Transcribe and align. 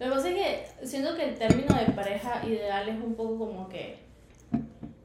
Lo 0.00 0.06
que 0.06 0.12
pasa 0.12 0.28
es 0.28 0.34
que 0.34 0.86
siento 0.86 1.14
que 1.14 1.28
el 1.28 1.34
término 1.36 1.74
de 1.78 1.92
pareja 1.92 2.44
ideal 2.46 2.88
es 2.88 2.96
un 2.96 3.14
poco 3.14 3.38
como 3.38 3.68
que 3.68 3.96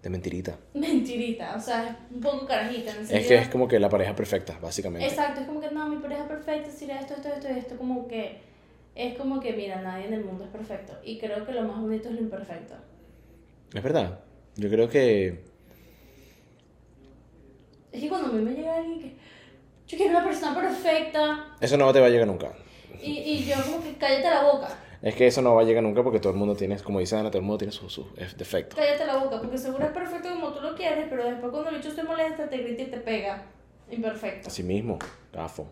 De 0.01 0.09
mentirita. 0.09 0.57
mentirita, 0.73 1.55
o 1.55 1.59
sea, 1.59 1.87
es 1.87 1.95
un 2.13 2.21
poco 2.21 2.45
carajita. 2.45 2.91
En 2.91 2.97
el 2.97 3.11
Es 3.11 3.27
que 3.27 3.35
es 3.35 3.49
como 3.49 3.67
que 3.67 3.79
la 3.79 3.89
pareja 3.89 4.15
perfecta, 4.15 4.57
básicamente. 4.61 5.07
Exacto, 5.07 5.41
es 5.41 5.47
como 5.47 5.61
que 5.61 5.69
no, 5.71 5.87
mi 5.87 5.97
pareja 5.97 6.27
perfecta 6.27 6.69
sería 6.71 6.99
esto, 6.99 7.13
esto, 7.13 7.29
esto, 7.29 7.47
y 7.53 7.59
esto, 7.59 7.77
como 7.77 8.07
que 8.07 8.39
es 8.95 9.17
como 9.17 9.39
que 9.39 9.53
mira, 9.53 9.81
nadie 9.81 10.07
en 10.07 10.13
el 10.15 10.25
mundo 10.25 10.43
es 10.43 10.49
perfecto 10.49 10.93
y 11.03 11.19
creo 11.19 11.45
que 11.45 11.53
lo 11.53 11.63
más 11.63 11.79
bonito 11.79 12.09
es 12.09 12.15
lo 12.15 12.21
imperfecto. 12.21 12.73
Es 13.73 13.83
verdad. 13.83 14.19
Yo 14.55 14.69
creo 14.69 14.89
que. 14.89 15.43
Es 17.91 18.01
que 18.01 18.09
cuando 18.09 18.29
a 18.29 18.31
mí 18.31 18.41
me 18.41 18.53
llega 18.53 18.75
alguien 18.75 18.99
que 18.99 19.15
yo 19.87 19.97
quiero 19.97 20.17
una 20.17 20.23
persona 20.23 20.53
perfecta 20.53 21.55
Eso 21.59 21.75
no 21.77 21.91
te 21.91 21.99
va 21.99 22.05
a 22.07 22.09
llegar 22.09 22.27
nunca. 22.27 22.51
Y, 23.01 23.11
y 23.11 23.45
yo 23.45 23.55
como 23.63 23.83
que 23.83 23.93
cállate 23.97 24.29
la 24.29 24.43
boca, 24.43 24.69
Es 25.01 25.15
que 25.15 25.27
eso 25.27 25.41
no 25.41 25.55
va 25.55 25.61
a 25.61 25.65
llegar 25.65 25.83
nunca 25.83 26.03
porque 26.03 26.19
todo 26.19 26.33
el 26.33 26.39
mundo 26.39 26.55
tiene, 26.55 26.77
como 26.79 26.99
dice 26.99 27.15
Ana, 27.15 27.29
todo 27.29 27.39
el 27.39 27.45
mundo 27.45 27.57
tiene 27.59 27.71
sus 27.71 27.91
sus 27.93 28.05
defectos. 28.37 28.77
cállate 28.79 29.05
la 29.05 29.17
boca, 29.17 29.39
porque 29.39 29.57
seguro 29.57 29.85
es 29.85 29.91
perfecto 29.91 30.29
como 30.29 30.49
tú 30.53 30.61
lo 30.61 30.75
quieres, 30.75 31.07
pero 31.09 31.23
después 31.25 31.51
cuando 31.51 31.69
el 31.69 31.77
bicho 31.77 31.91
se 31.91 32.03
molesta, 32.03 32.49
te 32.49 32.57
grita 32.57 32.81
y 32.83 32.85
te 32.87 32.97
pega. 32.97 33.43
Imperfecto. 33.91 34.47
Así 34.49 34.61
mismo, 34.61 34.99
gafo. 35.33 35.67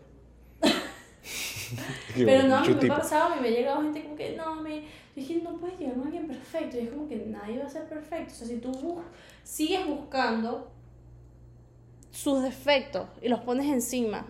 Pero 2.16 2.48
no, 2.48 2.56
a 2.56 2.60
mí 2.62 2.74
me 2.74 2.92
ha 2.92 2.96
pasado, 2.96 3.32
a 3.32 3.36
mí 3.36 3.42
me 3.42 3.48
ha 3.48 3.50
llegado 3.50 3.82
gente 3.82 4.02
como 4.02 4.16
que, 4.16 4.36
no, 4.36 4.54
me... 4.56 4.80
Yo 4.80 4.86
dije, 5.24 5.40
no 5.42 5.56
puedes 5.58 5.78
llegar 5.78 5.96
a 5.98 6.02
alguien 6.04 6.26
perfecto. 6.26 6.76
Y 6.78 6.80
es 6.80 6.90
como 6.90 7.08
que 7.08 7.16
nadie 7.16 7.58
va 7.58 7.66
a 7.66 7.68
ser 7.70 7.84
perfecto. 7.88 8.32
O 8.32 8.36
sea, 8.36 8.46
si 8.46 8.56
tú 8.58 8.72
bus- 8.72 9.04
sigues 9.44 9.86
buscando 9.86 10.70
sus 12.10 12.42
defectos 12.42 13.06
y 13.20 13.28
los 13.28 13.40
pones 13.40 13.66
encima 13.66 14.26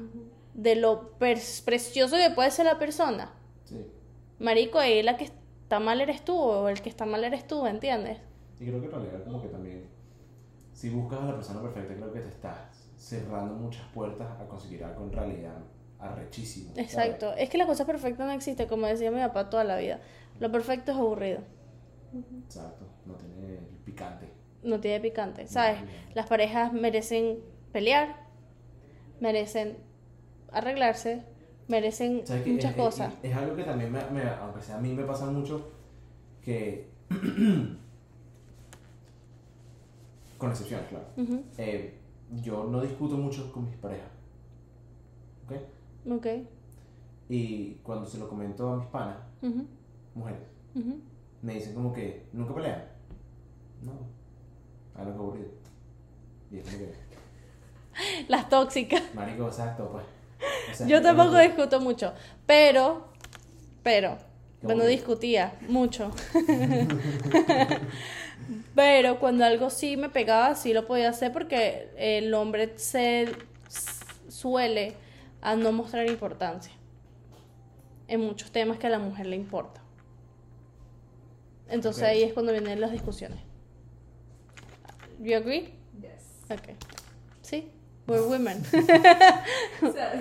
de 0.58 0.74
lo 0.74 1.12
precioso 1.18 2.16
que 2.16 2.30
puede 2.34 2.50
ser 2.50 2.66
la 2.66 2.78
persona, 2.80 3.32
Sí. 3.64 3.76
marico, 4.40 4.78
ahí 4.80 5.02
la 5.04 5.16
que 5.16 5.24
está 5.24 5.78
mal 5.78 6.00
eres 6.00 6.24
tú 6.24 6.36
o 6.36 6.68
el 6.68 6.80
que 6.82 6.88
está 6.88 7.06
mal 7.06 7.22
eres 7.22 7.46
tú, 7.46 7.64
¿entiendes? 7.66 8.18
Y 8.58 8.64
creo 8.66 8.80
que 8.80 8.86
en 8.86 8.92
realidad 8.92 9.22
como 9.24 9.40
que 9.40 9.46
también, 9.48 9.84
si 10.72 10.90
buscas 10.90 11.20
a 11.20 11.26
la 11.26 11.34
persona 11.36 11.62
perfecta, 11.62 11.94
creo 11.94 12.12
que 12.12 12.20
te 12.20 12.28
estás 12.28 12.58
cerrando 12.96 13.54
muchas 13.54 13.86
puertas 13.94 14.28
a 14.40 14.46
conseguir 14.48 14.82
algo 14.82 15.04
en 15.04 15.12
realidad 15.12 15.58
arrechísimo. 16.00 16.70
¿sabes? 16.74 16.86
Exacto. 16.92 17.32
Es 17.34 17.48
que 17.50 17.58
la 17.58 17.66
cosa 17.66 17.86
perfecta 17.86 18.24
no 18.26 18.32
existe, 18.32 18.66
como 18.66 18.86
decía 18.88 19.12
mi 19.12 19.20
papá 19.20 19.48
toda 19.50 19.62
la 19.62 19.76
vida. 19.76 20.00
Lo 20.40 20.50
perfecto 20.50 20.90
es 20.90 20.98
aburrido. 20.98 21.38
Exacto, 22.44 22.84
no 23.06 23.14
tiene 23.14 23.60
picante. 23.84 24.28
no 24.64 24.80
tiene 24.80 24.98
picante, 25.00 25.46
¿sabes? 25.46 25.78
Las 26.14 26.26
parejas 26.26 26.72
merecen 26.72 27.38
pelear, 27.70 28.16
merecen 29.20 29.76
arreglarse, 30.52 31.22
merecen 31.68 32.16
muchas 32.46 32.70
es, 32.72 32.76
cosas. 32.76 33.12
Es, 33.22 33.30
es 33.30 33.36
algo 33.36 33.54
que 33.56 33.64
también, 33.64 33.92
me, 33.92 34.02
me- 34.10 34.22
aunque 34.28 34.62
sea 34.62 34.76
a 34.78 34.80
mí 34.80 34.92
me 34.94 35.04
pasa 35.04 35.26
mucho, 35.26 35.70
que... 36.42 36.88
con 40.38 40.50
excepciones, 40.50 40.86
claro. 40.88 41.04
Eh, 41.58 41.94
yo 42.42 42.64
no 42.64 42.80
discuto 42.80 43.16
mucho 43.16 43.52
con 43.52 43.64
mis 43.66 43.76
parejas. 43.76 44.08
¿Ok? 45.46 46.12
Ok. 46.12 46.26
Y 47.28 47.74
cuando 47.82 48.06
se 48.06 48.18
lo 48.18 48.28
comento 48.28 48.72
a 48.72 48.76
mis 48.76 48.86
panas, 48.86 49.16
mujeres, 50.14 50.40
me 51.42 51.54
dicen 51.54 51.74
como 51.74 51.92
que 51.92 52.26
nunca 52.32 52.54
pelean. 52.54 52.84
No. 53.82 53.92
Algo 54.94 55.12
que 55.12 55.18
aburrido. 55.18 55.48
Y 56.52 56.58
es 56.58 56.64
como 56.64 56.78
que, 56.78 56.94
Las 58.28 58.48
tóxicas. 58.48 59.02
marico, 59.14 59.46
exacto, 59.48 59.88
pues. 59.90 60.04
O 60.70 60.74
sea, 60.74 60.86
Yo 60.86 61.02
tampoco 61.02 61.36
discuto 61.38 61.80
mucho, 61.80 62.12
pero, 62.46 63.08
pero, 63.82 64.18
bueno, 64.62 64.82
bueno. 64.82 64.84
discutía 64.86 65.54
mucho. 65.68 66.12
pero 68.74 69.18
cuando 69.18 69.44
algo 69.44 69.70
sí 69.70 69.96
me 69.96 70.08
pegaba, 70.08 70.54
sí 70.54 70.72
lo 70.72 70.86
podía 70.86 71.10
hacer 71.10 71.32
porque 71.32 71.90
el 71.96 72.32
hombre 72.34 72.72
se 72.76 73.28
suele 74.28 74.94
a 75.40 75.56
no 75.56 75.72
mostrar 75.72 76.06
importancia 76.08 76.72
en 78.08 78.20
muchos 78.20 78.50
temas 78.50 78.78
que 78.78 78.86
a 78.86 78.90
la 78.90 78.98
mujer 78.98 79.26
le 79.26 79.36
importa. 79.36 79.82
Entonces 81.68 82.02
ahí 82.02 82.22
es 82.22 82.32
cuando 82.32 82.52
vienen 82.52 82.80
las 82.80 82.90
discusiones. 82.90 83.38
You 85.20 85.36
agree? 85.36 85.74
Yes. 86.00 86.44
Okay. 86.50 86.76
Sí. 87.42 87.70
We're 88.08 88.22
women. 88.26 88.62
O 89.82 89.92
sea, 89.92 90.12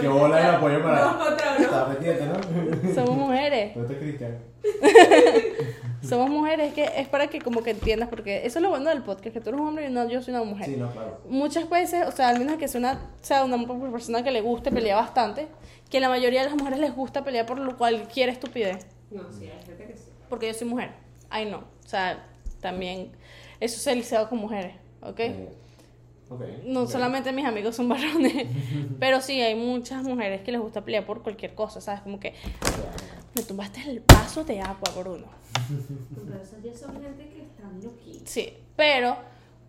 Qué 0.00 0.08
bola 0.08 0.36
de 0.38 0.56
apoyo 0.56 0.82
para- 0.82 1.00
No, 1.00 1.22
otra, 1.22 1.58
no. 1.58 2.88
¿no? 2.88 2.94
Somos 2.94 3.16
mujeres. 3.16 3.74
¿Dónde 3.74 3.94
está 3.94 4.04
Cristian? 4.04 4.38
Somos 6.02 6.30
mujeres, 6.30 6.72
que 6.72 6.84
es 6.96 7.08
para 7.08 7.26
que 7.26 7.40
como 7.40 7.62
que 7.62 7.70
entiendas, 7.70 8.08
porque 8.08 8.46
eso 8.46 8.58
es 8.58 8.62
lo 8.62 8.70
bueno 8.70 8.90
del 8.90 9.02
podcast, 9.02 9.32
que 9.34 9.40
tú 9.40 9.48
eres 9.50 9.60
un 9.60 9.66
hombre 9.68 9.86
y 9.88 9.92
no, 9.92 10.08
yo 10.08 10.22
soy 10.22 10.34
una 10.34 10.44
mujer. 10.44 10.66
Sí, 10.66 10.76
no, 10.76 10.90
claro. 10.92 11.20
Muchas 11.28 11.68
veces, 11.68 12.06
o 12.06 12.12
sea, 12.12 12.28
al 12.28 12.38
menos 12.38 12.56
que 12.58 12.68
sea 12.68 12.78
una, 12.78 13.00
sea 13.22 13.44
una 13.44 13.58
persona 13.90 14.22
que 14.22 14.30
le 14.30 14.40
guste 14.40 14.70
pelear 14.70 14.96
bastante, 15.02 15.48
que 15.90 15.98
la 16.00 16.08
mayoría 16.08 16.42
de 16.42 16.48
las 16.50 16.56
mujeres 16.56 16.78
les 16.78 16.94
gusta 16.94 17.24
pelear 17.24 17.44
por 17.46 17.58
lo 17.58 17.76
cualquier 17.76 18.28
estupidez, 18.28 18.86
No, 19.10 19.22
sí, 19.32 19.44
hay 19.50 19.66
gente 19.66 19.84
que 19.86 19.96
sí. 19.96 20.04
porque 20.28 20.46
yo 20.48 20.54
soy 20.54 20.68
mujer. 20.68 20.90
Ay, 21.28 21.50
no. 21.50 21.58
O 21.58 21.88
sea, 21.88 22.24
también 22.60 23.10
es 23.60 23.74
socializado 23.74 24.28
con 24.28 24.38
mujeres, 24.38 24.74
¿ok? 25.02 25.20
Eh, 25.20 25.48
No 26.64 26.86
solamente 26.86 27.32
mis 27.32 27.44
amigos 27.44 27.76
son 27.76 27.88
varones, 27.88 28.46
pero 28.98 29.20
sí 29.20 29.40
hay 29.40 29.54
muchas 29.54 30.02
mujeres 30.02 30.42
que 30.42 30.50
les 30.52 30.60
gusta 30.60 30.84
pelear 30.84 31.06
por 31.06 31.22
cualquier 31.22 31.54
cosa, 31.54 31.80
¿sabes? 31.80 32.00
Como 32.00 32.18
que 32.18 32.34
me 33.34 33.42
tumbaste 33.42 33.82
el 33.88 34.00
vaso 34.00 34.42
de 34.42 34.60
agua, 34.60 34.90
Bruno. 34.98 35.26
Pero 36.24 36.42
esas 36.42 36.62
ya 36.62 36.74
son 36.74 37.00
gente 37.00 37.28
que 37.28 37.42
están 37.42 37.80
loquitas. 37.82 38.28
Sí, 38.28 38.52
pero 38.74 39.16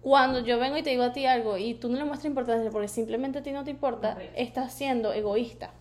cuando 0.02 0.40
yo 0.40 0.58
vengo 0.58 0.78
y 0.78 0.84
te 0.84 0.90
digo 0.90 1.04
a 1.04 1.14
ti 1.14 1.26
algo 1.26 1.58
y 1.58 1.76
tú 1.76 1.90
no 1.90 1.98
le 1.98 2.06
muestras 2.06 2.26
importancia 2.26 2.72
porque 2.72 2.88
simplemente 2.88 3.40
a 3.40 3.44
ti 3.44 3.52
no 3.52 3.64
te 3.64 3.72
importa, 3.72 4.14
Correcto. 4.14 4.34
estás 4.38 4.74
siendo 4.74 5.14
egoísta. 5.14 5.72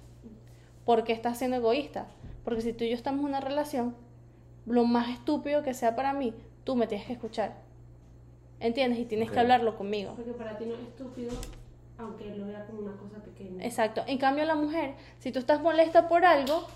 ¿Por 0.85 1.05
qué 1.05 1.13
estás 1.13 1.39
siendo 1.39 1.57
egoísta? 1.57 2.07
Porque 2.45 2.61
si 2.61 2.73
tú 2.73 2.85
y 2.85 2.91
yo 2.91 2.95
estamos 2.95 3.21
en 3.21 3.27
una 3.27 3.41
relación, 3.41 3.97
lo 4.67 4.85
más 4.85 5.09
estúpido 5.09 5.63
que 5.63 5.75
sea 5.75 5.97
para 5.97 6.13
mí, 6.13 6.35
tú 6.65 6.77
me 6.77 6.87
tienes 6.87 7.07
que 7.07 7.15
escuchar. 7.15 7.66
¿Entiendes? 8.61 8.99
Y 8.99 9.05
tienes 9.05 9.31
que 9.31 9.39
hablarlo 9.39 9.77
conmigo. 9.77 10.15
Porque 10.17 10.33
para 10.33 10.57
ti 10.57 10.65
no 10.65 10.75
es 10.75 10.81
estúpido, 10.81 11.31
aunque 11.99 12.35
lo 12.35 12.47
vea 12.47 12.65
como 12.67 12.81
una 12.81 12.97
cosa 12.97 13.23
pequeña. 13.23 13.65
Exacto. 13.65 14.03
En 14.07 14.19
cambio, 14.19 14.45
la 14.45 14.55
mujer, 14.55 14.95
si 15.19 15.31
tú 15.31 15.39
estás 15.39 15.61
molesta 15.61 16.09
por 16.09 16.25
algo, 16.25 16.67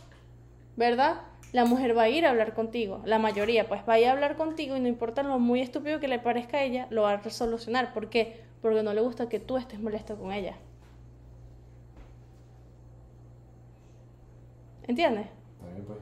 ¿verdad? 0.76 1.22
La 1.52 1.64
mujer 1.64 1.96
va 1.96 2.02
a 2.02 2.08
ir 2.08 2.26
a 2.26 2.30
hablar 2.30 2.54
contigo. 2.54 3.02
La 3.04 3.18
mayoría, 3.18 3.66
pues 3.66 3.80
va 3.88 3.94
a 3.94 3.98
ir 3.98 4.06
a 4.06 4.12
hablar 4.12 4.36
contigo 4.36 4.76
y 4.76 4.80
no 4.80 4.88
importa 4.88 5.22
lo 5.22 5.38
muy 5.38 5.60
estúpido 5.60 6.00
que 6.00 6.08
le 6.08 6.18
parezca 6.18 6.58
a 6.58 6.62
ella, 6.62 6.86
lo 6.90 7.02
va 7.02 7.14
a 7.14 7.30
solucionar. 7.30 7.92
¿Por 7.92 8.10
qué? 8.10 8.42
Porque 8.62 8.82
no 8.82 8.92
le 8.92 9.00
gusta 9.00 9.28
que 9.28 9.40
tú 9.40 9.56
estés 9.56 9.80
molesto 9.80 10.16
con 10.16 10.32
ella. 10.32 10.56
¿Entiendes? 14.86 15.28
Pues, 15.86 15.98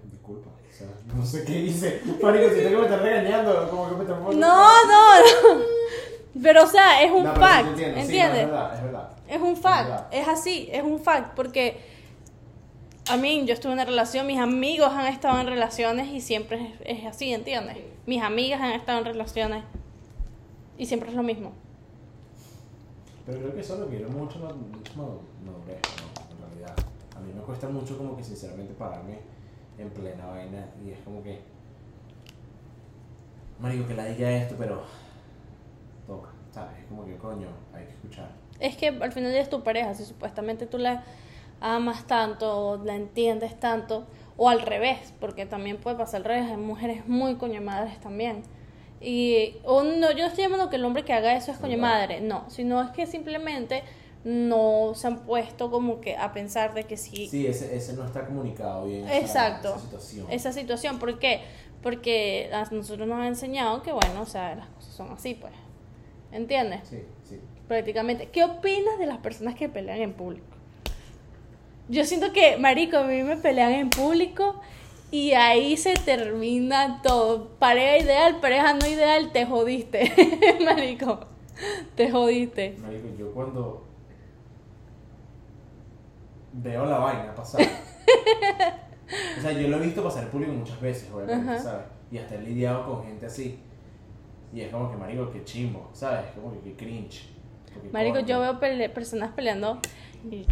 sea, 0.79 0.89
no 1.15 1.25
sé 1.27 1.45
qué 1.45 1.59
hice. 1.59 2.01
Pánico, 2.21 2.49
siento 2.51 2.71
que 2.71 2.77
me 2.77 2.83
estás 2.83 3.03
regañando. 3.03 3.69
Como 3.71 3.89
que 3.91 3.97
me 3.97 4.03
estás 4.03 4.19
No, 4.21 4.31
no, 4.87 5.19
no. 5.57 5.65
Pero, 6.43 6.63
o 6.65 6.67
sea, 6.67 7.03
es 7.03 7.11
un 7.11 7.25
No, 7.25 7.35
pero 7.35 7.47
sí 7.47 7.53
fact. 7.53 7.77
Sí, 7.77 7.83
no, 7.83 7.97
¿Entiendes? 7.99 8.41
es 8.43 8.47
verdad, 8.51 8.75
es 8.77 8.83
verdad. 8.85 9.09
Es 9.29 9.41
un 9.41 9.53
Es 9.55 9.59
fact, 9.61 9.89
verdad. 9.89 10.07
es 10.13 10.29
así, 10.29 10.69
es 10.73 10.83
un 10.83 11.01
fact, 11.01 11.35
porque 11.35 11.81
a 13.11 13.17
mí 13.17 13.45
yo 13.47 13.55
estuve 13.55 13.73
en 13.73 13.79
una 13.79 13.85
relación, 13.85 14.27
mis 14.27 14.39
amigos 14.39 14.91
han 14.93 15.07
estado 15.07 15.41
en 15.41 15.47
relaciones 15.47 16.09
y 16.09 16.21
siempre 16.21 16.75
es, 16.85 16.99
es 16.99 17.07
así, 17.07 17.33
¿entiendes? 17.33 17.77
Sí. 17.77 17.85
Mis 18.07 18.23
amigas 18.23 18.61
han 18.61 18.73
estado 18.73 18.99
en 19.01 19.05
relaciones 19.07 19.65
y 20.77 20.87
siempre 20.87 21.09
es 21.11 21.17
lo 21.17 21.23
mismo. 21.23 21.53
Pero 23.27 23.39
creo 23.41 23.55
que 23.55 23.61
eso 23.61 23.77
lo 23.79 23.87
quiero 23.89 24.09
mucho, 24.11 24.39
no, 24.39 24.47
mucho 24.55 24.93
no, 24.97 25.03
no, 25.45 25.59
ves, 25.67 25.79
no, 25.99 26.35
en 26.35 26.51
realidad. 26.51 26.75
A 27.17 27.21
mí 27.21 27.33
me 27.35 27.43
cuesta 27.43 27.69
mucho 27.69 27.99
como 27.99 28.17
que 28.17 28.25
sinceramente 28.25 28.73
pararme 28.75 29.19
en 29.79 29.91
plena 29.91 30.27
vaina 30.27 30.67
y 30.85 30.91
es 30.91 30.99
como 31.01 31.23
que... 31.23 31.41
Marico, 33.61 33.87
que 33.87 33.95
la 33.95 34.05
diga 34.05 34.31
esto, 34.31 34.55
pero... 34.59 34.83
Toca, 36.07 36.31
¿sabes? 36.53 36.79
Es 36.81 36.87
como 36.87 37.05
que 37.05 37.17
coño, 37.17 37.49
hay 37.75 37.85
que 37.85 37.93
escuchar. 37.93 38.31
Es 38.61 38.77
que 38.77 38.89
al 38.89 39.13
final 39.13 39.33
ya 39.33 39.41
es 39.41 39.51
tu 39.51 39.63
pareja, 39.63 39.95
si 39.95 40.05
supuestamente 40.05 40.67
tú 40.67 40.79
la 40.79 41.05
amas 41.61 42.07
tanto, 42.07 42.57
o 42.57 42.85
la 42.85 42.95
entiendes 42.95 43.59
tanto, 43.59 44.07
o 44.37 44.49
al 44.49 44.63
revés, 44.63 45.15
porque 45.21 45.47
también 45.47 45.79
puede 45.79 45.97
pasar 45.97 46.21
al 46.21 46.25
revés, 46.25 46.51
hay 46.51 46.57
mujeres 46.57 47.07
muy 47.07 47.37
coño 47.37 47.61
madres 47.61 47.99
también. 48.01 48.43
Y 49.01 49.57
o 49.65 49.85
no, 49.85 50.11
yo 50.11 50.19
no 50.19 50.27
estoy 50.27 50.45
llamando 50.45 50.71
que 50.71 50.77
el 50.77 50.85
hombre 50.85 51.05
que 51.05 51.13
haga 51.13 51.35
eso 51.37 51.53
es 51.53 51.59
coño 51.59 51.79
madre, 51.79 52.21
no, 52.21 52.49
sino 52.49 52.83
es 52.83 52.91
que 52.91 53.07
simplemente 53.07 53.85
no 54.31 54.93
se 54.95 55.07
han 55.07 55.21
puesto 55.21 55.71
como 55.71 56.01
que 56.03 56.17
a 56.17 56.33
pensar 56.35 56.75
de 56.75 56.85
que 56.85 56.97
sí, 56.99 57.29
Sí, 57.29 57.47
ese, 57.47 57.75
ese 57.75 57.95
no 57.95 58.05
está 58.05 58.27
comunicado 58.27 58.85
bien. 58.87 59.07
esa- 59.09 59.17
Exacto. 59.19 59.69
Esa 59.71 59.81
situación. 59.81 60.27
esa 60.31 60.53
situación, 60.53 60.99
¿por 60.99 61.19
qué? 61.19 61.41
Porque 61.83 62.51
a 62.53 62.65
nosotros 62.73 63.09
nos 63.09 63.19
han 63.19 63.27
enseñado 63.27 63.83
que 63.83 63.93
bueno, 63.93 64.21
o 64.21 64.27
sea, 64.27 64.55
las 64.57 64.69
cosas 64.69 64.93
son 64.95 65.11
así, 65.13 65.35
pues. 65.35 65.53
¿Entiendes? 66.33 66.81
Sí, 66.89 66.99
sí. 67.27 67.41
prácticamente. 67.67 68.29
¿Qué 68.29 68.45
opinas 68.45 68.99
de 68.99 69.07
las 69.07 69.19
personas 69.19 69.55
que 69.55 69.69
pelean 69.69 70.01
en 70.01 70.13
público? 70.13 70.45
Yo 71.89 72.05
siento 72.05 72.33
que, 72.33 72.59
marico, 72.59 72.99
a 72.99 73.05
mí 73.05 73.23
me 73.23 73.37
pelean 73.37 73.73
en 73.73 73.89
público 73.91 74.61
Y 75.11 75.33
ahí 75.33 75.79
se 75.79 75.95
termina 75.95 77.01
todo. 77.03 77.49
Pareja 77.59 77.97
ideal, 78.05 78.41
pareja 78.41 78.75
no 78.75 78.87
ideal, 78.87 79.33
te 79.33 79.47
jodiste. 79.47 80.13
Marico, 80.65 81.21
te 81.97 82.11
jodiste. 82.11 82.77
Marico, 82.79 83.09
yo 83.19 83.33
cuando 83.33 83.88
veo 86.63 86.87
la 86.87 86.99
vaina 86.99 87.35
pasar. 87.35 87.61
o 89.39 89.41
sea, 89.41 89.53
yo 89.53 89.69
lo 89.69 89.77
he 89.77 89.81
visto 89.81 90.03
pasar 90.03 90.25
en 90.25 90.31
público 90.31 90.53
muchas 90.53 90.81
veces, 90.81 91.11
obviamente, 91.13 91.51
Ajá. 91.53 91.59
¿sabes? 91.63 91.87
Y 92.11 92.19
hasta 92.19 92.35
he 92.37 92.43
lidiado 92.43 92.87
con 92.87 93.05
gente 93.05 93.27
así. 93.27 93.59
Y 94.53 94.61
es 94.63 94.71
como 94.73 94.91
que, 94.91 94.97
marico, 94.97 95.31
qué 95.31 95.45
chimbo, 95.45 95.89
¿sabes? 95.93 96.27
Como 96.35 96.53
que 96.53 96.61
qué 96.61 96.75
cringe. 96.77 97.29
Porque, 97.73 97.91
Marico, 97.91 98.21
yo 98.21 98.41
veo 98.41 98.59
pele- 98.59 98.89
personas 98.89 99.33
peleando 99.35 99.79
y 100.31 100.47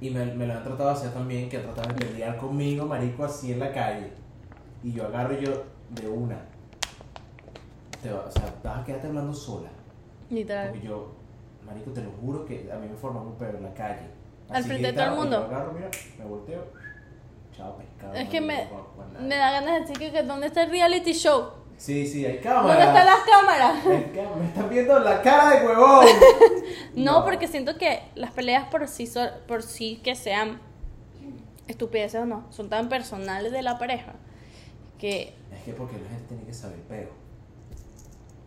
Y 0.00 0.10
me, 0.10 0.26
me 0.26 0.46
lo 0.46 0.52
han 0.54 0.62
tratado 0.62 0.90
de 0.90 0.94
hacer 0.96 1.12
también, 1.12 1.48
que 1.48 1.58
tratan 1.58 1.96
de 1.96 2.04
pelear 2.04 2.36
conmigo, 2.36 2.84
marico, 2.86 3.24
así 3.24 3.52
en 3.52 3.60
la 3.60 3.72
calle. 3.72 4.10
Y 4.84 4.92
yo 4.92 5.06
agarro 5.06 5.38
yo 5.38 5.64
de 5.90 6.08
una. 6.08 6.36
Te 8.02 8.12
va- 8.12 8.26
o 8.28 8.30
sea, 8.30 8.52
vas 8.62 8.80
a 8.80 8.84
quedarte 8.84 9.06
hablando 9.06 9.32
sola. 9.32 9.68
literal. 10.28 10.70
Porque 10.70 10.86
yo, 10.86 11.12
marico, 11.64 11.92
te 11.92 12.02
lo 12.02 12.10
juro 12.20 12.44
que 12.44 12.70
a 12.70 12.76
mí 12.76 12.88
me 12.88 12.94
forman 12.96 13.26
un 13.26 13.34
pedo 13.36 13.56
en 13.56 13.62
la 13.62 13.72
calle. 13.74 14.06
Al 14.52 14.64
frente 14.64 14.86
de 14.88 14.92
todo 14.92 15.04
el 15.04 15.10
mundo. 15.12 15.36
Agarro, 15.38 15.72
mira, 15.72 15.88
me 16.18 16.24
volteo. 16.24 16.64
Chao, 17.56 17.76
pescado. 17.76 18.14
Es 18.14 18.28
que 18.28 18.40
me, 18.40 18.68
me 19.20 19.36
da 19.36 19.50
ganas 19.52 19.74
de 19.74 19.80
decir 19.80 19.98
que, 19.98 20.12
que 20.12 20.22
¿dónde 20.22 20.46
está 20.48 20.62
el 20.64 20.70
reality 20.70 21.12
show? 21.12 21.50
Sí, 21.76 22.06
sí, 22.06 22.24
hay 22.24 22.34
¿Dónde 22.38 22.48
cámara. 22.48 22.84
están 22.84 23.06
las 23.06 23.20
cámaras? 23.20 23.84
Me 23.84 24.46
están 24.46 24.70
viendo 24.70 24.98
la 25.00 25.20
cara 25.22 25.50
de 25.58 25.66
huevón. 25.66 26.06
No, 26.94 27.24
porque 27.24 27.48
siento 27.48 27.76
que 27.78 28.02
las 28.14 28.30
peleas 28.32 28.66
por 28.66 28.86
sí, 28.86 29.06
so- 29.06 29.30
por 29.48 29.62
sí 29.62 30.00
que 30.04 30.14
sean 30.14 30.60
estupideces 31.66 32.20
o 32.20 32.26
no, 32.26 32.44
son 32.50 32.68
tan 32.68 32.88
personales 32.88 33.50
de 33.52 33.62
la 33.62 33.78
pareja 33.78 34.12
que, 34.98 35.34
Es 35.54 35.62
que 35.64 35.72
porque 35.72 35.96
la 35.98 36.08
gente 36.10 36.24
tiene 36.28 36.44
que 36.44 36.52
saber 36.54 36.78
peo. 36.82 37.08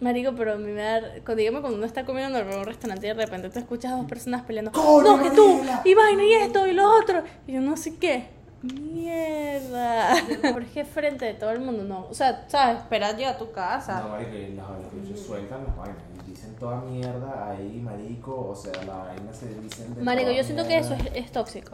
Marico, 0.02 0.34
pero 0.36 0.54
a 0.54 0.58
mí 0.58 0.72
me 0.72 0.82
da, 0.82 1.00
cuando- 1.24 1.36
dígame 1.36 1.62
cuando 1.62 1.78
uno 1.78 1.86
está 1.86 2.06
comiendo 2.06 2.38
en 2.38 2.48
un 2.48 2.66
restaurante 2.66 3.08
y 3.08 3.10
de 3.10 3.16
repente 3.16 3.50
tú 3.50 3.60
escuchas 3.60 3.94
a 3.94 3.96
dos 3.98 4.06
personas 4.06 4.42
peleando, 4.44 4.72
¡Coño, 4.72 5.18
no, 5.18 5.24
que 5.24 5.32
tú, 5.32 5.62
y 5.84 5.94
vaina, 5.94 6.24
y 6.24 6.34
esto, 6.34 6.68
y 6.68 6.74
lo 6.74 6.90
otro, 7.00 7.24
y 7.48 7.54
yo 7.54 7.62
no 7.62 7.76
sé 7.78 7.98
qué, 7.98 8.28
mierda, 8.62 10.16
pero 10.42 10.60
es 10.60 10.72
que 10.72 10.86
frente 10.86 11.26
de 11.26 11.34
todo 11.36 11.52
el 11.52 11.60
mundo, 11.62 11.84
no, 11.84 12.08
o 12.10 12.14
sea, 12.14 12.46
sabes, 12.48 12.78
espera 12.80 13.12
llegar 13.14 13.36
a 13.36 13.38
tu 13.38 13.52
casa, 13.52 14.02
No, 14.02 14.10
marico, 14.10 14.36
y 14.36 14.54
las 14.56 14.70
las 14.70 14.94
bichos 14.94 15.20
sueltan 15.26 15.64
las 15.66 15.76
vainas 15.78 15.98
y 16.26 16.30
dicen 16.32 16.56
toda 16.56 16.82
mierda 16.82 17.50
ahí, 17.52 17.80
marico. 17.84 18.48
O 18.50 18.56
sea, 18.56 18.72
la 18.86 18.98
vaina 18.98 19.32
se 19.34 19.48
dicen 19.60 19.94
de 19.96 20.02
marico, 20.02 20.28
toda 20.30 20.38
yo 20.38 20.44
siento 20.44 20.68
que 20.68 20.78
eso 20.78 20.94
es, 20.96 21.04
es 21.14 21.32
tóxico. 21.32 21.74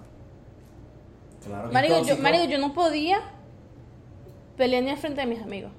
Claro 1.46 1.70
que 1.70 1.74
Marico 1.74 1.94
yo, 1.96 2.00
tóxico. 2.02 2.22
marico, 2.22 2.44
yo 2.46 2.58
no 2.60 2.74
podía 2.74 3.20
pelear 4.58 4.84
ni 4.84 4.90
al 4.92 4.98
frente 4.98 5.22
de 5.22 5.28
mis 5.28 5.42
amigos. 5.42 5.72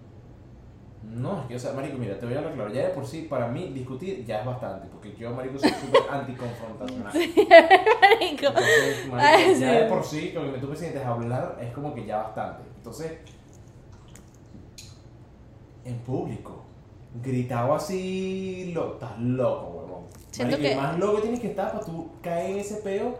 No, 1.02 1.40
es 1.42 1.46
que, 1.48 1.56
o 1.56 1.58
sea, 1.58 1.72
marico, 1.72 1.98
mira, 1.98 2.18
te 2.18 2.24
voy 2.26 2.34
a 2.34 2.38
hablar 2.38 2.54
claro. 2.54 2.72
Ya 2.72 2.82
de 2.82 2.94
por 2.94 3.06
sí, 3.06 3.22
para 3.28 3.48
mí, 3.48 3.72
discutir 3.74 4.24
ya 4.24 4.40
es 4.40 4.46
bastante. 4.46 4.86
Porque 4.88 5.14
yo, 5.16 5.30
marico, 5.32 5.58
soy 5.58 5.70
súper 5.70 6.02
anticonfrontacional. 6.10 7.12
Marico. 7.12 8.46
Entonces, 8.46 9.08
marico, 9.08 9.16
Ay, 9.18 9.46
ya 9.50 9.54
sí. 9.54 9.64
de 9.64 9.84
por 9.88 10.04
sí, 10.04 10.32
con 10.32 10.52
que 10.52 10.58
tú 10.58 10.68
me 10.68 10.76
sientes 10.76 11.04
a 11.04 11.08
hablar, 11.08 11.58
es 11.60 11.72
como 11.72 11.92
que 11.94 12.06
ya 12.06 12.18
bastante. 12.18 12.62
Entonces, 12.76 13.12
en 15.84 15.98
público, 15.98 16.62
gritado 17.22 17.74
así, 17.74 18.70
lo, 18.74 18.94
estás 18.94 19.18
loco, 19.18 19.66
huevón. 19.68 20.04
Siento 20.30 20.56
Marico, 20.56 20.68
y 20.68 20.70
que- 20.70 20.76
más 20.80 20.98
loco 20.98 21.20
tienes 21.20 21.40
que 21.40 21.48
estar 21.48 21.72
para 21.72 21.84
tú 21.84 22.10
caer 22.22 22.50
en 22.52 22.58
ese 22.60 22.76
peo 22.76 23.18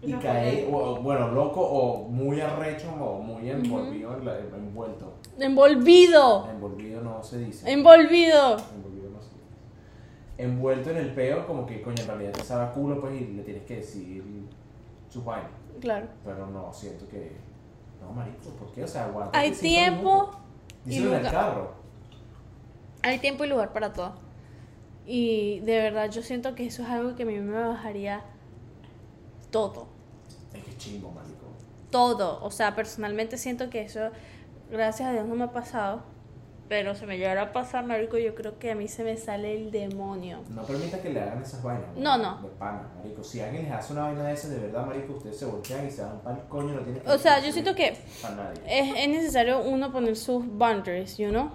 y 0.00 0.12
o, 0.12 0.76
o, 0.76 1.00
bueno, 1.00 1.32
loco 1.32 1.60
o 1.60 2.08
muy 2.08 2.40
arrecho 2.40 2.88
o 3.00 3.20
muy 3.20 3.50
envolvido, 3.50 4.16
envuelto. 4.56 5.14
Envolvido. 5.38 6.48
Envolvido 6.48 7.02
no 7.02 7.22
se 7.22 7.38
dice. 7.38 7.70
Envolvido. 7.70 8.58
Envolvido 8.74 9.10
no 9.10 9.20
se 9.20 9.30
dice. 9.30 10.38
Envuelto 10.38 10.90
en 10.90 10.98
el 10.98 11.14
peo, 11.14 11.46
como 11.46 11.66
que, 11.66 11.82
coño, 11.82 12.00
en 12.00 12.06
realidad 12.06 12.32
te 12.32 12.42
sabe 12.42 12.72
culo, 12.72 13.00
pues, 13.00 13.20
y 13.20 13.26
le 13.26 13.42
tienes 13.42 13.64
que 13.64 13.76
decir 13.76 14.22
sus 15.08 15.24
vainas. 15.24 15.50
Claro. 15.80 16.06
Pero 16.24 16.46
no, 16.46 16.72
siento 16.72 17.08
que. 17.08 17.32
No, 18.00 18.12
marico, 18.12 18.50
¿por 18.50 18.70
qué? 18.72 18.84
O 18.84 18.88
sea, 18.88 19.06
aguanta. 19.06 19.36
Hay 19.36 19.50
tiempo 19.50 20.30
y 20.86 20.98
en 20.98 21.12
el 21.12 21.22
carro. 21.22 21.72
Hay 23.02 23.18
tiempo 23.18 23.44
y 23.44 23.48
lugar 23.48 23.72
para 23.72 23.92
todo. 23.92 24.12
Y 25.06 25.60
de 25.60 25.78
verdad 25.78 26.10
yo 26.10 26.22
siento 26.22 26.54
que 26.54 26.66
eso 26.66 26.82
es 26.82 26.88
algo 26.88 27.16
que 27.16 27.24
a 27.24 27.26
mí 27.26 27.38
me 27.38 27.58
bajaría 27.58 28.22
todo. 29.50 29.86
Es 30.54 30.62
que 30.64 30.70
es 30.70 30.78
chimbo, 30.78 31.10
marico. 31.10 31.46
Todo. 31.90 32.42
O 32.44 32.50
sea, 32.50 32.74
personalmente 32.74 33.36
siento 33.38 33.70
que 33.70 33.82
eso, 33.82 34.10
gracias 34.70 35.08
a 35.08 35.12
Dios, 35.12 35.26
no 35.26 35.34
me 35.34 35.44
ha 35.44 35.52
pasado. 35.52 36.02
Pero 36.68 36.94
se 36.94 37.06
me 37.06 37.16
llegara 37.16 37.40
a 37.40 37.52
pasar, 37.54 37.86
marico, 37.86 38.18
yo 38.18 38.34
creo 38.34 38.58
que 38.58 38.70
a 38.70 38.74
mí 38.74 38.88
se 38.88 39.02
me 39.02 39.16
sale 39.16 39.56
el 39.56 39.70
demonio. 39.70 40.40
No 40.50 40.64
permita 40.64 41.00
que 41.00 41.08
le 41.08 41.22
hagan 41.22 41.40
esas 41.42 41.62
vainas. 41.62 41.86
No, 41.96 42.18
no. 42.18 42.42
De 42.42 42.48
pana, 42.48 42.90
marico. 42.94 43.24
Si 43.24 43.40
alguien 43.40 43.62
les 43.64 43.72
hace 43.72 43.94
una 43.94 44.02
vaina 44.02 44.24
de 44.24 44.34
esa, 44.34 44.48
de 44.48 44.58
verdad, 44.58 44.84
marico, 44.84 45.14
ustedes 45.14 45.38
se 45.38 45.46
voltean 45.46 45.86
y 45.86 45.90
se 45.90 46.02
dan 46.02 46.20
para 46.20 46.36
el 46.36 46.42
coño, 46.48 46.74
no 46.74 46.82
tiene 46.82 47.00
que 47.00 47.08
O 47.10 47.16
sea, 47.16 47.38
yo 47.42 47.50
siento 47.52 47.74
que 47.74 47.96
nadie. 48.22 48.60
es, 48.66 48.98
es 48.98 49.08
necesario 49.08 49.62
uno 49.62 49.90
poner 49.90 50.14
sus 50.14 50.44
boundaries, 50.46 51.16
you 51.16 51.30
know? 51.30 51.52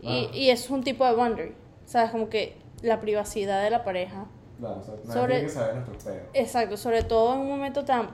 Y, 0.00 0.26
Ah. 0.26 0.30
y 0.36 0.50
es 0.50 0.70
un 0.70 0.84
tipo 0.84 1.04
de 1.04 1.12
boundary. 1.12 1.54
¿Sabes? 1.84 2.12
Como 2.12 2.28
que 2.28 2.56
la 2.82 3.00
privacidad 3.00 3.64
de 3.64 3.70
la 3.70 3.82
pareja. 3.82 4.26
Claro, 4.60 4.78
o 4.80 4.82
sea, 4.82 4.94
nadie 4.94 5.12
sobre- 5.12 5.34
tiene 5.34 5.46
que 5.48 5.52
saber 5.54 5.74
nuestros 5.74 6.04
peos. 6.04 6.22
Exacto, 6.34 6.76
sobre 6.76 7.02
todo 7.02 7.34
en 7.34 7.40
un 7.40 7.48
momento 7.48 7.84
tan, 7.84 8.10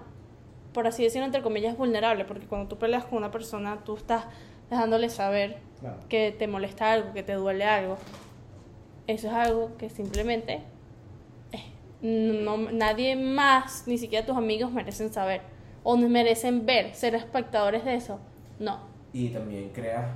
por 0.72 0.86
así 0.86 1.02
decirlo, 1.04 1.26
entre 1.26 1.42
comillas, 1.42 1.76
vulnerable, 1.76 2.24
porque 2.24 2.46
cuando 2.46 2.68
tú 2.68 2.78
peleas 2.78 3.04
con 3.04 3.18
una 3.18 3.30
persona, 3.30 3.82
tú 3.84 3.96
estás 3.96 4.24
dejándole 4.70 5.08
saber 5.10 5.58
Claro. 5.80 5.96
que 6.08 6.32
te 6.32 6.46
molesta 6.48 6.92
algo, 6.92 7.12
que 7.12 7.22
te 7.22 7.34
duele 7.34 7.64
algo. 7.64 7.98
Eso 9.06 9.26
es 9.28 9.32
algo 9.34 9.76
que 9.76 9.88
simplemente 9.90 10.62
eh, 11.52 11.64
no, 12.02 12.56
nadie 12.72 13.14
más, 13.16 13.84
ni 13.86 13.98
siquiera 13.98 14.24
tus 14.26 14.36
amigos 14.36 14.72
merecen 14.72 15.12
saber 15.12 15.42
o 15.84 15.96
merecen 15.96 16.66
ver, 16.66 16.94
ser 16.94 17.14
espectadores 17.14 17.84
de 17.84 17.94
eso. 17.94 18.18
No. 18.58 18.80
Y 19.12 19.28
también 19.28 19.70
creas, 19.70 20.06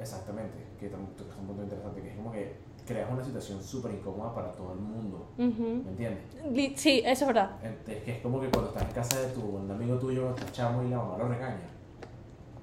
exactamente, 0.00 0.56
que 0.80 0.88
tocas 0.88 1.36
un 1.38 1.46
punto 1.46 1.62
interesante, 1.64 2.00
que 2.00 2.08
es 2.10 2.16
como 2.16 2.32
que 2.32 2.56
creas 2.88 3.10
una 3.10 3.22
situación 3.22 3.62
súper 3.62 3.92
incómoda 3.92 4.34
para 4.34 4.50
todo 4.52 4.72
el 4.72 4.78
mundo. 4.78 5.28
Ujú. 5.36 5.82
¿Me 5.84 5.90
entiendes? 5.90 6.80
Sí, 6.80 7.02
eso 7.04 7.24
es 7.24 7.26
verdad. 7.26 7.50
Es 7.86 8.02
que 8.02 8.12
es 8.12 8.18
como 8.22 8.40
que 8.40 8.48
cuando 8.48 8.70
estás 8.70 8.84
en 8.84 8.92
casa 8.94 9.20
de 9.20 9.28
tu 9.28 9.42
un 9.42 9.70
amigo 9.70 9.96
tuyo, 9.98 10.30
estás 10.30 10.50
chamo 10.52 10.82
y 10.82 10.88
la 10.88 10.96
mamá 10.96 11.18
lo 11.18 11.28
regaña. 11.28 11.68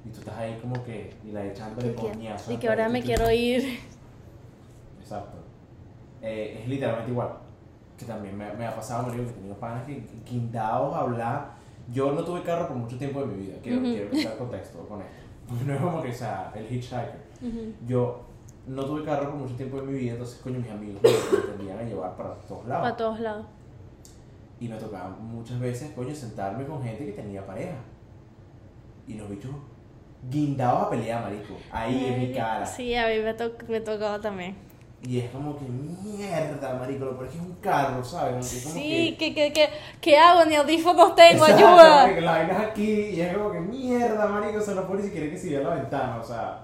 Y 0.04 0.10
tú 0.10 0.20
estás 0.20 0.36
ahí 0.38 0.58
como 0.62 0.84
que, 0.84 1.14
y 1.24 1.32
la 1.32 1.46
echándole 1.46 1.90
Y 1.90 1.92
que, 1.96 2.02
coñazos. 2.02 2.54
y 2.54 2.58
que 2.58 2.68
a 2.68 2.72
ahora 2.72 2.90
me 2.90 3.02
quiero 3.04 3.30
ir. 3.32 3.80
Exacto. 5.00 5.38
Eh, 6.22 6.60
es 6.62 6.68
literalmente 6.68 7.12
igual. 7.12 7.30
Que 7.98 8.06
también 8.06 8.36
me, 8.38 8.52
me 8.54 8.66
ha 8.66 8.76
pasado, 8.76 9.04
marico, 9.08 9.24
que 9.26 9.30
he 9.30 9.34
tenido 9.34 9.56
panas 9.56 9.86
que 9.86 10.04
que 10.04 10.30
guindados 10.32 10.94
a 10.96 11.00
hablar. 11.02 11.54
Yo 11.94 12.12
no 12.12 12.24
tuve 12.26 12.42
carro 12.42 12.68
por 12.68 12.78
mucho 12.78 12.98
tiempo 12.98 13.22
de 13.22 13.28
mi 13.28 13.46
vida. 13.46 13.58
Quiero, 13.62 13.80
Ujú. 13.82 13.92
quiero 13.94 14.30
dar 14.30 14.38
contexto 14.38 14.80
con 14.88 15.02
esto. 15.02 15.14
Porque 15.48 15.64
no 15.66 15.74
es 15.76 15.82
como 15.82 16.02
que 16.02 16.12
sea 16.12 16.52
el 16.56 16.66
hitchhiker. 16.72 17.24
Ujú. 17.44 17.74
Yo 17.88 18.22
no 18.68 18.84
tuve 18.86 19.04
carro 19.04 19.30
por 19.32 19.36
mucho 19.40 19.56
tiempo 19.56 19.78
de 19.78 19.84
mi 19.84 19.94
vida, 20.00 20.14
entonces, 20.14 20.40
coño, 20.44 20.60
mis 20.60 20.72
amigos 20.72 21.02
me, 21.04 21.10
tendrían 21.52 21.80
a 21.80 21.84
llevar 21.84 22.16
para 22.16 22.34
todos 22.36 22.66
lados. 22.68 22.84
Para 22.84 22.98
todos 22.98 23.20
lados. 23.20 23.46
Y 24.60 24.68
me 24.70 24.76
tocaba 24.78 25.10
muchas 25.10 25.60
veces, 25.60 25.92
coño, 25.96 26.16
sentarme 26.16 26.66
con 26.66 26.82
gente 26.82 27.06
que 27.06 27.12
tenía 27.12 27.46
pareja. 27.46 27.76
Y 29.08 29.16
los 29.16 29.30
bichos 29.30 29.52
guindados 30.30 30.84
a 30.88 30.90
pelear, 30.90 31.24
marico. 31.24 31.56
Ahí 31.72 32.06
en 32.06 32.20
mi 32.20 32.34
cara. 32.34 32.66
Sí, 32.66 32.96
a 32.96 33.08
mí 33.08 33.20
me, 33.20 33.34
to 33.34 33.52
me 33.68 33.82
tocaba 33.82 34.20
también. 34.20 34.56
Y 35.04 35.20
es 35.20 35.30
como 35.30 35.60
que 35.60 35.66
mierda, 35.66 36.74
marico. 36.80 37.06
Lo 37.06 37.12
peor 37.12 37.26
es 37.26 37.32
que 37.34 37.38
es 37.38 37.44
un 37.44 37.56
carro, 37.58 38.04
¿sabes? 38.04 38.32
Como 38.34 38.50
que 38.50 38.58
es 38.58 38.64
como 38.64 38.76
Sí, 38.76 39.16
que... 39.20 39.34
que, 39.34 39.36
que, 39.36 39.54
que, 39.54 39.70
¿qué 40.02 40.18
hago? 40.18 40.46
Ni 40.46 40.56
audífonos 40.56 41.14
tengo, 41.14 41.46
Exacto, 41.46 41.68
ayuda. 41.68 42.02
marico, 42.04 42.22
La 42.22 42.32
vaina 42.32 42.54
es 42.54 42.60
aquí 42.70 42.92
y 42.92 43.22
es 43.22 43.38
como 43.38 43.52
que 43.52 43.60
mierda, 43.60 44.26
marico. 44.26 44.58
O 44.58 44.62
sea, 44.62 44.74
no 44.74 44.88
puede 44.88 45.02
ni 45.02 45.08
siquiera 45.10 45.30
que 45.30 45.38
se 45.38 45.50
vea 45.52 45.60
la 45.70 45.76
ventana, 45.76 46.18
o 46.18 46.24
sea. 46.24 46.62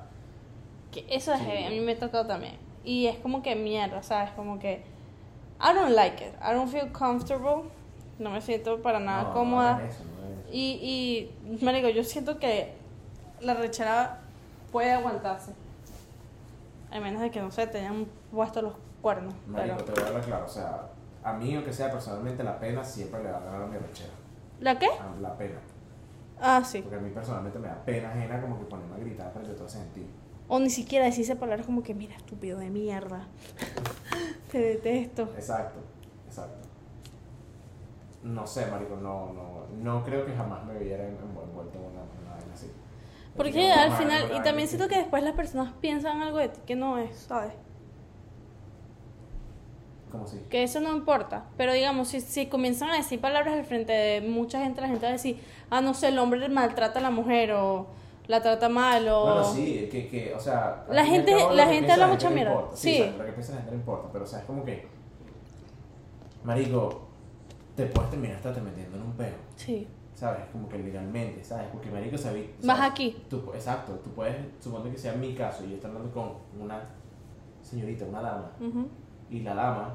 Que 0.91 1.05
eso 1.09 1.33
es 1.33 1.39
Sí. 1.39 1.45
heavy, 1.45 1.63
a 1.65 1.69
mí 1.69 1.79
me 1.79 1.95
tocó 1.95 2.25
también. 2.25 2.55
Y 2.83 3.07
es 3.07 3.17
como 3.19 3.41
que 3.43 3.55
mierda, 3.55 4.01
¿sabes? 4.03 4.31
Como 4.31 4.59
que 4.59 4.83
I 5.61 5.73
don't 5.75 5.91
like 5.95 6.23
it. 6.25 6.33
I 6.41 6.53
don't 6.53 6.69
feel 6.69 6.91
comfortable. 6.91 7.69
No 8.19 8.29
me 8.31 8.41
siento 8.41 8.81
para 8.81 8.99
nada 8.99 9.23
no, 9.23 9.27
no 9.29 9.33
cómoda. 9.33 9.75
hagan 9.75 9.87
eso, 9.87 10.03
no 10.03 10.17
hagan 10.25 10.39
eso. 10.41 10.49
y, 10.51 11.31
y, 11.59 11.63
marico, 11.63 11.89
yo 11.89 12.03
siento 12.03 12.39
que 12.39 12.73
la 13.41 13.53
rechera 13.53 14.19
puede 14.71 14.91
aguantarse. 14.91 15.53
A 16.91 16.99
menos 16.99 17.21
de 17.21 17.31
que, 17.31 17.39
no 17.41 17.51
sé, 17.51 17.67
te 17.67 17.79
hayan 17.79 18.05
puesto 18.31 18.61
los 18.61 18.73
cuernos. 19.01 19.33
Marico, 19.47 19.77
Pero... 19.77 19.85
te 19.85 19.91
voy 19.93 20.03
a 20.03 20.07
hablar 20.07 20.23
claro. 20.25 20.45
O 20.45 20.49
sea, 20.49 20.87
a 21.23 21.33
mí, 21.33 21.55
aunque 21.55 21.71
sea 21.71 21.89
personalmente, 21.91 22.43
la 22.43 22.59
pena 22.59 22.83
siempre 22.83 23.23
le 23.23 23.31
va 23.31 23.37
a 23.37 23.41
ganar 23.41 23.61
a 23.63 23.65
mi 23.67 23.77
rechera. 23.77 24.11
¿La 24.59 24.77
qué? 24.77 24.89
La 25.21 25.37
pena. 25.37 25.59
Ah, 26.39 26.61
sí. 26.65 26.81
Porque 26.81 26.97
a 26.97 26.99
mí 26.99 27.09
personalmente 27.11 27.59
me 27.59 27.67
da 27.67 27.75
pena 27.85 28.09
ajena 28.09 28.41
como 28.41 28.57
que 28.59 28.65
ponerme 28.65 28.95
a 28.95 28.99
gritar 28.99 29.31
frente 29.31 29.51
a 29.51 29.55
todo 29.55 29.67
ese 29.67 29.77
gentío. 29.79 30.05
O 30.53 30.59
ni 30.59 30.69
siquiera 30.69 31.05
decirse 31.05 31.37
palabras 31.37 31.65
como 31.65 31.81
que, 31.81 31.93
mira, 31.93 32.13
estúpido 32.17 32.59
de 32.59 32.69
mierda. 32.69 33.25
Te 34.51 34.59
detesto. 34.59 35.29
Exacto, 35.37 35.79
exacto. 36.27 36.67
No 38.23 38.45
sé, 38.45 38.65
marico, 38.65 38.97
no, 38.97 39.31
no, 39.31 39.65
no 39.81 40.03
creo 40.03 40.25
que 40.25 40.33
jamás 40.33 40.65
me 40.65 40.77
viera 40.77 41.03
en- 41.07 41.15
envuelto 41.15 41.77
en 41.79 41.85
una, 41.85 42.01
en 42.01 42.29
vaina 42.29 42.53
así. 42.53 42.67
Porque 43.37 43.51
Porque 43.53 43.71
al 43.71 43.93
final, 43.93 44.25
y 44.35 44.41
también 44.41 44.67
siento 44.67 44.89
que 44.89 44.97
después 44.97 45.23
las 45.23 45.35
personas 45.35 45.71
piensan 45.79 46.21
algo 46.21 46.37
de 46.39 46.49
ti 46.49 46.59
que 46.67 46.75
no 46.75 46.97
es, 46.97 47.15
¿sabes? 47.15 47.53
¿Cómo 50.11 50.25
así? 50.25 50.37
Que 50.49 50.63
eso 50.63 50.81
no 50.81 50.93
importa. 50.93 51.45
Pero 51.55 51.71
digamos, 51.71 52.09
si, 52.09 52.19
si 52.19 52.47
comienzan 52.47 52.89
a 52.89 52.97
decir 52.97 53.21
palabras 53.21 53.53
al 53.53 53.63
frente 53.63 53.93
de 53.93 54.19
mucha 54.19 54.59
gente, 54.61 54.81
la 54.81 54.87
gente 54.89 55.03
va 55.05 55.09
a 55.11 55.13
decir, 55.13 55.39
ah, 55.69 55.79
no 55.79 55.93
sé, 55.93 56.09
el 56.09 56.19
hombre 56.19 56.49
maltrata 56.49 56.99
a 56.99 57.01
la 57.01 57.11
mujer 57.11 57.53
o 57.53 57.87
la 58.31 58.41
trata 58.41 58.69
mal 58.69 59.07
o... 59.09 59.21
Bueno, 59.23 59.43
sí, 59.43 59.89
que, 59.91 60.07
que, 60.07 60.33
o 60.33 60.39
sea... 60.39 60.85
La 60.89 61.03
y 61.05 61.09
gente- 61.09 61.35
cabo, 61.37 61.51
la 61.53 61.67
gente 61.67 61.91
habla 61.91 62.07
la 62.07 62.13
mucha 62.13 62.29
mierda. 62.29 62.51
importa. 62.53 62.75
Sí, 62.77 62.93
Sí. 62.95 63.13
lo 63.17 63.25
que 63.25 63.31
piensa 63.33 63.51
la 63.53 63.57
gente 63.59 63.71
no 63.71 63.77
importa, 63.77 64.09
pero 64.11 64.23
o 64.23 64.27
sea, 64.27 64.39
es 64.39 64.45
como 64.45 64.63
que... 64.63 64.87
Marico, 66.43 67.07
te 67.75 67.85
puedes 67.85 68.09
terminar 68.09 68.37
hasta 68.37 68.53
te 68.53 68.61
metiendo 68.61 68.97
en 68.97 69.03
un 69.03 69.11
peo, 69.13 69.35
Sí. 69.55 69.87
¿sabes? 70.15 70.41
Como 70.51 70.67
que 70.67 70.77
legalmente, 70.79 71.43
¿sabes? 71.43 71.67
Porque 71.71 71.91
marico, 71.91 72.17
sabes... 72.17 72.49
Más 72.63 72.77
¿sabes? 72.77 72.91
aquí. 72.91 73.23
Tú, 73.29 73.43
exacto, 73.53 73.93
tú 74.03 74.09
puedes, 74.11 74.35
suponte 74.59 74.89
que 74.91 74.97
sea 74.97 75.13
mi 75.13 75.33
caso, 75.35 75.63
yo 75.65 75.75
estoy 75.75 75.89
hablando 75.91 76.11
con 76.11 76.33
una 76.59 76.81
señorita, 77.61 78.05
una 78.05 78.21
dama, 78.21 78.51
y 79.29 79.41
la 79.41 79.53
dama 79.53 79.93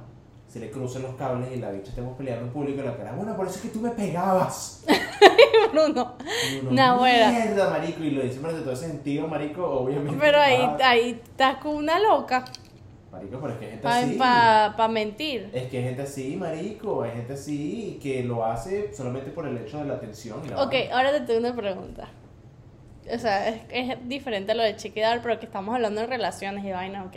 se 0.48 0.60
le 0.60 0.70
cruzan 0.70 1.02
los 1.02 1.14
cables 1.16 1.50
y 1.52 1.56
la 1.56 1.70
bicha 1.70 1.90
estamos 1.90 2.16
peleando 2.16 2.46
en 2.46 2.52
público 2.52 2.80
y 2.80 2.84
la 2.84 2.96
cara, 2.96 3.12
bueno, 3.12 3.36
por 3.36 3.46
eso 3.46 3.56
es 3.56 3.62
que 3.62 3.68
tú 3.68 3.80
me 3.80 3.90
pegabas. 3.90 4.84
Bruno. 5.72 6.16
Y 6.50 6.58
uno, 6.60 6.70
Nah, 6.70 6.96
buena. 6.96 7.30
Mierda, 7.30 7.70
marico, 7.70 8.02
y 8.04 8.10
lo 8.10 8.22
dice 8.22 8.38
pero 8.40 8.54
de 8.56 8.62
todo 8.62 8.72
ese 8.72 8.86
sentido, 8.86 9.26
marico, 9.26 9.64
obviamente. 9.68 10.16
Pero 10.20 10.40
ahí, 10.40 10.60
ah, 10.62 10.76
ahí 10.82 11.20
estás 11.22 11.56
con 11.58 11.74
una 11.76 11.98
loca 11.98 12.44
Marico, 13.10 13.38
pero 13.40 13.52
es 13.54 13.58
que 13.58 13.64
hay 13.64 13.70
gente 13.70 13.82
para 13.82 13.98
así. 14.00 14.14
pa, 14.16 14.74
pa 14.76 14.88
mentir. 14.88 15.50
Es 15.52 15.68
que 15.70 15.78
hay 15.78 15.84
gente 15.84 16.02
así, 16.02 16.36
marico, 16.36 17.02
hay 17.02 17.12
gente 17.12 17.32
así 17.32 17.98
que 18.02 18.22
lo 18.22 18.44
hace 18.44 18.92
solamente 18.94 19.30
por 19.30 19.46
el 19.46 19.56
hecho 19.56 19.78
de 19.78 19.86
la 19.86 19.94
atención 19.94 20.42
y 20.44 20.48
la 20.50 20.62
Ok, 20.62 20.74
ahora 20.92 21.12
te 21.12 21.20
tengo 21.20 21.40
una 21.40 21.56
pregunta. 21.56 22.08
O 23.12 23.18
sea, 23.18 23.48
es, 23.48 23.60
es 23.70 23.96
diferente 24.08 24.52
a 24.52 24.54
lo 24.54 24.62
de 24.62 24.76
chequear, 24.76 25.22
pero 25.22 25.38
que 25.38 25.46
estamos 25.46 25.74
hablando 25.74 26.00
de 26.02 26.08
relaciones 26.08 26.64
y 26.64 26.70
vaina, 26.72 27.04
ok. 27.04 27.16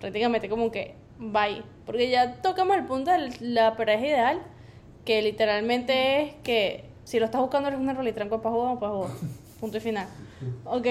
Prácticamente 0.00 0.48
como 0.48 0.72
que 0.72 0.96
bye. 1.18 1.62
Porque 1.86 2.10
ya 2.10 2.40
tocamos 2.42 2.76
el 2.76 2.84
punto 2.84 3.10
de 3.10 3.34
la 3.40 3.76
pareja 3.76 4.06
ideal, 4.06 4.42
que 5.04 5.22
literalmente 5.22 6.22
es 6.22 6.34
que 6.42 6.84
si 7.04 7.18
lo 7.18 7.24
estás 7.24 7.40
buscando 7.40 7.68
eres 7.68 7.80
una 7.80 7.94
rolitranco 7.94 8.40
para 8.40 8.54
jugar 8.54 8.72
o 8.76 8.80
para 8.80 8.92
jugar. 8.92 9.10
Punto 9.60 9.76
y 9.76 9.80
final. 9.80 10.06
Ok. 10.64 10.86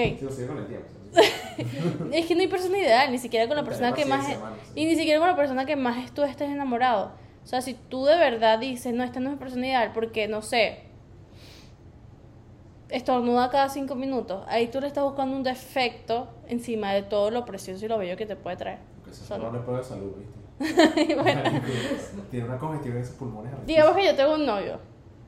Es 2.12 2.26
que 2.26 2.34
no 2.34 2.40
hay 2.40 2.48
persona 2.48 2.78
ideal, 2.78 3.12
ni 3.12 3.18
siquiera 3.18 3.46
con 3.46 3.56
la 3.56 3.64
persona 3.64 3.92
que 3.92 4.06
más... 4.06 4.26
Y 4.74 4.86
ni 4.86 4.96
siquiera 4.96 5.18
con 5.20 5.28
la 5.28 5.36
persona 5.36 5.66
que 5.66 5.76
más 5.76 6.12
tú 6.14 6.22
estés 6.22 6.48
enamorado. 6.48 7.12
O 7.44 7.46
sea, 7.46 7.60
si 7.60 7.74
tú 7.74 8.04
de 8.04 8.16
verdad 8.16 8.58
dices, 8.58 8.94
no, 8.94 9.04
esta 9.04 9.20
no 9.20 9.28
es 9.28 9.32
mi 9.34 9.38
persona 9.38 9.66
ideal, 9.66 9.90
porque, 9.92 10.28
no 10.28 10.42
sé, 10.42 10.84
estornuda 12.88 13.50
cada 13.50 13.68
cinco 13.68 13.94
minutos, 13.94 14.44
ahí 14.48 14.68
tú 14.68 14.80
le 14.80 14.86
estás 14.86 15.04
buscando 15.04 15.36
un 15.36 15.42
defecto 15.42 16.28
encima 16.46 16.92
de 16.92 17.02
todo 17.02 17.30
lo 17.30 17.44
precioso 17.44 17.84
y 17.84 17.88
lo 17.88 17.98
bello 17.98 18.16
que 18.16 18.26
te 18.26 18.36
puede 18.36 18.56
traer. 18.56 18.91
Porque 19.12 19.24
eso 19.24 19.34
Solo. 19.34 19.50
no 19.52 19.58
le 19.58 19.64
puede 19.64 19.82
salud, 19.84 20.12
¿viste? 20.16 21.14
Bueno, 21.22 21.42
Tiene 22.30 22.46
una 22.46 22.58
congestión 22.58 22.96
en 22.96 23.04
sus 23.04 23.14
pulmones. 23.16 23.52
digamos 23.66 23.96
que 23.96 24.04
yo 24.06 24.14
tengo 24.16 24.34
un 24.34 24.46
novio, 24.46 24.74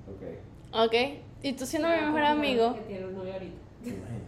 Ok, 0.08 0.84
¿ok? 0.84 0.94
Y 1.42 1.52
tú 1.54 1.66
siendo 1.66 1.88
mi 1.88 1.96
mejor 1.96 2.22
amigo... 2.22 2.74
Que 2.74 2.80
tiene 2.82 3.06
un 3.06 3.14
novio 3.16 3.32
ahorita. 3.34 3.56
te 3.82 3.90
imaginas. 3.90 4.22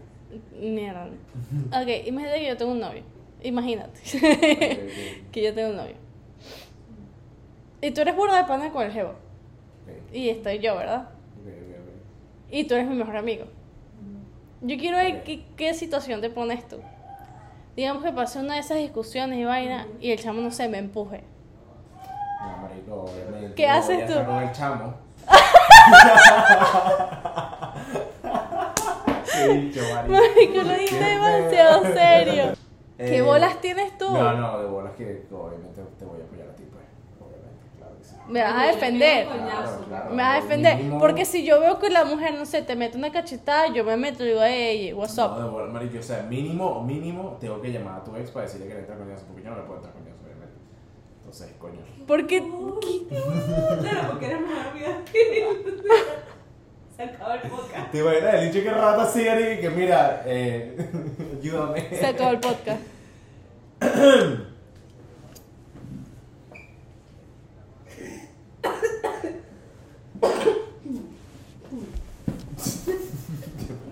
Mierda. 0.60 1.06
Ok, 1.82 2.06
imagínate 2.06 2.40
que 2.40 2.46
yo 2.48 2.56
tengo 2.56 2.72
un 2.72 2.80
novio. 2.80 3.02
Imagínate 3.42 4.00
que 5.32 5.42
yo 5.42 5.54
tengo 5.54 5.70
un 5.70 5.76
novio. 5.76 5.94
Y 7.80 7.90
tú 7.92 8.00
eres 8.00 8.16
burda 8.16 8.38
de 8.38 8.44
pana 8.44 8.70
con 8.70 8.84
el 8.84 8.92
jevo. 8.92 9.12
Y 10.12 10.28
estoy 10.30 10.58
yo, 10.58 10.76
¿verdad? 10.76 11.02
ok, 11.40 11.46
ok, 11.46 11.78
ok. 11.80 12.52
Y 12.54 12.64
tú 12.64 12.74
eres 12.74 12.88
mi 12.88 12.96
mejor 12.96 13.16
amigo. 13.16 13.44
Yo 14.62 14.76
quiero 14.78 14.96
ver 14.96 15.22
qué, 15.22 15.44
qué 15.56 15.74
situación 15.74 16.20
te 16.20 16.30
pones 16.30 16.66
tú. 16.66 16.78
Digamos 17.76 18.02
que 18.02 18.10
pasé 18.10 18.38
una 18.38 18.54
de 18.54 18.60
esas 18.60 18.78
discusiones 18.78 19.38
y 19.38 19.44
vaina 19.44 19.86
y 20.00 20.10
el 20.10 20.18
chamo 20.18 20.40
no 20.40 20.50
sé, 20.50 20.66
me 20.68 20.78
empuje. 20.78 21.22
No, 22.40 22.56
marico, 22.62 23.02
obviamente. 23.02 23.54
¿Qué 23.54 23.68
haces 23.68 24.06
tú? 24.06 24.14
con 24.24 24.42
el 24.42 24.50
chamo. 24.52 24.94
Qué 29.32 29.48
bicho, 29.48 29.80
marico. 29.94 30.14
Marico, 30.14 30.62
lo 30.62 30.74
Qué 30.74 30.98
demasiado 30.98 31.84
serio. 31.92 32.44
¿Qué 32.96 33.18
Eh, 33.18 33.22
bolas 33.22 33.60
tienes 33.60 33.98
tú? 33.98 34.10
No, 34.10 34.32
no, 34.32 34.58
de 34.58 34.66
bolas 34.68 34.94
que 34.94 35.26
obviamente 35.30 35.82
te 35.98 36.04
voy 36.06 36.18
a 36.22 36.24
apoyar 36.24 36.48
a 36.48 36.54
ti, 36.56 36.62
pues. 36.72 36.82
Obviamente, 37.20 37.60
claro 37.76 37.92
que 37.95 37.95
sí. 37.95 37.95
Me 38.28 38.42
vas 38.42 38.54
a 38.60 38.66
defender. 38.66 39.26
Coñazo. 39.28 39.86
Me 40.10 40.16
vas 40.22 40.38
a 40.38 40.42
defender. 40.42 40.78
Porque 40.98 41.24
si 41.24 41.44
yo 41.44 41.60
veo 41.60 41.78
que 41.78 41.90
la 41.90 42.04
mujer, 42.04 42.34
no 42.34 42.44
sé, 42.44 42.62
te 42.62 42.74
mete 42.74 42.98
una 42.98 43.12
cachetada, 43.12 43.68
yo 43.72 43.84
me 43.84 43.96
meto 43.96 44.24
y 44.24 44.28
digo, 44.28 44.40
hey, 44.42 44.92
what's 44.92 45.16
No, 45.16 45.26
up? 45.26 45.50
bolas, 45.50 45.72
marico, 45.72 45.98
o 45.98 46.02
sea, 46.02 46.22
mínimo, 46.22 46.82
mínimo, 46.82 47.36
tengo 47.40 47.60
que 47.60 47.70
llamar 47.70 48.00
a 48.00 48.04
tu 48.04 48.16
ex 48.16 48.30
para 48.32 48.46
decirle 48.46 48.66
que 48.66 48.74
le 48.74 48.80
entra 48.80 48.96
con 48.96 49.10
eso, 49.12 49.24
porque 49.26 49.42
yo 49.44 49.50
no 49.50 49.56
le 49.56 49.62
puedo 49.62 49.76
entrar 49.76 49.94
con 49.94 50.02
eso, 50.08 50.16
obviamente. 50.24 50.54
Entonces, 51.18 51.52
coño. 51.58 51.80
Porque. 52.06 52.40
Claro, 53.80 54.08
porque 54.10 54.26
eres 54.26 54.40
más 54.40 54.66
amiga 54.68 54.98
Se 56.96 57.02
acabó 57.02 57.32
el 57.34 57.40
podcast. 57.42 57.90
Te 57.92 57.98
imaginas 57.98 58.34
el 58.34 58.50
dicho 58.52 58.64
que 58.64 58.70
rata 58.70 59.02
así, 59.02 59.28
Ari, 59.28 59.60
que 59.60 59.68
mira, 59.70 60.22
eh, 60.26 60.76
ayúdame. 61.40 61.90
Se 61.90 62.06
acabó 62.06 62.30
el 62.30 62.40
podcast. 62.40 62.80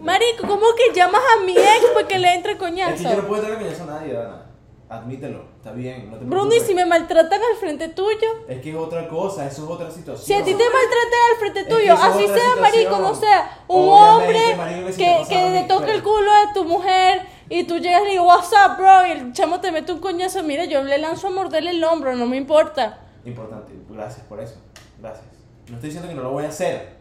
Marico, 0.04 0.46
¿cómo 0.46 0.66
que 0.76 0.94
llamas 0.94 1.22
a 1.36 1.44
mi 1.44 1.52
ex 1.52 1.86
para 1.94 2.06
que 2.06 2.18
le 2.18 2.34
entre 2.34 2.52
Es 2.52 2.58
que 2.58 2.64
yo 2.70 2.84
no 2.84 2.96
coñazo? 2.96 3.26
puedo 3.26 3.42
entrar 3.42 3.58
coñazo 3.58 3.82
a 3.84 3.86
nadie, 3.86 4.12
Dana. 4.12 4.40
Admítelo, 4.86 5.46
está 5.56 5.72
bien, 5.72 6.10
no 6.10 6.18
te 6.18 6.24
Bruno, 6.26 6.54
¿y 6.54 6.60
si 6.60 6.74
me 6.74 6.84
maltratan 6.84 7.40
al 7.40 7.56
frente 7.58 7.88
tuyo? 7.88 8.28
Es 8.46 8.60
que 8.60 8.70
es 8.70 8.76
otra 8.76 9.08
cosa, 9.08 9.46
eso 9.46 9.64
es 9.64 9.70
otra 9.70 9.90
situación. 9.90 10.26
Si 10.26 10.34
a 10.34 10.44
ti 10.44 10.54
te 10.54 10.62
maltratan 10.62 11.20
al 11.32 11.38
frente 11.38 11.60
Es 11.60 11.66
que 11.66 11.74
tuyo, 11.74 11.94
así 11.94 12.26
sea, 12.28 12.56
marico, 12.60 12.98
no 12.98 13.14
sea, 13.14 13.64
un 13.66 13.88
Obviamente, 13.88 14.52
hombre 14.52 14.84
que 14.84 14.92
si 15.24 15.28
que, 15.28 15.50
le 15.50 15.64
pero- 15.66 15.86
el 15.86 16.02
culo 16.02 16.30
a 16.30 16.52
tu 16.52 16.64
mujer 16.66 17.22
y 17.48 17.64
tú 17.64 17.78
llegas 17.78 18.02
y 18.02 18.04
le 18.04 18.10
dices, 18.10 18.26
what's 18.26 18.50
up, 18.52 18.76
bro, 18.76 19.06
y 19.06 19.12
el 19.12 19.32
chamo 19.32 19.60
te 19.60 19.72
mete 19.72 19.90
un 19.90 20.00
coñazo, 20.00 20.42
mira, 20.42 20.66
yo 20.66 20.82
le 20.84 20.98
lanzo 20.98 21.28
a 21.28 21.30
morderle 21.30 21.70
el 21.70 21.82
hombro, 21.82 22.14
no 22.14 22.26
me 22.26 22.36
importa. 22.36 23.00
Importante, 23.24 23.72
gracias 23.88 24.24
por 24.26 24.38
eso. 24.38 24.56
Gracias. 25.00 25.24
No 25.68 25.76
estoy 25.76 25.88
diciendo 25.88 26.08
que 26.10 26.14
no 26.14 26.22
lo 26.22 26.30
voy 26.30 26.44
a 26.44 26.48
hacer. 26.48 26.93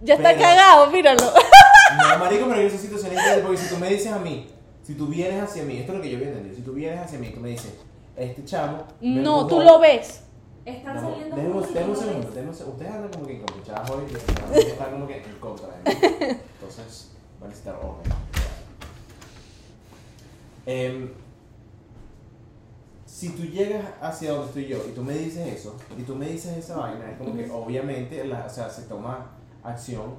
Ya 0.00 0.14
está 0.14 0.30
Pero- 0.30 0.40
cagado, 0.42 0.90
míralo. 0.90 1.22
No, 1.22 2.18
marico, 2.18 2.46
pero 2.48 2.60
en 2.60 2.66
esa 2.66 2.78
situación 2.78 3.12
es 3.16 3.38
porque 3.40 3.56
si 3.56 3.68
tú 3.68 3.78
me 3.78 3.88
dices 3.88 4.12
a 4.12 4.18
mí, 4.18 4.46
si 4.82 4.94
tú 4.94 5.06
vienes 5.06 5.42
hacia 5.42 5.62
mí, 5.64 5.78
esto 5.78 5.92
es 5.92 5.98
lo 5.98 6.02
que 6.02 6.10
yo 6.10 6.16
había 6.18 6.28
entendido, 6.28 6.54
si 6.56 6.62
tú 6.62 6.72
vienes 6.72 7.00
hacia 7.00 7.18
mí 7.18 7.28
y 7.28 7.32
tú 7.32 7.40
me 7.40 7.48
dices, 7.50 7.72
este 8.16 8.44
chamo. 8.44 8.84
No, 9.00 9.40
empujó". 9.42 9.46
tú 9.46 9.60
lo 9.62 9.78
ves. 9.78 10.22
Están 10.64 10.96
Dame- 10.96 11.08
saliendo 11.10 11.36
déjame 11.36 11.54
un- 11.54 11.60
no 11.60 11.96
segundo. 11.96 12.28
Ustedes 12.72 12.90
andan 12.92 13.10
como 13.12 13.26
que 13.26 13.36
encapuchadas 13.36 13.90
hoy 13.90 14.04
están 14.12 14.90
como 14.92 15.06
que 15.06 15.16
en 15.16 15.38
contra 15.38 15.68
de 15.68 15.94
mí. 15.94 16.00
Entonces, 16.60 17.10
van 17.40 17.46
a 17.46 17.48
necesitar 17.48 17.76
orden. 17.76 18.12
Em, 20.66 21.12
si 23.06 23.28
tú 23.30 23.44
llegas 23.44 23.84
hacia 24.00 24.32
donde 24.32 24.46
estoy 24.48 24.66
yo 24.66 24.78
y 24.88 24.90
tú 24.92 25.02
me 25.04 25.14
dices 25.14 25.46
eso, 25.54 25.76
y 25.96 26.02
tú 26.02 26.16
me 26.16 26.26
dices 26.26 26.56
esa 26.56 26.76
vaina, 26.76 27.12
es 27.12 27.16
como 27.18 27.34
que 27.36 27.48
obviamente, 27.50 28.24
la, 28.24 28.44
o 28.46 28.50
sea, 28.50 28.68
se 28.68 28.82
toma 28.82 29.30
acción. 29.70 30.14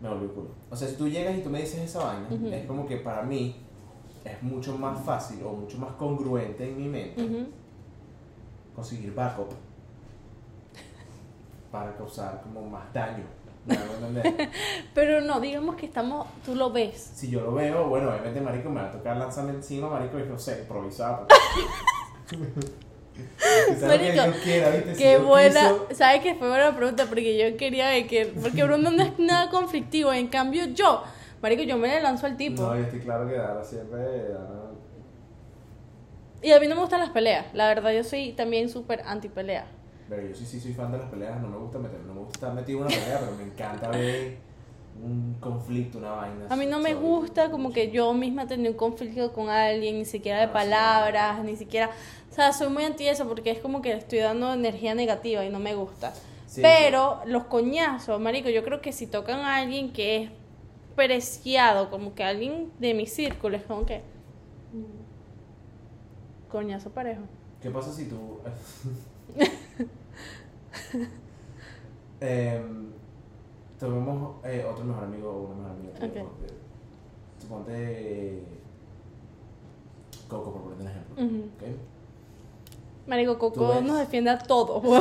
Me 0.00 0.08
volvió 0.08 0.34
culo. 0.34 0.48
O 0.70 0.74
sea, 0.76 0.88
si 0.88 0.96
tú 0.96 1.08
llegas 1.08 1.36
y 1.36 1.42
tú 1.42 1.50
me 1.50 1.60
dices 1.60 1.80
esa 1.80 2.04
vaina, 2.04 2.26
Ujú. 2.30 2.48
es 2.48 2.66
como 2.66 2.86
que 2.86 2.96
para 2.96 3.22
mí 3.22 3.56
es 4.24 4.42
mucho 4.42 4.76
más 4.78 5.00
fácil 5.04 5.42
o 5.44 5.52
mucho 5.52 5.78
más 5.78 5.92
congruente 5.92 6.68
en 6.68 6.76
mi 6.76 6.88
mente 6.88 7.22
Ujú. 7.24 7.46
conseguir 8.74 9.14
backup 9.14 9.50
para 11.70 11.94
causar 11.96 12.40
como 12.42 12.68
más 12.68 12.92
daño. 12.92 13.24
¿Me 13.64 13.76
hago 13.76 13.94
entender? 13.94 14.50
Pero 14.94 15.20
no, 15.20 15.40
digamos 15.40 15.76
que 15.76 15.86
estamos, 15.86 16.26
tú 16.44 16.54
lo 16.56 16.72
ves. 16.72 17.12
si 17.14 17.30
yo 17.30 17.40
lo 17.42 17.54
veo, 17.54 17.88
bueno, 17.88 18.10
obviamente, 18.10 18.40
marico, 18.40 18.68
me 18.70 18.82
va 18.82 18.88
a 18.88 18.90
tocar 18.90 19.16
lanzarme 19.16 19.52
encima, 19.52 19.88
marico, 19.88 20.18
y 20.18 20.24
no 20.24 20.36
sé, 20.36 20.62
improvisar. 20.62 21.26
Quizás 22.28 22.40
lo 22.40 22.54
que 22.54 22.60
Marico, 23.86 24.24
yo 24.26 24.32
quiera, 24.42 24.70
¿viste? 24.70 24.94
Si 24.94 25.02
Qué 25.02 25.12
yo 25.14 25.26
buena, 25.26 25.72
¿sabes 25.92 26.20
qué 26.22 26.34
fue 26.34 26.48
buena 26.48 26.74
pregunta? 26.76 27.06
Porque 27.06 27.36
yo 27.38 27.56
quería 27.56 27.88
ver 27.88 28.06
que, 28.06 28.26
porque 28.26 28.62
Bruno 28.64 28.90
no 28.90 29.02
es 29.02 29.18
nada 29.18 29.50
conflictivo, 29.50 30.12
en 30.12 30.28
cambio 30.28 30.66
yo, 30.66 31.02
marico, 31.42 31.62
yo 31.62 31.76
me 31.76 31.88
le 31.88 32.00
lanzo 32.00 32.26
al 32.26 32.36
tipo. 32.36 32.62
No, 32.62 32.76
yo 32.76 32.82
estoy 32.82 33.00
claro 33.00 33.26
que 33.28 33.34
Dara 33.34 33.64
siempre. 33.64 33.98
Dara- 33.98 34.70
Y 36.42 36.50
a 36.52 36.58
mí 36.60 36.66
no 36.66 36.74
me 36.74 36.80
gustan 36.80 37.00
las 37.00 37.10
peleas, 37.10 37.46
la 37.54 37.68
verdad 37.68 37.92
yo 37.92 38.02
soy 38.04 38.32
también 38.32 38.68
súper 38.68 39.02
anti 39.06 39.28
pelea. 39.28 39.66
Pero 40.08 40.26
yo 40.28 40.34
sí, 40.34 40.44
sí 40.44 40.60
soy 40.60 40.72
fan 40.72 40.90
de 40.92 40.98
las 40.98 41.08
peleas, 41.08 41.40
no 41.40 41.48
me 41.48 41.56
gusta 41.56 41.78
meter, 41.78 42.00
no 42.00 42.14
me 42.14 42.20
gusta 42.20 42.34
estar 42.34 42.52
metido 42.54 42.80
en 42.80 42.86
una 42.86 42.94
pelea, 42.94 43.18
pero 43.20 43.32
me 43.36 43.44
encanta 43.44 43.88
ver 43.90 44.36
un 45.02 45.36
conflicto, 45.40 45.98
una 45.98 46.10
vaina. 46.12 46.46
A 46.50 46.56
mí 46.56 46.66
no 46.66 46.80
me 46.80 46.94
gusta 46.94 47.50
como 47.50 47.72
que 47.72 47.90
yo 47.92 48.12
misma 48.12 48.46
tenía 48.46 48.70
un 48.70 48.76
conflicto 48.76 49.32
con 49.32 49.48
alguien, 49.48 49.98
ni 49.98 50.04
siquiera 50.04 50.40
de 50.40 50.46
Ah, 50.46 50.52
palabras, 50.52 51.42
ni 51.44 51.56
siquiera... 51.56 51.90
O 52.32 52.34
sea, 52.34 52.52
soy 52.54 52.70
muy 52.70 52.82
anti 52.84 53.06
eso 53.06 53.28
porque 53.28 53.50
es 53.50 53.58
como 53.58 53.82
que 53.82 53.90
le 53.90 53.98
estoy 53.98 54.20
dando 54.20 54.54
energía 54.54 54.94
negativa 54.94 55.44
y 55.44 55.50
no 55.50 55.58
me 55.58 55.74
gusta. 55.74 56.14
Sí, 56.46 56.62
Pero 56.62 57.20
los 57.26 57.44
coñazos, 57.44 58.18
marico, 58.20 58.48
yo 58.48 58.64
creo 58.64 58.80
que 58.80 58.90
si 58.92 59.06
tocan 59.06 59.40
a 59.40 59.56
alguien 59.56 59.92
que 59.92 60.16
es 60.24 60.30
preciado, 60.96 61.90
como 61.90 62.14
que 62.14 62.24
alguien 62.24 62.72
de 62.78 62.94
mi 62.94 63.06
círculo 63.06 63.58
es 63.58 63.62
como 63.64 63.84
que 63.84 64.00
coñazo 66.50 66.88
parejo. 66.90 67.20
¿Qué 67.60 67.70
pasa 67.70 67.92
si 67.92 68.06
tú... 68.06 68.38
Em, 72.20 72.92
tomemos 73.80 74.36
eh, 74.44 74.64
otro 74.70 74.84
mejor 74.84 75.04
amigo 75.04 75.28
o 75.30 75.40
una 75.52 75.56
mejor 75.56 75.70
amiga. 75.72 75.92
tuya, 75.94 76.22
Ok. 76.22 76.28
porque- 76.38 76.52
Suponte... 77.40 77.72
eh, 78.38 78.42
Coco, 80.28 80.52
por 80.52 80.62
ponerte 80.62 80.82
un 80.84 80.88
ejemplo. 80.88 81.24
Ujú. 81.24 81.44
¿ok? 81.56 81.76
Marico 83.06 83.38
Coco 83.38 83.80
nos 83.82 83.98
defiende 83.98 84.30
a 84.30 84.38
todos. 84.38 84.82
No, 84.84 85.00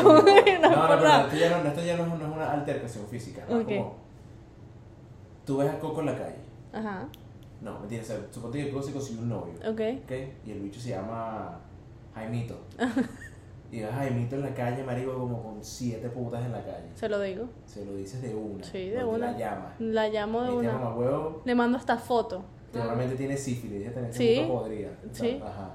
No 0.70 0.88
pero 0.88 1.08
esto 1.08 1.36
ya 1.36 1.62
no, 1.62 1.68
esto 1.68 1.84
ya 1.84 1.98
no 1.98 2.04
es, 2.04 2.24
una 2.36 2.52
altercación 2.52 3.06
física. 3.08 3.44
¿no? 3.50 3.58
Es 3.60 3.64
Ok. 3.66 3.70
Como, 3.70 3.96
tú 5.46 5.58
ves 5.58 5.70
a 5.70 5.80
Coco 5.80 6.00
en 6.02 6.06
la 6.08 6.18
calle. 6.18 6.36
Ajá, 6.74 7.08
No, 7.62 7.80
mentira, 7.80 8.02
o 8.02 8.06
sea, 8.06 8.18
suponte 8.32 8.64
que 8.64 8.72
Coco 8.72 8.84
se 8.84 8.94
consiguió 8.94 9.22
un 9.24 9.30
novio. 9.30 9.54
ok. 9.60 9.82
¿ok? 10.06 10.12
Y 10.48 10.52
el 10.52 10.60
bicho 10.62 10.80
se 10.80 10.90
llama 10.90 11.60
Jaimito. 12.16 12.58
y 13.72 13.82
ves 13.82 13.92
a 13.92 13.96
Jaimito 13.98 14.36
en 14.36 14.42
la 14.42 14.54
calle, 14.54 14.84
marico, 14.84 15.14
como 15.14 15.44
con 15.44 15.64
siete 15.64 16.10
putas 16.10 16.44
en 16.46 16.52
la 16.52 16.64
calle. 16.64 16.90
Se 16.96 17.08
lo 17.10 17.20
digo. 17.20 17.46
Se 17.66 17.86
lo 17.86 17.96
dices 17.96 18.22
de 18.22 18.34
una. 18.34 18.64
Sí, 18.64 18.90
de 18.90 19.04
una. 19.04 19.32
La 19.32 19.38
llamas. 19.38 19.74
La 19.80 20.10
llamo 20.10 20.42
de 20.44 20.52
una. 20.52 20.80
Le 21.46 21.56
mando 21.56 21.78
esta 21.78 21.98
foto. 21.98 22.44
Seguramente 22.72 23.16
tiene 23.16 23.36
sífilis, 23.36 23.82
ella 23.82 23.92
tiene 23.94 24.14
Sí. 24.14 24.36
sea, 24.36 25.12
Sí. 25.12 25.42
Ajá. 25.44 25.72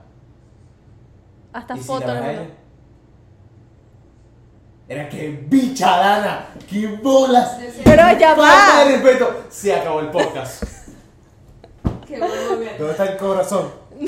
Hasta 1.57 1.75
¿Y 1.75 1.79
si 1.79 1.85
foto 1.85 2.07
la 2.09 2.15
le 2.15 2.21
ves 2.21 2.29
a 2.29 2.33
mando. 2.33 2.43
ella? 2.43 2.55
Era 4.89 5.09
que 5.09 5.29
bicha, 5.49 5.97
Dana, 5.97 6.47
qué 6.69 6.87
bolas. 7.03 7.57
Pero 7.83 8.03
ya 8.19 8.37
Falta 8.37 8.75
va. 8.79 8.85
de 8.85 8.93
respeto. 8.97 9.45
Se 9.49 9.75
acabó 9.75 10.01
el 10.01 10.11
podcast. 10.11 10.63
Qué 12.07 12.19
bueno, 12.19 12.57
mira. 12.59 12.73
¿Dónde 12.79 12.93
está 12.93 13.05
el 13.07 13.17
corazón? 13.17 13.73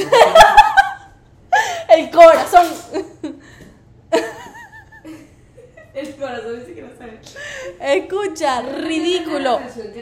El 1.88 2.10
corazón. 2.10 2.66
El 5.94 6.14
corazón 6.16 6.58
ni 6.60 6.66
siquiera 6.66 6.88
sabe. 6.96 7.18
Escucha, 7.80 8.60
ridículo. 8.60 9.58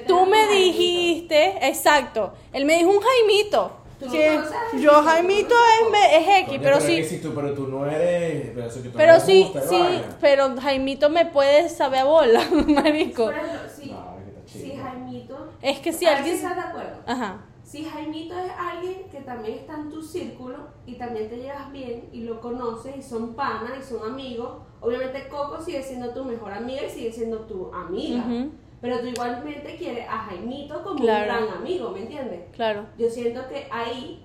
Tú 0.06 0.26
me 0.26 0.48
dijiste, 0.48 1.66
exacto. 1.66 2.34
Él 2.52 2.64
me 2.66 2.76
dijo 2.78 2.90
un 2.90 3.00
Jaimito. 3.00 3.78
Tú 3.98 4.06
no 4.06 4.10
Jaimito, 4.12 4.50
yo 4.78 4.92
Jaimito 5.02 5.54
es, 5.54 5.90
me- 5.90 6.16
es 6.18 6.28
X, 6.42 6.48
Coño, 6.48 6.60
pero 6.62 6.80
sí. 6.80 7.04
si 7.04 7.18
tú, 7.20 7.32
pero 7.34 7.54
tú 7.54 7.66
no 7.68 7.86
eres. 7.86 8.50
Pero, 8.54 8.66
eso 8.66 8.82
que 8.82 8.88
tú 8.90 8.96
Pero 8.98 9.12
no 9.14 9.20
sí, 9.20 9.42
gusta, 9.44 9.62
sí, 9.62 9.78
pero 10.20 10.54
Jaimito 10.60 11.08
me 11.10 11.26
puede 11.26 11.68
saber 11.68 12.00
a 12.00 12.04
bola, 12.04 12.42
marico. 12.66 13.24
Por 13.24 13.34
ejemplo, 13.34 13.60
si, 13.74 13.90
No. 14.72 14.82
Jaimito. 14.82 15.48
Es 15.62 15.78
que 15.80 15.92
si 15.92 16.06
alguien. 16.06 16.36
estás 16.36 16.54
de 16.56 16.60
acuerdo. 16.62 16.96
Ajá. 17.06 17.38
Si 17.64 17.84
Jaimito 17.84 18.38
es 18.38 18.52
alguien 18.58 19.08
que 19.10 19.20
también 19.22 19.58
está 19.58 19.74
en 19.74 19.90
tu 19.90 20.00
círculo 20.00 20.68
y 20.86 20.94
también 20.94 21.28
te 21.28 21.36
llevas 21.38 21.72
bien 21.72 22.08
y 22.12 22.20
lo 22.20 22.40
conoces 22.40 22.96
y 22.96 23.02
son 23.02 23.34
panas 23.34 23.72
y 23.80 23.82
son 23.82 24.08
amigos, 24.08 24.58
obviamente 24.80 25.26
Coco 25.28 25.60
sigue 25.60 25.82
siendo 25.82 26.10
tu 26.14 26.24
mejor 26.24 26.52
amiga 26.52 26.82
y 26.84 26.90
sigue 26.90 27.10
siendo 27.12 27.38
tu 27.40 27.72
amiga. 27.74 28.18
Ujú, 28.24 28.50
Pero 28.80 29.00
tú 29.00 29.06
igualmente 29.06 29.76
quieres 29.76 30.06
a 30.08 30.18
Jaimito 30.18 30.82
como 30.82 31.00
Claro. 31.00 31.32
un 31.40 31.46
gran 31.46 31.58
amigo, 31.58 31.90
¿me 31.90 32.00
entiendes? 32.02 32.40
Claro. 32.52 32.86
Yo 32.98 33.08
siento 33.08 33.46
que 33.48 33.66
ahí 33.70 34.22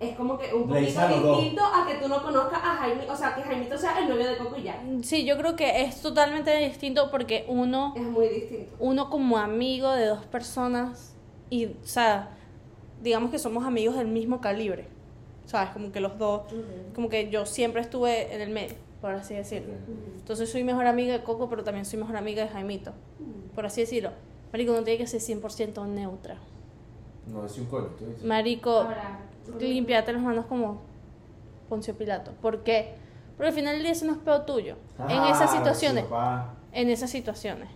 es 0.00 0.16
como 0.16 0.38
que 0.38 0.54
un 0.54 0.66
poquito 0.66 1.08
distinto 1.08 1.62
a 1.62 1.86
que 1.86 1.94
tú 2.02 2.08
no 2.08 2.22
conozcas 2.22 2.58
a 2.62 2.76
Jaimito, 2.76 3.12
o 3.12 3.16
sea, 3.16 3.34
que 3.34 3.42
Jaimito 3.42 3.76
sea 3.76 3.98
el 3.98 4.08
novio 4.08 4.28
de 4.30 4.36
Coco 4.38 4.56
y 4.56 4.62
ya. 4.62 4.82
Sí, 5.02 5.26
yo 5.26 5.36
creo 5.36 5.56
que 5.56 5.82
es 5.82 6.00
totalmente 6.00 6.56
distinto 6.56 7.10
porque 7.10 7.44
uno, 7.48 7.92
Es 7.96 8.02
muy 8.02 8.28
distinto. 8.28 8.72
uno 8.78 9.10
como 9.10 9.36
amigo 9.36 9.92
de 9.92 10.06
dos 10.06 10.24
personas 10.24 11.14
y, 11.50 11.66
o 11.66 11.70
sea, 11.82 12.30
digamos 13.02 13.30
que 13.30 13.38
somos 13.38 13.64
amigos 13.66 13.96
del 13.96 14.08
mismo 14.08 14.40
calibre. 14.40 14.88
¿Sabes? 15.44 15.70
Como 15.70 15.90
que 15.90 15.98
los 16.00 16.16
dos, 16.16 16.42
como 16.94 17.08
que 17.08 17.28
yo 17.28 17.44
siempre 17.44 17.80
estuve 17.82 18.32
en 18.34 18.40
el 18.40 18.50
medio, 18.50 18.76
por 19.00 19.10
así 19.12 19.34
decirlo. 19.34 19.74
Entonces 20.16 20.50
soy 20.50 20.64
mejor 20.64 20.86
amiga 20.86 21.12
de 21.12 21.22
Coco, 21.22 21.48
pero 21.48 21.64
también 21.64 21.84
soy 21.84 21.98
mejor 21.98 22.16
amiga 22.16 22.42
de 22.42 22.48
Jaimito, 22.48 22.92
por 23.54 23.66
así 23.66 23.80
decirlo. 23.82 24.10
Marico, 24.52 24.72
no 24.72 24.82
tiene 24.82 24.98
que 24.98 25.06
ser 25.06 25.20
100% 25.20 25.86
neutra. 25.86 26.36
No 27.26 27.44
es 27.46 27.56
un 27.58 27.66
coño, 27.66 27.86
tú 27.98 28.04
dices. 28.06 28.24
Marico, 28.24 28.70
Ahora, 28.70 29.20
limpiate 29.60 30.12
las 30.12 30.22
manos 30.22 30.46
como 30.46 30.80
Poncio 31.68 31.96
Pilato. 31.96 32.32
¿Por 32.42 32.62
qué? 32.64 32.94
Porque 33.36 33.48
al 33.48 33.54
final 33.54 33.74
del 33.74 33.82
día 33.84 33.92
eso 33.92 34.04
no 34.06 34.12
es 34.12 34.18
peor 34.18 34.44
tuyo. 34.44 34.76
en 34.98 35.18
Ah, 35.20 35.30
esas 35.30 35.50
sí, 35.50 35.56
situaciones. 35.58 36.04
En 36.72 36.88
esas 36.88 37.10
situaciones. 37.10 37.68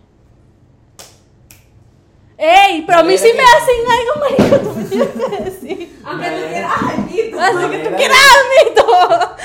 ¡Ey! 2.37 2.83
Pero 2.85 2.99
a 2.99 3.03
mí 3.03 3.17
sí 3.17 3.31
me 3.35 3.43
hacen 3.43 3.85
algo, 3.89 4.13
marico. 4.19 4.69
Tú 4.69 4.75
me 4.77 4.83
tienes 4.85 5.07
que 5.09 5.43
decir. 5.43 6.01
Aunque 6.03 6.29
tú 6.29 6.41
quieras 6.49 6.71
a 6.71 6.75
Jaimito. 6.79 7.39
Así 7.39 7.69
que 7.69 7.77
tú 7.89 7.95
quieras 7.95 8.17
amito. 8.41 8.85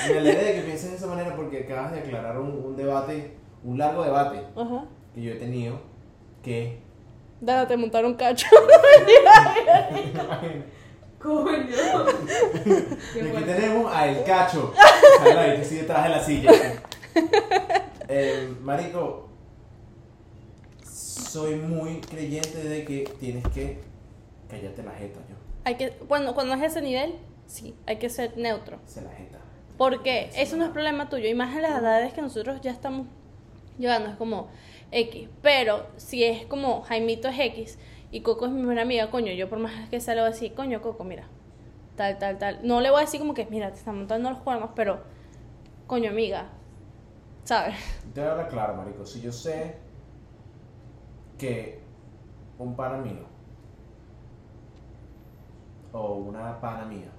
Me 0.08 0.18
alegra 0.18 0.42
de 0.42 0.54
que 0.54 0.60
pienses 0.62 0.90
de 0.90 0.96
esa 0.96 1.06
manera 1.06 1.36
porque 1.36 1.58
acabas 1.64 1.92
de 1.92 2.00
aclarar 2.00 2.38
un, 2.38 2.50
un 2.64 2.76
debate, 2.76 3.36
un 3.62 3.78
largo 3.78 4.02
debate 4.02 4.42
Ajá. 4.56 4.84
que 5.14 5.22
yo 5.22 5.32
he 5.32 5.36
tenido 5.36 5.80
que... 6.42 6.82
Dale, 7.40 7.66
te 7.66 7.76
montaron 7.76 8.14
cacho. 8.14 8.46
Coño. 11.18 11.46
Y 13.14 13.20
aquí 13.20 13.44
tenemos 13.44 13.94
a 13.94 14.08
El 14.08 14.24
Cacho, 14.24 14.72
Sala, 15.22 15.54
que 15.54 15.64
sigue 15.64 15.82
detrás 15.82 16.04
de 16.04 16.08
la 16.10 16.24
silla. 16.24 16.50
Eh, 18.12 18.52
marico, 18.62 19.29
soy 21.10 21.56
muy 21.56 22.00
creyente 22.00 22.62
de 22.62 22.84
que 22.84 23.10
tienes 23.18 23.46
que 23.48 23.80
callarte 24.48 24.82
la 24.82 24.92
jeta, 24.92 25.20
yo. 25.28 25.36
Hay 25.64 25.74
que, 25.76 25.92
bueno, 26.08 26.34
cuando 26.34 26.54
es 26.54 26.62
ese 26.62 26.80
nivel, 26.80 27.14
sí, 27.46 27.74
hay 27.86 27.96
que 27.96 28.08
ser 28.08 28.36
neutro. 28.36 28.78
Se 28.86 29.02
la 29.02 29.10
jeta. 29.10 29.38
Porque 29.76 30.30
eso 30.36 30.56
no 30.56 30.64
es 30.64 30.70
problema 30.70 31.08
tuyo. 31.08 31.28
Y 31.28 31.34
más 31.34 31.54
en 31.56 31.62
las 31.62 31.80
edades 31.80 32.12
que 32.12 32.22
nosotros 32.22 32.60
ya 32.60 32.70
estamos 32.70 33.06
llegando, 33.78 34.10
es 34.10 34.16
como 34.16 34.48
X. 34.92 35.28
Pero 35.42 35.86
si 35.96 36.24
es 36.24 36.46
como 36.46 36.82
Jaimito 36.82 37.28
es 37.28 37.38
X 37.38 37.78
y 38.10 38.20
Coco 38.20 38.46
es 38.46 38.52
mi 38.52 38.60
mejor 38.60 38.80
amiga, 38.80 39.10
coño, 39.10 39.32
yo 39.32 39.48
por 39.48 39.58
más 39.58 39.88
que 39.88 40.00
sea 40.00 40.14
le 40.14 40.20
voy 40.22 40.30
a 40.30 40.32
decir, 40.32 40.54
coño, 40.54 40.82
Coco, 40.82 41.04
mira, 41.04 41.28
tal, 41.96 42.18
tal, 42.18 42.38
tal. 42.38 42.60
No 42.62 42.80
le 42.80 42.90
voy 42.90 42.98
a 42.98 43.04
decir 43.04 43.20
como 43.20 43.34
que, 43.34 43.46
mira, 43.46 43.70
te 43.70 43.78
están 43.78 43.96
montando 43.96 44.30
los 44.30 44.40
cuernos, 44.40 44.70
pero, 44.74 45.02
coño, 45.86 46.10
amiga, 46.10 46.48
¿sabes? 47.44 47.76
Te 48.12 48.20
voy 48.20 48.28
a 48.28 48.32
hablar 48.32 48.48
claro, 48.48 48.74
marico. 48.74 49.06
Si 49.06 49.20
yo 49.20 49.32
sé 49.32 49.76
que 51.40 51.80
un 52.58 52.76
pana 52.76 52.98
mío 52.98 53.24
o 55.92 56.14
una 56.16 56.60
pana 56.60 56.84
mía 56.84 57.10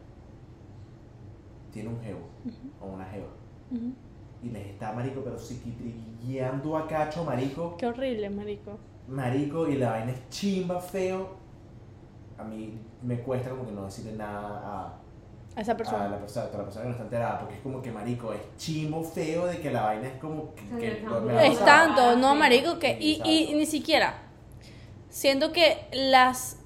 tiene 1.72 1.90
un 1.90 2.00
jevo 2.02 2.22
o 2.80 2.86
una 2.88 3.06
jeva 3.06 3.28
y 4.44 4.50
les 4.50 4.68
está, 4.68 4.92
marico, 4.94 5.22
pero 5.24 5.38
psiquitrillando 5.38 6.76
a 6.78 6.88
cacho, 6.88 7.24
marico, 7.24 7.76
Qué 7.78 7.86
horrible, 7.86 8.30
marico. 8.30 8.78
marico, 9.08 9.68
y 9.68 9.76
la 9.78 9.92
vaina 9.92 10.12
es 10.12 10.30
chimba, 10.30 10.80
feo, 10.80 11.30
a 12.38 12.44
mí 12.44 12.80
me 13.04 13.20
cuesta 13.22 13.52
como 13.52 13.66
que 13.66 13.72
no 13.72 13.86
decirle 13.86 14.14
nada 14.14 14.62
A 14.64 15.01
esa 15.58 15.72
a, 15.72 15.74
a 15.74 15.78
persona. 15.78 16.08
la 16.08 16.18
persona, 16.20 16.46
a 16.46 16.58
la 16.58 16.64
persona 16.64 16.82
que 16.84 16.88
no 16.88 16.92
está 16.92 17.04
enterada, 17.04 17.40
porque 17.40 17.56
es 17.56 17.62
como 17.62 17.82
que, 17.82 17.92
marico, 17.92 18.34
es 18.34 18.40
chimbo 18.58 19.04
feo 19.04 19.46
de 19.48 19.60
que 19.60 19.72
la 19.72 19.82
vaina 19.84 20.08
es 20.08 20.20
como 20.20 20.54
que... 20.56 20.64
que 20.80 21.02
me 21.04 21.10
no. 21.34 21.38
a 21.40 21.46
Es 21.46 21.60
tanto, 21.60 22.16
no, 22.16 22.34
Sí. 22.34 22.40
marico, 22.40 22.80
que. 22.80 22.98
Y, 23.00 23.22
y, 23.24 23.40
Exacto. 23.42 23.58
ni 23.58 23.66
siquiera. 23.66 24.14
Siento 25.10 25.52
que 25.52 25.88
las 25.92 26.58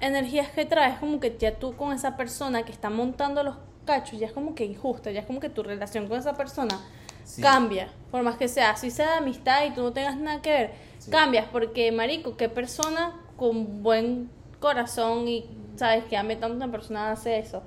energías 0.00 0.48
que 0.50 0.64
traes, 0.64 0.98
como 0.98 1.20
que 1.20 1.36
ya 1.38 1.54
tú 1.56 1.76
con 1.76 1.92
esa 1.92 2.16
persona 2.16 2.64
que 2.64 2.72
está 2.72 2.90
montando 2.90 3.42
los 3.44 3.56
cachos, 3.84 4.18
ya 4.18 4.26
es 4.26 4.32
como 4.32 4.54
que 4.54 4.64
injusta, 4.64 5.10
ya 5.10 5.20
es 5.20 5.26
como 5.26 5.40
que 5.40 5.48
tu 5.48 5.62
relación 5.62 6.08
con 6.08 6.18
esa 6.18 6.34
persona 6.34 6.80
Sí. 7.24 7.40
cambia. 7.40 7.88
Por 8.10 8.22
más 8.24 8.36
que 8.36 8.48
sea, 8.48 8.70
así 8.70 8.90
sea 8.90 9.12
de 9.12 9.18
amistad 9.18 9.64
y 9.64 9.70
tú 9.70 9.82
no 9.82 9.92
tengas 9.92 10.16
nada 10.16 10.42
que 10.42 10.50
ver, 10.50 10.72
Sí. 10.98 11.10
cambias. 11.12 11.46
Porque, 11.52 11.92
marico, 11.92 12.36
qué 12.36 12.48
persona 12.48 13.12
con 13.36 13.82
buen 13.84 14.28
corazón 14.58 15.28
y, 15.28 15.48
¿sabes? 15.76 16.04
Que 16.04 16.16
ame 16.16 16.34
tanto 16.36 16.54
a 16.54 16.56
una 16.56 16.70
persona 16.72 17.12
hace 17.12 17.38
eso. 17.38 17.62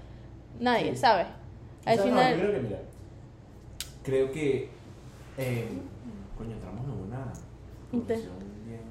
Nadie, 0.59 0.91
Sí. 0.91 0.97
¿sabes? 1.01 1.27
Al 1.85 1.99
O 1.99 2.03
sea, 2.03 2.11
no, 2.11 2.17
final. 2.17 2.33
yo 2.35 2.39
creo 2.41 2.53
que, 2.53 2.59
mira, 2.61 2.79
creo 4.03 4.31
que. 4.31 4.69
eh, 5.37 5.67
coño, 6.37 6.51
entramos 6.53 6.85
en 6.85 6.91
una. 6.91 7.33
bien- 7.91 8.81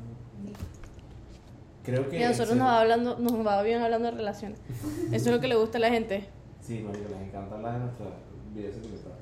Creo 1.84 2.08
que. 2.08 2.18
Y 2.18 2.22
a 2.22 2.28
nosotros 2.28 2.56
nos 2.56 2.66
va, 2.66 2.80
hablando, 2.80 3.18
nos 3.18 3.46
va 3.46 3.62
bien 3.62 3.82
hablando 3.82 4.10
de 4.10 4.16
relaciones. 4.16 4.58
Eso 5.12 5.14
es 5.16 5.26
lo 5.26 5.40
que 5.40 5.48
le 5.48 5.54
gusta 5.56 5.78
a 5.78 5.80
la 5.82 5.90
gente. 5.90 6.28
Sí, 6.60 6.80
marico, 6.80 7.08
les 7.10 7.28
encanta 7.28 7.56
hablar 7.56 7.74
de 7.74 7.78
nuestra 7.80 8.06
vida 8.54 8.72
sentimental. 8.72 9.12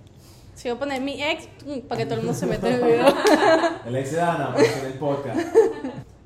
Si 0.55 0.69
voy 0.69 0.77
a 0.77 0.79
poner 0.79 1.01
mi 1.03 1.21
ex 1.21 1.49
mm, 1.67 1.81
para 1.89 1.99
que 1.99 2.05
todo 2.07 2.15
el 2.21 2.25
mundo 2.25 2.39
se 2.39 2.47
meta 2.47 2.69
en 2.69 2.75
el 2.75 2.85
video. 2.85 3.07
El 3.87 3.97
ex 3.97 4.13
de 4.13 4.21
apareció 4.21 4.81
en 4.87 4.93
el 4.93 4.99
podcast. 4.99 5.41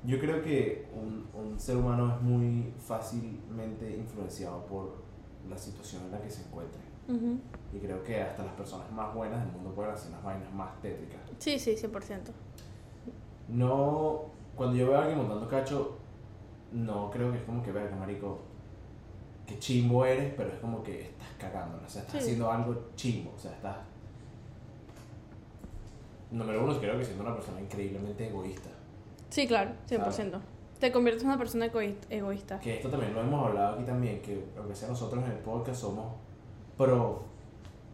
Yo 0.04 0.18
creo 0.20 0.42
que 0.42 0.88
un, 0.94 1.26
un 1.32 1.58
ser 1.58 1.76
humano 1.78 2.14
es 2.16 2.22
muy 2.22 2.70
fácilmente 2.86 3.96
influenciado 3.96 4.66
por 4.66 5.05
la 5.48 5.58
situación 5.58 6.02
en 6.04 6.12
la 6.12 6.20
que 6.20 6.30
se 6.30 6.42
encuentre. 6.42 6.80
Ujú. 7.08 7.38
Y 7.72 7.78
creo 7.78 8.02
que 8.02 8.20
hasta 8.20 8.42
las 8.44 8.54
personas 8.54 8.90
más 8.92 9.14
buenas 9.14 9.42
del 9.44 9.52
mundo 9.52 9.70
pueden 9.74 9.92
hacer 9.92 10.10
las 10.12 10.22
vainas 10.22 10.52
más 10.52 10.80
tétricas. 10.80 11.20
Sí, 11.38 11.58
sí, 11.58 11.74
100%. 11.76 12.32
No, 13.48 14.22
cuando 14.56 14.76
yo 14.76 14.88
veo 14.88 14.96
a 14.98 15.00
alguien 15.02 15.18
montando 15.18 15.48
cacho, 15.48 15.98
no 16.72 17.10
creo 17.10 17.30
que 17.32 17.38
es 17.38 17.44
como 17.44 17.62
que, 17.62 17.70
verga, 17.72 17.94
marico, 17.96 18.40
que 19.46 19.58
chimbo 19.58 20.04
eres, 20.04 20.34
pero 20.36 20.48
es 20.50 20.58
como 20.58 20.82
que 20.82 21.02
estás 21.02 21.28
cagando, 21.38 21.76
o 21.84 21.88
sea, 21.88 22.02
estás 22.02 22.14
Sí. 22.16 22.18
haciendo 22.30 22.50
algo 22.50 22.88
chimbo, 22.96 23.32
o 23.36 23.38
sea, 23.38 23.52
estás... 23.52 23.76
Número 26.32 26.64
uno, 26.64 26.76
creo 26.80 26.98
que 26.98 27.04
siendo 27.04 27.22
una 27.22 27.34
persona 27.34 27.60
increíblemente 27.60 28.26
egoísta. 28.28 28.68
Sí, 29.30 29.46
claro, 29.46 29.70
100%. 29.88 30.40
Te 30.80 30.92
conviertes 30.92 31.22
en 31.22 31.28
una 31.30 31.38
persona 31.38 31.66
egoí- 31.72 31.96
egoísta. 32.10 32.60
Que 32.60 32.74
esto 32.76 32.88
también 32.90 33.14
lo 33.14 33.20
hemos 33.22 33.46
hablado 33.46 33.74
aquí 33.76 33.84
también, 33.84 34.20
que 34.20 34.44
aunque 34.58 34.74
sea 34.74 34.88
nosotros 34.88 35.24
en 35.24 35.30
el 35.32 35.38
podcast 35.38 35.80
somos 35.80 36.12
pro, 36.76 37.22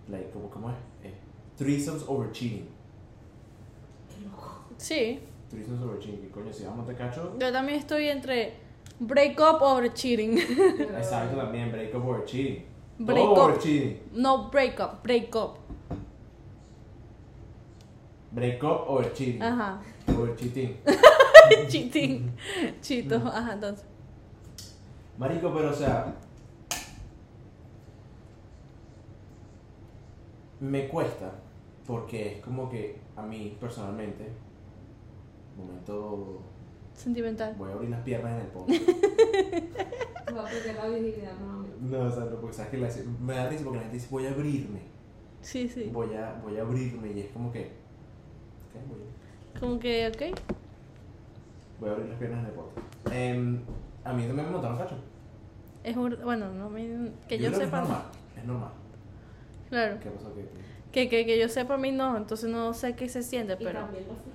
like, 0.09 0.31
¿cómo, 0.31 0.51
cómo 0.51 0.71
es? 0.71 0.77
Eh, 1.05 1.14
threesomes 1.57 2.05
over 2.09 2.33
cheating. 2.33 2.68
Sí, 4.79 5.21
Threesomes 5.49 5.83
over 5.83 5.99
cheating, 6.01 6.29
coño, 6.31 6.53
si 6.53 6.64
vamos 6.64 6.88
a 6.88 6.95
cacho, 6.95 7.37
yo 7.38 7.53
también 7.53 7.79
estoy 7.79 8.09
entre 8.09 8.55
break 8.99 9.38
up 9.38 9.62
over 9.62 9.92
cheating. 9.95 10.38
exacto 10.97 11.37
también, 11.37 11.71
break 11.71 11.95
up 11.95 12.05
over 12.05 12.25
cheating. 12.25 12.64
Break 12.99 13.18
Todo 13.25 13.33
over 13.45 13.55
up. 13.55 13.61
cheating. 13.61 14.01
No 14.12 14.51
break 14.51 14.81
up, 14.81 15.03
break 15.05 15.35
up. 15.37 15.59
Break 18.33 18.62
up 18.64 18.88
over 18.88 19.12
cheating. 19.12 19.42
Ajá. 19.42 19.81
Over 20.09 20.35
cheating. 20.37 20.77
Cheating. 21.68 22.33
Chito. 22.81 23.16
Ajá, 23.16 23.55
entonces. 23.55 23.85
Marico, 25.18 25.52
pero 25.55 25.70
o 25.70 25.74
sea. 25.74 26.14
Me 30.61 30.88
cuesta. 30.88 31.33
Porque 31.87 32.35
es 32.37 32.40
como 32.44 32.70
que 32.70 32.96
a 33.16 33.22
mí 33.22 33.57
personalmente. 33.61 34.28
Momento. 35.57 36.40
Sentimental. 36.94 37.55
Voy 37.59 37.70
a 37.70 37.74
abrir 37.74 37.90
las 37.90 38.00
piernas 38.02 38.33
en 38.35 38.40
el. 38.40 38.83
Te 40.26 40.33
va 40.35 40.42
a 40.42 40.44
perder 40.50 40.76
la 40.76 40.88
virginidad 40.88 41.35
nuevamente. 41.38 41.76
no, 41.81 42.00
o 42.02 42.11
sea, 42.11 42.24
no, 42.24 42.37
porque 42.40 42.55
sabes 42.57 42.70
que 42.70 42.78
la- 42.78 42.90
me 43.20 43.35
da 43.35 43.48
risa 43.48 43.64
porque 43.64 43.78
la 43.78 43.83
gente 43.85 43.96
dice 43.96 44.09
voy 44.11 44.26
a 44.26 44.31
abrirme. 44.31 44.81
Sí, 45.40 45.68
sí. 45.68 45.90
Voy 45.92 46.14
a, 46.14 46.38
voy 46.42 46.57
a 46.59 46.62
abrirme. 46.62 47.11
Y 47.12 47.20
es 47.20 47.31
como 47.33 47.50
que. 47.52 47.61
ok, 47.62 48.88
voy, 48.88 49.00
a- 49.57 49.61
Como 49.61 49.78
que, 49.81 50.09
ok. 50.09 50.38
Voy 51.83 51.90
a 51.90 51.92
abrir 51.95 52.09
las 52.11 52.18
piernas 52.18 52.40
en 52.40 52.47
el 52.47 52.53
podcast. 52.53 52.87
Em, 53.11 53.61
a 54.05 54.12
mí 54.12 54.23
también 54.27 54.47
me 54.47 54.53
montaron 54.53 54.79
cacho. 54.79 54.95
Es 55.83 55.97
un, 55.97 56.16
bueno, 56.23 56.49
no 56.53 56.71
me- 56.71 57.11
que 57.29 57.38
yo, 57.38 57.49
creo 57.49 57.59
que 57.59 57.64
sepa. 57.66 57.79
Es 57.83 57.88
normal. 57.88 58.03
Es 58.37 58.45
normal. 58.45 58.71
Claro. 59.68 59.99
¿Qué 60.01 60.11
pasó? 60.11 60.33
¿Qué? 60.35 60.49
Que, 60.92 61.09
que, 61.09 61.27
que 61.27 61.38
yo 61.40 61.49
sepa 61.49 61.75
a 61.75 61.79
mí 61.79 61.90
no, 61.90 62.16
entonces 62.16 62.49
no 62.51 62.73
sé 62.73 62.95
qué 62.95 63.09
se 63.09 63.23
siente, 63.23 63.55
Y 63.55 63.64
pero. 63.64 63.81
también 63.81 64.05
lo 64.07 64.14
fui. 64.14 64.33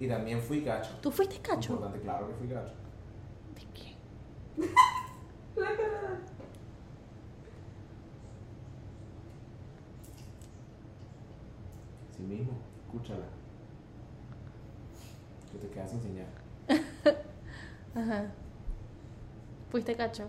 Y 0.00 0.08
también 0.08 0.40
fui 0.40 0.62
cacho. 0.62 0.90
¿Tú 1.02 1.10
fuiste 1.10 1.38
cacho? 1.40 1.72
Importante, 1.72 2.00
claro 2.04 2.28
que 2.28 2.34
fui 2.34 2.46
cacho. 2.48 2.72
¿De 3.56 3.62
quién? 3.74 4.70
Sí 12.16 12.22
mismo, 12.22 12.52
escúchala. 12.86 13.26
Que 15.52 15.58
te 15.58 15.68
quedas 15.68 15.90
sin 15.90 16.02
señal. 16.02 16.26
Ajá. 17.94 18.26
Fuiste 19.70 19.94
cacho. 19.94 20.28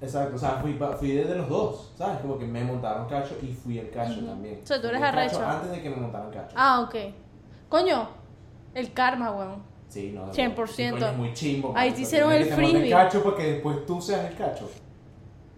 Exacto, 0.00 0.36
o 0.36 0.38
sea, 0.38 0.52
fui, 0.62 0.78
fui 0.98 1.12
desde 1.12 1.34
los 1.34 1.48
dos, 1.48 1.92
¿sabes? 1.96 2.20
Como 2.20 2.38
que 2.38 2.46
me 2.46 2.64
montaron 2.64 3.06
cacho 3.06 3.36
y 3.42 3.52
fui 3.52 3.78
el 3.78 3.90
cacho 3.90 4.24
también. 4.24 4.60
O 4.62 4.66
sea, 4.66 4.80
tú 4.80 4.88
eres 4.88 5.00
el 5.00 5.06
arrecho. 5.06 5.46
Antes 5.46 5.70
de 5.72 5.82
que 5.82 5.90
me 5.90 5.96
montaran 5.96 6.30
cacho. 6.30 6.54
Ah, 6.56 6.80
ok. 6.80 6.94
Coño, 7.68 8.08
el 8.74 8.92
karma, 8.92 9.30
weón. 9.30 9.62
Sí, 9.88 10.12
no. 10.14 10.32
100%. 10.32 10.66
sí, 10.68 10.90
coño, 10.90 11.06
es 11.06 11.16
muy 11.16 11.34
chimbo. 11.34 11.72
Ahí 11.76 11.90
te 11.92 12.02
hicieron 12.02 12.32
el 12.32 12.46
frisbee. 12.46 12.90
cacho 12.90 13.22
para 13.22 13.36
que 13.36 13.52
después 13.52 13.84
tú 13.84 14.00
seas 14.00 14.30
el 14.30 14.36
cacho. 14.36 14.70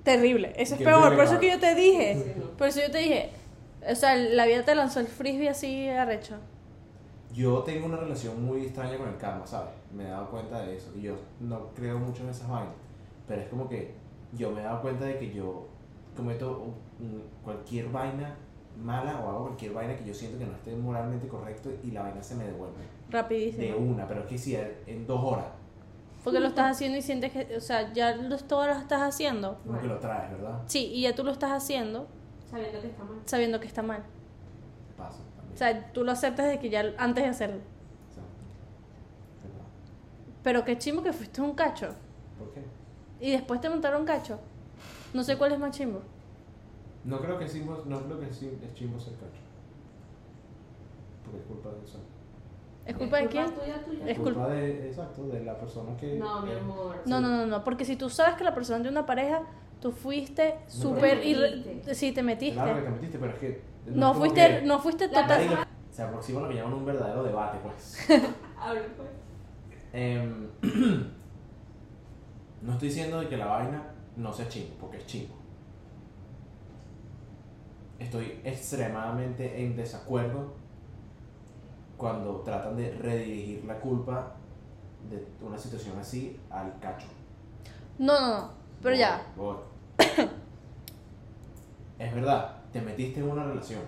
Terrible. 0.03 0.53
Eso 0.57 0.75
es 0.75 0.83
peor. 0.83 1.15
Por 1.15 1.25
eso 1.25 1.39
que 1.39 1.51
yo 1.51 1.61
te 1.61 1.75
dije. 1.75 2.37
Por 2.59 2.67
eso 2.67 2.81
yo 2.81 2.91
te 2.91 2.99
dije. 2.99 3.31
O 3.89 3.95
sea, 3.95 4.17
la 4.17 4.47
vida 4.47 4.65
te 4.65 4.75
lanzó 4.75 5.01
el 5.01 5.07
frisbee 5.07 5.49
así 5.49 5.89
arrecho. 5.89 6.37
Yo 7.33 7.59
tengo 7.63 7.87
una 7.87 7.97
relación 7.97 8.45
muy 8.45 8.63
extraña 8.63 8.97
con 8.99 9.09
el 9.09 9.17
karma, 9.17 9.47
¿sabes? 9.47 9.71
Me 9.95 10.05
he 10.05 10.09
dado 10.11 10.29
cuenta 10.31 10.61
de 10.63 10.77
eso. 10.77 10.91
Y 10.97 11.03
yo 11.03 11.15
no 11.41 11.69
creo 11.75 11.99
mucho 11.99 12.23
en 12.25 12.29
esas 12.31 12.49
vainas. 12.49 12.75
Pero 13.27 13.43
es 13.43 13.49
como 13.49 13.69
que 13.69 13.95
yo 14.33 14.51
me 14.51 14.61
he 14.61 14.65
dado 14.65 14.83
cuenta 14.83 15.05
de 15.07 15.19
que 15.19 15.33
yo 15.33 15.67
cometo 16.17 16.67
cualquier 17.45 17.89
vaina 17.89 18.35
mala 18.83 19.21
o 19.21 19.29
hago 19.29 19.47
cualquier 19.49 19.73
vaina 19.73 19.95
que 19.97 20.05
yo 20.05 20.15
siento 20.15 20.39
que 20.39 20.47
no 20.47 20.53
esté 20.53 20.75
moralmente 20.75 21.29
correcto 21.29 21.71
y 21.83 21.91
la 21.91 22.03
vaina 22.03 22.23
se 22.23 22.35
me 22.35 22.45
devuelve. 22.45 22.77
De 22.79 23.11
Rapidísimo. 23.11 23.77
una, 23.77 24.07
pero 24.09 24.21
es 24.21 24.27
que 24.27 24.39
si 24.39 24.57
en 24.87 25.07
dos 25.07 25.21
horas, 25.23 25.47
Porque 26.25 26.41
lo 26.41 26.49
estás 26.49 26.73
haciendo 26.73 26.97
y 26.99 27.03
sientes 27.03 27.33
que. 27.33 27.57
O 27.57 27.61
sea, 27.61 27.93
ya 27.93 28.15
lo, 28.17 28.37
todo 28.39 28.67
lo 28.67 28.73
estás 28.73 29.03
haciendo. 29.03 29.59
como 29.67 29.81
que 29.81 29.87
lo 29.87 29.99
traes, 29.99 30.31
¿verdad? 30.33 30.61
Sí, 30.67 30.87
y 30.93 31.03
ya 31.03 31.15
tú 31.15 31.25
lo 31.25 31.33
estás 31.33 31.51
haciendo 31.53 32.07
Sabiendo 32.51 32.81
que 32.81 32.87
está 32.89 33.05
mal. 33.05 33.19
sabiendo 33.25 33.61
que 33.61 33.67
está 33.67 33.83
mal. 33.83 34.03
O 35.55 35.57
sea, 35.57 35.93
tú 35.93 36.05
lo 36.05 36.13
aceptas 36.13 36.47
de 36.49 36.59
que 36.59 36.71
ya 36.71 36.85
antes 36.99 37.25
de 37.25 37.31
hacerlo. 37.31 37.61
Pero 40.43 40.65
qué 40.65 40.77
chimbo 40.79 41.03
que 41.03 41.13
fuiste 41.13 41.41
un 41.41 41.55
cacho. 41.55 41.95
¿Por 42.39 42.51
qué? 42.53 42.63
Y 43.21 43.31
después 43.33 43.61
te 43.61 43.69
montaron 43.69 44.05
cacho. 44.05 44.41
No 45.15 45.23
sé 45.23 45.37
cuál 45.37 45.53
es 45.53 45.59
más 45.59 45.77
chimbo. 45.77 46.01
No 47.05 47.21
creo 47.21 47.39
que 47.39 47.47
chimbo, 47.47 47.83
no 47.87 48.01
creo 48.05 48.19
que 48.21 48.27
es 48.27 48.41
chim- 48.41 48.59
es 48.65 48.75
chimbo 48.75 48.99
ser 48.99 49.15
cacho. 49.15 49.41
Porque 51.25 51.39
es 51.41 51.45
culpa 51.47 51.69
de 51.71 51.85
eso. 51.85 51.99
¿Es 52.85 52.97
culpa 52.97 53.19
de 53.19 53.29
quién? 53.29 53.55
tuya, 53.55 53.85
tuya? 53.85 54.07
Es 54.09 54.19
culpa 54.19 54.49
de, 54.49 54.89
exacto, 54.89 55.23
de 55.29 55.45
la 55.45 55.57
persona 55.57 55.97
que... 55.97 56.17
No, 56.17 56.41
mi 56.43 56.51
eh, 56.51 56.59
amor. 56.59 56.97
No, 57.07 57.21
no, 57.21 57.29
no, 57.29 57.47
no. 57.47 57.63
Porque 57.63 57.85
si 57.85 57.95
tú 57.95 58.11
sabes 58.11 58.35
que 58.35 58.43
la 58.43 58.55
persona 58.55 58.79
tiene 58.79 58.91
una 58.91 59.07
pareja, 59.07 59.43
tú 59.81 59.93
fuiste 59.93 60.57
súper. 60.67 61.21
Te 61.21 61.27
irre- 61.29 61.57
metiste. 61.65 61.95
Sí, 61.95 62.11
te 62.13 62.23
metiste. 62.25 62.61
Claro 62.61 62.75
que 62.79 62.83
te 62.83 62.91
metiste, 62.91 63.19
pero 63.19 63.33
es 63.35 63.39
que... 63.39 63.72
No 63.87 64.15
fuiste, 64.15 64.63
no 64.63 64.79
fuiste 64.79 65.09
total. 65.09 65.67
Se 65.91 66.03
aproxima 66.03 66.41
lo 66.41 66.49
que 66.49 66.55
llaman 66.55 66.75
un 66.75 66.87
verdadero 66.87 67.23
debate, 67.23 67.59
pues. 67.63 68.07
Pues. 68.97 69.11
Em, 69.93 70.49
no 72.63 72.73
estoy 72.73 72.89
diciendo 72.89 73.19
de 73.21 73.29
que 73.29 73.37
la 73.37 73.47
vaina 73.47 73.83
no 74.17 74.33
sea 74.33 74.49
chingo, 74.49 74.77
porque 74.81 74.99
es 74.99 75.07
chingo. 75.07 75.35
Estoy 77.99 78.41
extremadamente 78.45 79.65
en 79.65 79.75
desacuerdo 79.75 80.55
cuando 81.97 82.37
tratan 82.43 82.77
de 82.77 82.93
redirigir 82.93 83.65
la 83.65 83.81
culpa 83.81 84.37
de 85.11 85.27
una 85.45 85.59
situación 85.59 85.99
así 85.99 86.39
al 86.51 86.79
cacho. 86.79 87.09
No, 87.99 88.21
no, 88.21 88.29
no. 88.29 88.51
Pero 88.81 88.97
ya. 88.97 89.27
Voy. 89.37 89.57
es 91.99 92.15
verdad, 92.15 92.62
te 92.73 92.81
metiste 92.81 93.21
en 93.21 93.31
una 93.31 93.45
relación. 93.45 93.81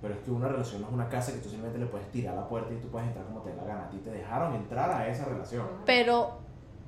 Pero 0.00 0.14
es 0.14 0.20
que 0.20 0.30
una 0.32 0.48
relación 0.48 0.82
no 0.82 0.88
es 0.88 0.92
una 0.94 1.08
casa 1.08 1.32
que 1.32 1.38
tú 1.38 1.48
simplemente 1.48 1.78
le 1.78 1.86
puedes 1.86 2.10
tirar 2.10 2.34
la 2.34 2.48
puerta 2.48 2.72
y 2.74 2.78
tú 2.78 2.88
puedes 2.88 3.06
entrar 3.08 3.24
como 3.26 3.40
te 3.40 3.50
dé 3.50 3.56
la 3.56 3.64
gana. 3.64 3.84
A 3.86 3.90
ti 3.90 3.98
te 3.98 4.10
dejaron 4.10 4.54
entrar 4.54 4.90
a 4.90 5.06
esa 5.08 5.26
relación. 5.26 5.64
Pero 5.86 6.38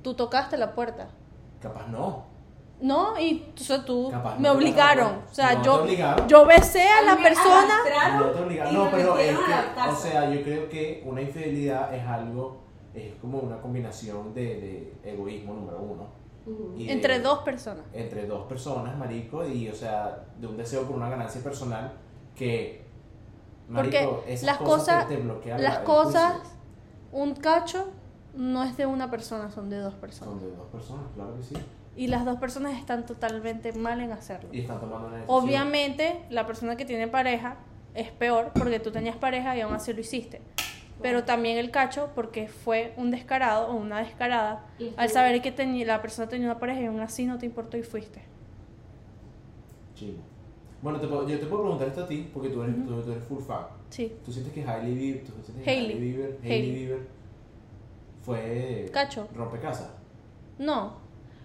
tú 0.01 0.13
tocaste 0.15 0.57
la 0.57 0.73
puerta. 0.75 1.07
Capaz 1.61 1.87
no. 1.87 2.23
No, 2.81 3.17
y 3.17 3.53
o 3.55 3.57
sea, 3.57 3.85
tú 3.85 4.09
Capaz 4.11 4.35
me 4.35 4.49
no 4.49 4.51
obligaron. 4.55 5.21
O 5.31 5.33
sea, 5.33 5.53
No 5.55 5.63
yo, 5.63 5.83
obligaron. 5.83 6.27
yo 6.27 6.45
besé 6.45 6.83
a 6.89 7.03
la 7.03 7.15
mí 7.15 7.21
me 7.21 7.29
persona. 7.29 7.73
No 8.19 8.25
te 8.31 8.39
obligaron. 8.43 8.73
No, 8.73 8.91
pero 8.91 9.17
es 9.17 9.33
a 9.37 9.41
la 9.77 9.85
que, 9.85 9.91
o 9.91 9.95
sea, 9.95 10.29
yo 10.33 10.43
creo 10.43 10.67
que 10.67 11.01
una 11.05 11.21
infidelidad 11.21 11.93
es 11.93 12.05
algo, 12.05 12.57
es 12.93 13.13
como 13.21 13.39
una 13.39 13.61
combinación 13.61 14.33
de, 14.33 14.93
de 15.03 15.11
egoísmo 15.13 15.53
número 15.53 15.79
uno. 15.79 16.07
De- 16.45 16.91
Entre 16.91 17.19
dos 17.19 17.39
personas. 17.39 17.83
entre 17.93 18.27
dos 18.27 18.45
personas, 18.47 18.95
marico, 18.97 19.45
y 19.47 19.67
o 19.69 19.73
sea, 19.73 20.25
de 20.39 20.45
un 20.47 20.57
deseo 20.57 20.83
por 20.83 20.95
una 20.95 21.09
ganancia 21.09 21.41
personal 21.41 21.93
que, 22.35 22.83
marico, 23.67 23.97
Porque 24.17 24.33
esas 24.33 24.45
las 24.45 24.57
cosas, 24.57 25.07
te, 25.07 25.15
te 25.15 25.21
bloquean 25.23 25.61
las 25.61 25.75
la- 25.79 25.83
cosas, 25.83 26.33
juicio. 26.33 26.49
un 27.13 27.33
cacho 27.35 27.87
no 28.35 28.63
es 28.63 28.77
de 28.77 28.85
una 28.85 29.09
persona, 29.09 29.49
son 29.49 29.69
de 29.69 29.77
dos 29.79 29.95
personas. 29.95 30.33
Son 30.35 30.41
de 30.49 30.55
dos 30.55 30.67
personas, 30.67 31.05
claro 31.15 31.35
que 31.37 31.43
sí. 31.43 31.55
Y 31.95 32.07
las 32.07 32.25
dos 32.25 32.37
personas 32.37 32.77
están 32.77 33.05
totalmente 33.05 33.71
mal 33.71 34.01
en 34.01 34.11
hacerlo. 34.11 34.49
Y 34.51 34.59
están 34.59 34.79
tomando 34.81 35.07
una 35.07 35.15
decisión. 35.17 35.43
Obviamente, 35.43 36.25
la 36.29 36.45
persona 36.45 36.75
que 36.75 36.83
tiene 36.85 37.07
pareja 37.07 37.55
es 37.93 38.11
peor 38.11 38.51
porque 38.53 38.81
tú 38.81 38.91
tenías 38.91 39.15
pareja 39.15 39.55
y 39.55 39.61
aún 39.61 39.73
así 39.73 39.93
lo 39.93 40.01
hiciste. 40.01 40.41
Pero 41.05 41.23
también 41.23 41.59
el 41.59 41.69
cacho 41.69 42.09
porque 42.15 42.47
fue 42.47 42.91
un 42.97 43.11
descarado 43.11 43.67
o 43.67 43.75
una 43.75 43.99
descarada 43.99 44.65
Y 44.79 44.91
al 44.97 45.07
saber 45.11 45.39
que 45.43 45.51
tenía, 45.51 45.85
la 45.85 46.01
persona 46.01 46.27
tenía 46.27 46.47
una 46.47 46.57
pareja 46.57 46.81
y 46.81 46.85
aún 46.87 46.99
así 46.99 47.27
no 47.27 47.37
te 47.37 47.45
importó 47.45 47.77
y 47.77 47.83
fuiste. 47.83 48.23
Chingo. 49.93 50.17
Bueno, 50.81 50.99
te 50.99 51.05
puedo- 51.07 51.27
yo 51.29 51.39
te 51.39 51.45
puedo 51.45 51.61
preguntar 51.61 51.89
esto 51.89 52.05
a 52.05 52.07
ti, 52.07 52.27
porque 52.33 52.49
tú 52.49 52.63
eres, 52.63 52.75
Ujú. 52.75 52.87
tú, 52.87 53.01
tú 53.03 53.11
eres 53.11 53.23
full 53.23 53.39
fan. 53.39 53.67
Sí. 53.91 54.15
¿Tú 54.25 54.31
sientes 54.31 54.51
que 54.51 54.63
Hailey 54.67 54.95
Bieber, 54.95 55.23
tú 55.23 55.31
sientes 55.43 55.63
que 55.63 55.69
Hailey. 55.69 55.91
Hailey 55.91 56.11
Bieber, 56.11 56.39
Hailey. 56.41 56.51
Hailey 56.51 56.71
Bieber 56.73 56.99
fue 58.23 58.89
Cacho. 58.91 59.27
rompecasa? 59.35 59.93
No. 60.57 60.93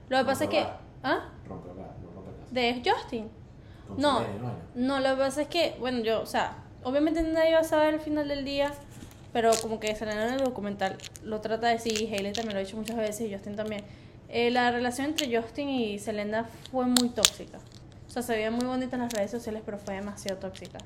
Lo 0.09 0.17
que 0.21 0.25
pasa 0.25 0.45
es 0.45 0.51
que... 0.51 0.61
¿Ah? 1.03 1.29
Rompehogar, 1.47 1.91
no 2.03 2.11
rompecasa. 2.15 2.51
De 2.51 2.83
Justin. 2.83 3.29
No. 3.99 4.23
No, 4.75 5.01
lo 5.01 5.11
que 5.11 5.17
pasa 5.17 5.43
es 5.43 5.49
que, 5.49 5.77
bueno, 5.79 6.01
yo, 6.01 6.23
o 6.23 6.27
sea, 6.27 6.57
obviamente 6.83 7.23
nadie 7.23 7.53
va 7.53 7.61
a 7.61 7.65
saber 7.65 7.93
al 7.93 8.01
final 8.01 8.27
del 8.27 8.43
día 8.47 8.73
pero 9.33 9.51
como 9.63 9.79
que 9.79 9.95
Selena 9.95 10.27
en 10.27 10.35
el 10.35 10.45
documental 10.45 10.97
lo 11.25 11.41
trata 11.41 11.69
de 11.69 11.79
sí, 11.79 11.91
y 11.91 12.13
Hailey 12.13 12.33
también 12.33 12.55
lo 12.55 12.61
ha 12.61 12.65
dicho 12.65 12.77
muchas 12.77 12.97
veces 12.97 13.29
y 13.29 13.33
Justin 13.33 13.57
también. 13.57 13.85
Eh, 14.29 14.51
la 14.51 14.71
relación 14.71 15.09
entre 15.09 15.35
Justin 15.35 15.69
y 15.69 15.99
Selena 15.99 16.49
fue 16.71 16.87
muy 16.87 17.09
tóxica. 17.11 17.59
O 18.09 18.11
sea, 18.11 18.23
se 18.23 18.35
veía 18.35 18.51
muy 18.51 18.65
bonita 18.65 18.97
en 18.97 19.03
las 19.03 19.13
redes 19.13 19.31
sociales, 19.31 19.63
pero 19.65 19.79
fue 19.79 19.95
demasiado 19.95 20.39
tóxica. 20.39 20.79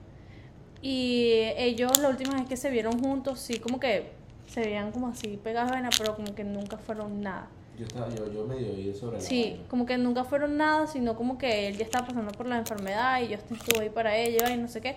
Y 0.82 1.32
ellos, 1.56 1.98
la 1.98 2.10
última 2.10 2.34
vez 2.34 2.46
que 2.46 2.58
se 2.58 2.68
vieron 2.70 3.02
juntos, 3.02 3.40
sí, 3.40 3.58
como 3.58 3.80
que 3.80 4.10
se 4.46 4.60
veían 4.60 4.92
como 4.92 5.08
así 5.08 5.38
pegados 5.42 5.70
a 5.70 5.74
vaina, 5.74 5.90
pero 5.96 6.14
como 6.14 6.34
que 6.34 6.44
nunca 6.44 6.76
fueron 6.76 7.22
nada. 7.22 7.48
Yo, 7.78 7.86
estaba, 7.86 8.08
yo, 8.10 8.30
yo 8.30 8.46
medio 8.46 8.72
oí 8.72 8.94
sobre 8.94 9.20
Sí, 9.20 9.60
como 9.68 9.86
que 9.86 9.98
nunca 9.98 10.24
fueron 10.24 10.56
nada, 10.56 10.86
sino 10.86 11.16
como 11.16 11.38
que 11.38 11.68
él 11.68 11.76
ya 11.76 11.84
estaba 11.84 12.06
pasando 12.06 12.30
por 12.32 12.46
la 12.46 12.58
enfermedad 12.58 13.20
y 13.20 13.34
Justin 13.34 13.56
estuvo 13.56 13.80
ahí 13.80 13.88
para 13.88 14.16
ella 14.16 14.50
y 14.50 14.58
no 14.58 14.68
sé 14.68 14.80
qué. 14.80 14.96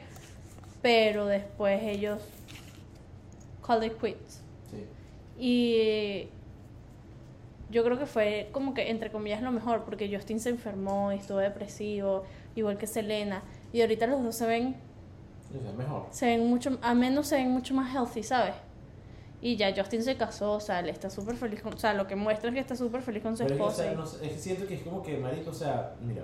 Pero 0.81 1.25
después 1.25 1.81
ellos 1.83 2.21
called 3.67 3.83
it 3.83 3.99
quits. 3.99 4.41
Sí. 4.71 4.85
Y 5.39 6.29
yo 7.69 7.83
creo 7.83 7.99
que 7.99 8.05
fue 8.05 8.49
como 8.53 8.73
que, 8.73 8.89
entre 8.89 9.11
comillas, 9.11 9.41
lo 9.41 9.51
mejor, 9.51 9.83
porque 9.83 10.09
Justin 10.13 10.39
se 10.39 10.49
enfermó 10.49 11.11
y 11.11 11.17
estuvo 11.17 11.39
depresivo, 11.39 12.23
igual 12.55 12.77
que 12.77 12.87
Selena. 12.87 13.43
Y 13.73 13.81
ahorita 13.81 14.07
los 14.07 14.23
dos 14.23 14.35
se 14.35 14.45
ven, 14.47 14.75
O 15.49 15.61
sea, 15.61 15.71
mejor. 15.73 16.07
se 16.11 16.25
ven 16.27 16.47
mucho, 16.47 16.77
a 16.81 16.93
menos 16.93 17.27
se 17.27 17.35
ven 17.35 17.51
mucho 17.51 17.73
más 17.73 17.93
healthy, 17.93 18.23
¿sabes? 18.23 18.55
Y 19.41 19.55
ya 19.55 19.71
Justin 19.75 20.01
se 20.01 20.15
casó, 20.17 20.53
o 20.53 20.59
sea, 20.59 20.79
él 20.79 20.89
está 20.89 21.09
súper 21.11 21.35
feliz 21.35 21.61
con, 21.61 21.73
o 21.73 21.77
sea, 21.77 21.93
lo 21.93 22.07
que 22.07 22.15
muestra 22.15 22.49
es 22.49 22.53
que 22.55 22.59
está 22.61 22.75
súper 22.75 23.01
feliz 23.03 23.21
con 23.21 23.37
su 23.37 23.43
Pero 23.43 23.53
es 23.53 23.57
que, 23.59 23.63
o 23.63 23.69
esposa. 23.69 23.83
sea, 23.83 23.93
no 23.93 24.03
es 24.03 24.33
que 24.33 24.39
siento 24.39 24.65
que 24.65 24.73
es 24.75 24.81
como 24.81 25.03
que, 25.03 25.17
marico, 25.17 25.51
o 25.51 25.53
sea, 25.53 25.93
mira, 26.01 26.23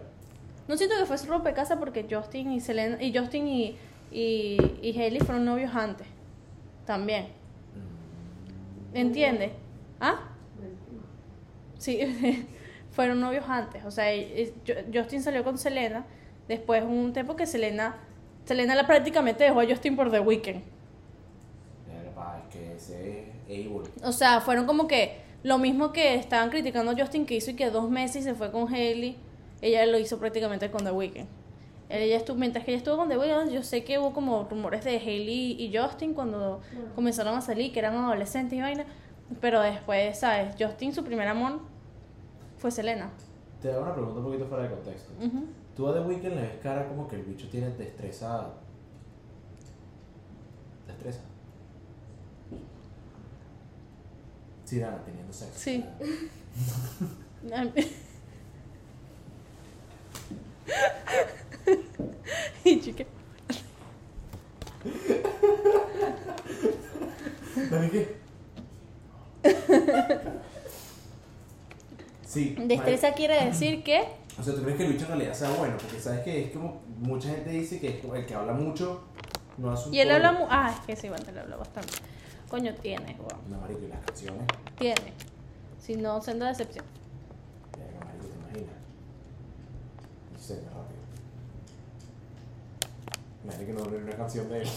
No 0.68 0.76
siento 0.78 0.96
que 0.98 1.06
fuese 1.06 1.28
rompecabezas 1.28 1.78
porque 1.78 2.08
Justin 2.10 2.54
y 2.54 2.60
Selena 2.62 3.02
y 3.04 3.16
Justin 3.16 3.48
y, 3.48 3.78
y, 4.12 4.58
y 4.82 4.98
Hailey 5.00 5.20
fueron 5.20 5.46
novios 5.46 5.76
antes. 5.76 6.08
También. 6.86 7.28
¿Entiendes? 8.94 9.52
¿Ah? 10.00 10.30
Sí, 11.78 12.46
fueron 12.92 13.20
novios 13.20 13.46
antes. 13.48 13.84
O 13.86 13.92
sea, 13.92 14.06
Ju- 14.14 14.86
Justin 14.94 15.22
salió 15.24 15.44
con 15.44 15.58
Selena. 15.58 16.06
Después 16.48 16.84
un 16.84 17.14
tiempo 17.14 17.36
que 17.36 17.46
Selena. 17.46 17.98
Selena 18.46 18.76
la 18.76 18.86
prácticamente 18.86 19.44
dejó 19.46 19.62
a 19.62 19.66
Justin 19.66 19.96
por 19.96 20.12
The 20.12 20.20
Weeknd. 20.20 20.62
O 24.04 24.12
sea, 24.12 24.42
fueron 24.42 24.66
como 24.66 24.88
que 24.88 25.22
lo 25.44 25.58
mismo 25.58 25.92
que 25.92 26.16
estaban 26.16 26.50
criticando 26.50 26.92
a 26.92 26.96
Justin 26.98 27.26
que 27.26 27.36
hizo 27.36 27.52
y 27.52 27.56
que 27.56 27.70
dos 27.70 27.90
meses 27.90 28.18
y 28.18 28.24
se 28.24 28.36
fue 28.36 28.52
con 28.52 28.74
Hailey. 28.74 29.18
Ella 29.62 29.86
lo 29.86 29.98
hizo 29.98 30.20
prácticamente 30.20 30.70
con 30.70 30.84
The 30.84 30.92
Weeknd. 30.92 31.28
Ella 31.94 32.18
estuvo, 32.18 32.38
mientras 32.38 32.66
que 32.66 32.72
ella 32.72 32.80
estuvo 32.80 32.98
con 32.98 33.08
The 33.08 33.20
Weeknd, 33.20 33.52
yo 33.52 33.62
sé 33.62 33.84
que 33.84 34.00
hubo 34.00 34.14
como 34.14 34.46
rumores 34.46 34.84
de 34.84 34.98
Hailey 34.98 35.62
y 35.62 35.78
Justin 35.78 36.16
cuando 36.16 36.60
comenzaron 36.96 37.38
a 37.38 37.42
salir, 37.42 37.72
que 37.72 37.78
eran 37.78 37.96
adolescentes 37.96 38.58
y 38.58 38.62
vaina. 38.62 38.86
Pero 39.40 39.62
después, 39.62 40.18
¿sabes? 40.18 40.56
Justin, 40.60 40.92
su 40.92 41.04
primer 41.04 41.28
amor 41.28 41.60
fue 42.58 42.72
Selena. 42.72 43.12
Te 43.62 43.72
hago 43.72 43.84
una 43.84 43.94
pregunta 43.94 44.20
un 44.20 44.26
poquito 44.26 44.48
fuera 44.48 44.64
de 44.64 44.72
contexto. 44.72 45.14
Ujú. 45.24 45.46
Tú 45.76 45.88
a 45.88 45.94
The 45.94 46.00
Weeknd 46.00 46.34
le 46.34 46.42
ves 46.42 46.58
cara 46.64 46.88
como 46.88 47.08
que 47.08 47.16
el 47.16 47.24
bicho 47.24 47.48
tiene 47.50 47.70
destreza. 47.70 48.50
Destreza. 50.88 51.22
Sí, 54.66 54.80
Dana, 54.80 54.98
teniendo 55.06 55.32
sexo. 55.32 55.60
Sí. 55.60 55.86
y 62.64 62.80
chique. 62.82 63.06
¿Sabes 67.70 67.92
qué? 67.92 68.16
Sí. 72.26 72.56
Destreza 72.68 73.14
quiere 73.14 73.46
decir 73.46 73.84
que. 73.84 74.04
O 74.40 74.44
sea, 74.44 74.56
tú 74.56 74.64
crees 74.64 74.78
que 74.78 74.86
el 74.86 74.94
bicho 74.94 75.04
en 75.06 75.10
realidad 75.10 75.34
sea 75.34 75.52
bueno, 75.52 75.76
porque 75.80 76.00
sabes 76.00 76.22
que 76.22 76.46
es 76.46 76.52
como 76.52 76.82
mucha 77.00 77.30
gente 77.30 77.52
dice 77.52 77.80
que 77.80 77.90
es 77.90 78.02
como 78.02 78.16
el 78.16 78.26
que 78.26 78.34
habla 78.34 78.54
mucho 78.54 79.04
no 79.58 79.72
hace 79.72 79.90
un 79.90 79.94
Y 79.94 80.00
él 80.00 80.10
habla. 80.10 80.32
mu- 80.32 80.48
Ah, 80.50 80.74
es 80.76 80.86
que 80.88 80.96
sí, 80.96 81.08
bueno, 81.10 81.24
él 81.30 81.38
habla 81.38 81.56
bastante. 81.58 81.94
Coño, 82.50 82.74
tiene, 82.76 83.16
weón. 83.20 83.42
No, 83.50 83.58
marico, 83.60 83.82
y 83.84 83.88
las 83.88 84.00
canciones. 84.04 84.44
Tiene. 84.78 85.14
Si 85.80 85.96
no, 85.96 86.20
siendo 86.22 86.46
decepción. 86.46 86.86
Verga, 87.78 88.00
marico, 88.06 88.26
¿te 88.28 88.60
imaginas? 88.60 88.76
Sí, 90.44 90.56
rápido. 90.56 91.00
Imagínate 93.46 93.66
que 93.66 93.74
no 93.74 93.84
una 93.98 94.18
canción 94.18 94.50
de 94.50 94.62
él. 94.62 94.68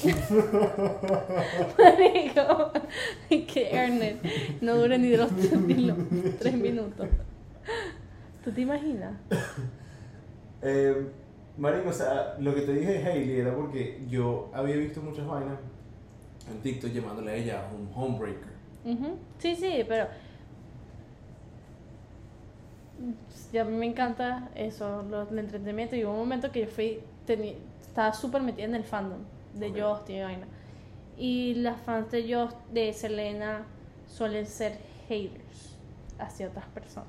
Marico, 1.76 2.72
que 3.52 3.70
Ernest 3.72 4.24
no 4.60 4.76
dure 4.76 4.96
ni 4.96 5.08
de 5.08 5.16
los, 5.16 5.32
ni 5.32 5.74
los 5.74 5.98
tres 6.38 6.54
minutos. 6.54 7.08
¿Tú 8.44 8.52
te 8.52 8.60
imaginas? 8.60 9.14
Eh, 10.62 11.08
marico, 11.58 11.88
o 11.88 11.92
sea, 11.92 12.36
lo 12.38 12.54
que 12.54 12.60
te 12.60 12.72
dije 12.72 12.92
de 12.92 13.04
Hailey 13.04 13.40
era 13.40 13.52
porque 13.52 14.04
yo 14.08 14.48
había 14.52 14.76
visto 14.76 15.02
muchas 15.02 15.26
vainas 15.26 15.58
en 16.48 16.60
TikTok 16.60 16.92
llamándole 16.92 17.32
a 17.32 17.34
ella 17.34 17.64
un 17.76 17.90
homebreaker. 17.92 18.52
Ujú. 18.84 19.16
Sí, 19.40 19.56
sí, 19.56 19.84
pero. 19.88 20.06
Ya 23.52 23.62
a 23.62 23.64
mí 23.64 23.76
me 23.76 23.86
encanta 23.86 24.48
eso, 24.54 25.02
lo, 25.02 25.28
el 25.28 25.38
entretenimiento. 25.38 25.96
Y 25.96 26.04
hubo 26.04 26.12
un 26.12 26.18
momento 26.20 26.50
que 26.52 26.62
yo 26.62 26.66
fui. 26.68 27.00
teni- 27.26 27.56
estaba 27.80 28.12
súper 28.12 28.42
metida 28.42 28.64
en 28.66 28.74
el 28.74 28.84
fandom 28.84 29.18
de 29.54 29.70
Ok. 29.70 29.78
Justin 29.98 30.16
y 30.16 30.22
vaina. 30.22 30.46
Y 31.18 31.54
las 31.54 31.80
fans 31.80 32.10
de, 32.10 32.22
Just, 32.34 32.56
de 32.72 32.92
Selena 32.92 33.64
suelen 34.06 34.46
ser 34.46 34.78
haters 35.08 35.76
hacia 36.18 36.48
otras 36.48 36.66
personas. 36.66 37.08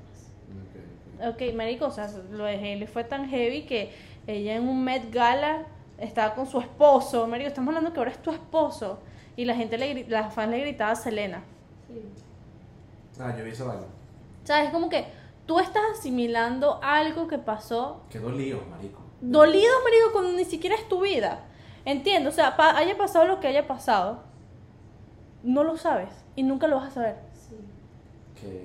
Ok, 1.26 1.54
marico, 1.54 1.86
o 1.86 1.90
sea, 1.90 2.08
lo 2.30 2.44
de 2.44 2.54
Hailey 2.56 2.86
fue 2.86 3.04
tan 3.04 3.28
heavy 3.28 3.62
que 3.66 3.92
ella 4.26 4.54
en 4.56 4.68
un 4.68 4.82
Met 4.84 5.12
Gala 5.12 5.64
estaba 5.98 6.34
con 6.34 6.46
su 6.46 6.60
esposo. 6.60 7.26
Marico, 7.26 7.48
estamos 7.48 7.68
hablando 7.74 7.92
que 7.92 7.98
ahora 8.00 8.12
es 8.12 8.22
tu 8.22 8.30
esposo. 8.30 9.00
Y 9.36 9.44
la 9.44 9.54
gente, 9.54 9.76
le, 9.78 10.08
las 10.08 10.32
fans 10.32 10.50
le 10.52 10.60
gritaba 10.60 10.92
a 10.92 10.96
Selena. 10.96 11.42
Sí. 11.88 12.00
Ah, 13.20 13.34
yo 13.36 13.44
vi 13.44 13.50
esa 13.50 13.64
vaina. 13.64 13.82
¿Sabes? 14.44 14.70
Como 14.70 14.88
que 14.88 15.04
tú 15.48 15.58
estás 15.58 15.82
asimilando 15.98 16.78
algo 16.82 17.26
que 17.26 17.38
pasó 17.38 18.02
Qué 18.10 18.18
dolido, 18.18 18.60
marico. 18.70 19.00
dolido, 19.22 19.72
marico, 19.82 20.12
cuando 20.12 20.32
ni 20.34 20.44
siquiera 20.44 20.76
es 20.76 20.86
tu 20.88 21.00
vida. 21.00 21.46
Entiendo, 21.86 22.28
o 22.28 22.32
sea, 22.32 22.56
pa- 22.56 22.76
haya 22.76 22.96
pasado 22.98 23.24
lo 23.24 23.40
que 23.40 23.48
haya 23.48 23.66
pasado, 23.66 24.22
no 25.42 25.64
lo 25.64 25.76
sabes 25.76 26.10
y 26.36 26.42
nunca 26.42 26.66
lo 26.68 26.76
vas 26.76 26.88
a 26.88 26.94
saber. 26.94 27.16
Sí. 27.32 27.56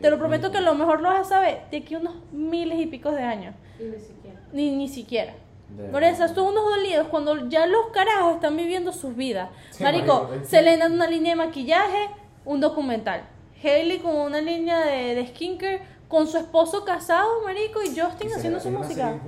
Te 0.02 0.10
lo 0.12 0.19
prometo 0.19 0.52
que 0.52 0.58
a 0.58 0.62
lo 0.62 0.76
mejor 0.76 1.02
lo 1.02 1.10
vas 1.10 1.22
a 1.22 1.30
saber 1.30 1.62
de 1.72 1.78
aquí 1.78 1.96
a 1.96 2.00
unos 2.00 2.15
miles 2.32 2.80
y 2.80 2.86
picos 2.88 3.15
de 3.15 3.24
años. 3.24 3.56
Y 3.80 3.84
ni 3.86 4.00
siquiera. 4.00 4.39
Ni, 4.52 4.76
ni 4.76 4.88
siquiera. 4.88 5.34
De 5.69 5.86
Por 5.89 6.04
eso, 6.04 6.28
son 6.28 6.48
unos 6.50 6.65
dolidos 6.65 7.08
cuando 7.08 7.48
ya 7.50 7.65
los 7.65 7.88
carajos 7.93 8.36
están 8.36 8.56
viviendo 8.58 8.91
sus 8.91 9.15
vidas. 9.15 9.50
Sí, 9.72 9.84
Marico, 9.84 10.26
marico, 10.26 10.41
que- 10.41 10.46
Selena 10.46 10.86
en 10.86 10.93
una 10.93 11.08
línea 11.08 11.32
de 11.32 11.38
maquillaje, 11.38 12.10
un 12.46 12.60
documental. 12.60 13.24
Hailey 13.63 14.00
con 14.00 14.13
una 14.15 14.41
línea 14.41 14.80
de, 14.82 15.15
de 15.15 15.28
skincare, 15.28 15.82
con 16.13 16.28
su 16.28 16.38
esposo 16.38 16.86
casado, 16.86 17.41
marico, 17.43 17.82
y 17.82 17.88
Y 17.88 17.99
Justin 17.99 18.30
se 18.30 18.36
haciendo 18.36 18.60
su 18.60 18.69
música. 18.69 19.19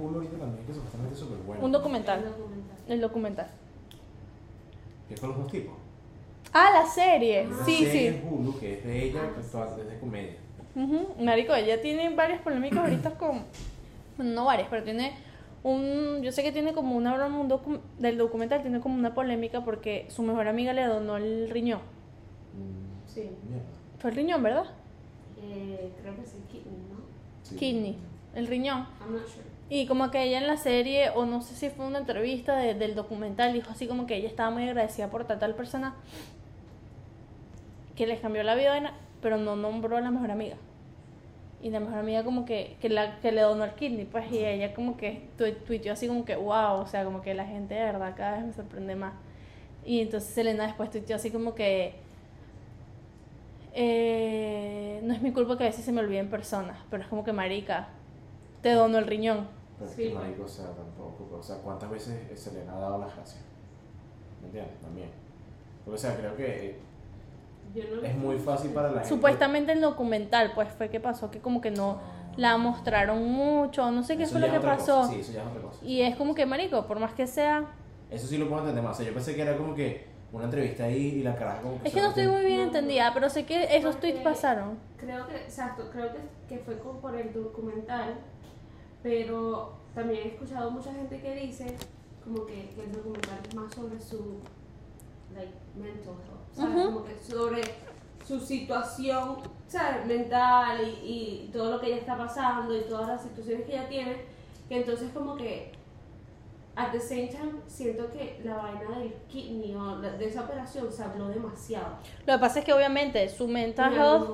Un 1.60 1.71
documental. 1.71 2.19
El 2.19 2.30
documental. 2.30 2.78
El 2.88 3.02
documental. 3.02 3.48
Es 5.10 5.19
con 5.19 5.30
los 5.30 5.39
dos 5.39 5.52
tipos. 5.52 5.74
Ah, 6.54 6.69
la 6.71 6.86
serie. 6.86 7.48
Una 7.48 7.65
Sí, 7.65 7.78
serie 7.86 7.91
sí. 7.91 8.08
en 8.08 8.28
Hulu 8.32 8.60
que 8.60 8.74
es 8.76 8.84
de 8.86 9.04
ella, 9.04 9.21
que 9.34 9.41
es 9.41 9.89
de 9.89 10.00
comedia. 10.00 10.36
Ujú. 10.76 11.24
Marico, 11.24 11.56
ella 11.56 11.82
tiene 11.82 12.13
varias 12.13 12.39
polémicas 12.41 12.78
ahorita 12.78 13.17
con. 13.17 13.41
bueno, 14.17 14.34
no 14.34 14.45
varias, 14.45 14.67
pero 14.69 14.84
tiene 14.84 15.13
un. 15.63 16.21
Yo 16.21 16.32
sé 16.32 16.43
que 16.43 16.52
tiene 16.52 16.74
como 16.74 16.95
una 16.95 17.15
broma 17.15 17.39
un 17.39 17.50
docu- 17.50 17.80
del 17.98 18.19
documental, 18.19 18.62
tiene 18.62 18.80
como 18.80 18.93
una 18.93 19.15
polémica 19.15 19.65
porque 19.65 20.06
su 20.10 20.21
mejor 20.21 20.48
amiga 20.48 20.71
le 20.71 20.84
donó 20.86 21.17
el 21.17 21.50
riñón. 21.50 21.80
Mm, 22.54 23.10
Sí. 23.12 23.32
Fue 23.98 24.12
el 24.12 24.15
riñón, 24.17 24.43
¿verdad? 24.43 24.65
Eh, 25.41 25.91
creo 26.02 26.15
que 26.15 26.26
sí, 26.26 26.38
kidney, 26.52 26.78
¿no? 26.89 26.98
Sí. 27.43 27.56
Kidney. 27.56 27.98
El 28.34 28.48
riñón. 28.48 28.88
I'm 29.02 29.13
not 29.13 29.28
sure. 29.28 29.43
Y 29.69 29.88
como 29.88 30.12
que 30.12 30.24
ella 30.24 30.38
en 30.38 30.48
la 30.48 30.58
serie, 30.58 31.10
o 31.15 31.26
no 31.26 31.41
sé 31.41 31.56
si 31.56 31.69
fue 31.69 31.88
una 31.88 32.00
entrevista 32.00 32.56
de- 32.58 32.76
del 32.76 32.93
documental, 32.95 33.54
dijo 33.54 33.71
así 33.71 33.88
como 33.88 34.06
que 34.06 34.15
ella 34.17 34.28
estaba 34.28 34.50
muy 34.52 34.63
agradecida 34.67 35.10
por 35.10 35.26
tal 35.26 35.39
tal 35.39 35.56
persona 35.56 35.95
que 37.95 38.06
les 38.08 38.19
cambió 38.19 38.43
la 38.43 38.56
vida, 38.56 38.93
pero 39.21 39.38
no 39.38 39.56
nombró 39.56 39.98
a 39.98 40.02
la 40.02 40.12
mejor 40.12 40.32
amiga. 40.32 40.58
Y 41.62 41.69
la 41.71 41.80
mejor 41.80 41.98
amiga 42.00 42.24
como 42.24 42.45
que, 42.45 42.76
que, 42.82 42.89
la, 42.89 43.19
que 43.21 43.32
le 43.32 43.41
donó 43.41 43.63
el 43.63 43.71
kidney, 43.71 44.06
pues, 44.06 44.32
y 44.32 44.45
ella 44.45 44.74
como 44.74 44.98
que 44.98 45.28
tu- 45.38 45.52
tuiteó 45.65 45.93
así 45.93 46.08
como 46.08 46.26
que, 46.26 46.36
wow, 46.36 46.80
o 46.82 46.86
sea, 46.88 47.04
como 47.06 47.21
que 47.21 47.34
la 47.34 47.45
gente 47.45 47.74
de 47.74 47.84
verdad 47.86 48.13
cada 48.15 48.38
vez 48.38 48.45
me 48.45 48.54
sorprende 48.54 48.95
más. 48.95 49.13
Y 49.86 50.02
entonces 50.02 50.30
Selena 50.32 50.65
después 50.67 50.91
tuiteó 50.91 51.15
así 51.15 51.32
como 51.32 51.56
que, 51.56 51.95
eh, 53.77 55.01
no 55.03 55.13
es 55.13 55.21
mi 55.21 55.31
culpa 55.31 55.57
que 55.57 55.63
a 55.65 55.67
veces 55.67 55.83
se 55.83 55.91
me 55.91 55.99
olviden 56.01 56.29
personas, 56.29 56.77
pero 56.89 57.03
es 57.03 57.09
como 57.09 57.23
que 57.25 57.33
marica, 57.33 57.89
te 58.61 58.71
donó 58.71 58.97
el 58.97 59.05
riñón. 59.05 59.47
Pero 59.77 59.89
es 59.89 59.95
Sí. 59.95 60.03
que 60.07 60.13
marico, 60.15 60.43
o 60.43 60.47
sea, 60.47 60.67
tampoco. 60.67 61.35
O 61.38 61.43
sea, 61.43 61.57
¿cuántas 61.57 61.89
veces 61.89 62.39
se 62.39 62.53
le 62.53 62.61
ha 62.61 62.73
dado 62.75 62.97
las 62.99 63.13
gracias? 63.15 63.43
¿Me 64.41 64.47
entiendes? 64.47 64.79
También. 64.81 65.09
Porque, 65.83 65.95
o 65.95 65.97
sea, 66.01 66.15
creo 66.15 66.35
que. 66.38 66.45
eh, 66.67 66.79
Yo 67.75 67.83
no 67.95 68.01
Es 68.01 68.15
muy 68.15 68.38
fácil 68.38 68.71
para 68.71 68.88
la 68.88 68.93
gente. 69.01 69.09
Supuestamente 69.09 69.73
el 69.73 69.81
documental, 69.81 70.53
pues 70.55 70.69
fue 70.69 70.89
que 70.89 71.01
pasó 71.01 71.29
que 71.29 71.39
como 71.39 71.59
que 71.59 71.71
no 71.71 71.99
la 72.38 72.57
mostraron 72.57 73.23
mucho, 73.29 73.91
no 73.91 74.03
sé 74.03 74.15
qué 74.17 74.23
Eso 74.23 74.33
fue 74.33 74.41
lo 74.41 74.47
que 74.49 74.57
es 74.57 74.61
pasó. 74.63 75.01
cosa, 75.01 75.11
Sí, 75.13 75.19
eso 75.19 75.33
ya 75.33 75.41
es 75.43 75.47
otra 75.49 75.61
cosa. 75.61 75.85
Y 75.85 76.01
es 76.01 76.15
como 76.15 76.33
que, 76.35 76.45
marico, 76.45 76.85
por 76.88 76.99
más 76.99 77.13
que 77.13 77.27
sea... 77.27 77.65
Eso 78.09 78.27
sí 78.27 78.38
lo 78.38 78.47
puedo 78.47 78.61
entender 78.61 78.83
más. 78.83 78.95
O 78.95 78.97
sea, 78.99 79.05
yo 79.07 79.13
pensé 79.13 79.35
que 79.35 79.41
era 79.41 79.57
como 79.57 79.73
que 79.75 80.05
una 80.36 80.45
entrevista 80.45 80.84
ahí 80.84 81.15
y 81.19 81.24
la 81.24 81.36
cara 81.36 81.62
como 81.62 81.82
que 81.82 81.88
Es 81.88 81.93
que 81.93 82.02
no 82.02 82.10
estoy 82.10 82.28
muy 82.28 82.45
bien 82.45 82.62
entendida, 82.62 83.12
pero 83.13 83.30
sé 83.30 83.45
que 83.45 83.63
esos 83.63 83.95
Porque 83.95 84.12
tweets 84.12 84.24
pasaron. 84.24 84.78
Creo 84.98 85.28
que, 85.28 85.36
exacto, 85.38 85.89
creo 85.91 86.10
que, 86.12 86.19
que 86.48 86.60
fue 86.62 86.78
como 86.80 87.00
por 87.00 87.15
el 87.15 87.32
documental, 87.34 88.15
pero 89.02 89.74
también 89.93 90.24
he 90.24 90.28
escuchado 90.34 90.69
mucha 90.71 90.93
gente 90.93 91.21
que 91.21 91.36
dice 91.36 91.76
como 92.24 92.45
que, 92.45 92.69
que 92.76 92.84
el 92.84 92.91
documental 92.91 93.39
es 93.48 93.56
más 93.56 93.74
sobre 93.74 94.00
su 94.00 94.39
like, 95.34 95.54
mental 95.76 96.15
health, 96.15 96.54
¿sabes? 96.54 96.76
Ujú. 96.76 96.86
Como 96.86 97.06
que 97.06 97.17
sobre 97.17 97.62
su 98.28 98.39
situación 98.39 99.38
¿sabes? 99.67 100.06
mental 100.06 100.82
y, 100.82 101.48
y 101.48 101.50
todo 101.54 101.71
lo 101.71 101.80
que 101.80 101.88
ella 101.88 101.98
está 101.98 102.17
pasando 102.17 102.76
y 102.76 102.82
todas 102.82 103.08
las 103.08 103.24
situaciones 103.24 103.65
que 103.65 103.74
ella 103.74 103.88
tiene, 103.88 104.17
que 104.67 104.78
entonces 104.78 105.12
como 105.13 105.38
que 105.38 105.71
at 106.77 106.91
the 106.91 106.99
same 106.99 107.27
time 107.27 107.53
siento 107.67 108.09
que 108.11 108.41
la 108.43 108.55
vaina 108.57 108.99
del 108.99 109.13
kidney 109.27 109.73
o 109.75 109.97
la- 109.97 110.11
de 110.11 110.25
esa 110.25 110.41
operación 110.41 110.91
se 110.91 111.03
habló 111.03 111.29
demasiado 111.29 111.97
Lo 112.25 112.33
que 112.33 112.39
pasa 112.39 112.59
es 112.59 112.65
que 112.65 112.73
obviamente 112.73 113.29
su 113.29 113.47
mental 113.47 113.93
en 113.93 113.99
health, 113.99 114.27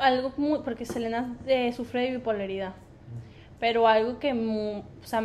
algo 0.00 0.32
muy, 0.36 0.58
porque 0.60 0.84
Selena 0.84 1.36
eh, 1.46 1.72
sufre 1.72 2.02
de 2.02 2.10
bipolaridad, 2.18 2.74
pero 3.58 3.86
algo 3.88 4.18
que 4.18 4.34
mu- 4.34 4.80
o 4.80 5.06
sea, 5.06 5.22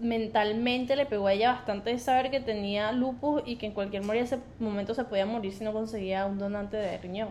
mentalmente 0.00 0.96
le 0.96 1.06
pegó 1.06 1.28
a 1.28 1.32
ella 1.32 1.52
bastante 1.52 1.92
es 1.92 2.02
saber 2.02 2.30
que 2.30 2.40
tenía 2.40 2.92
lupus 2.92 3.42
y 3.46 3.56
que 3.56 3.66
en 3.66 3.72
cualquier 3.72 4.02
momento 4.58 4.94
se 4.94 5.04
podía 5.04 5.26
morir 5.26 5.52
si 5.52 5.62
no 5.64 5.72
conseguía 5.72 6.26
un 6.26 6.38
donante 6.38 6.76
de 6.76 6.98
riñón. 6.98 7.28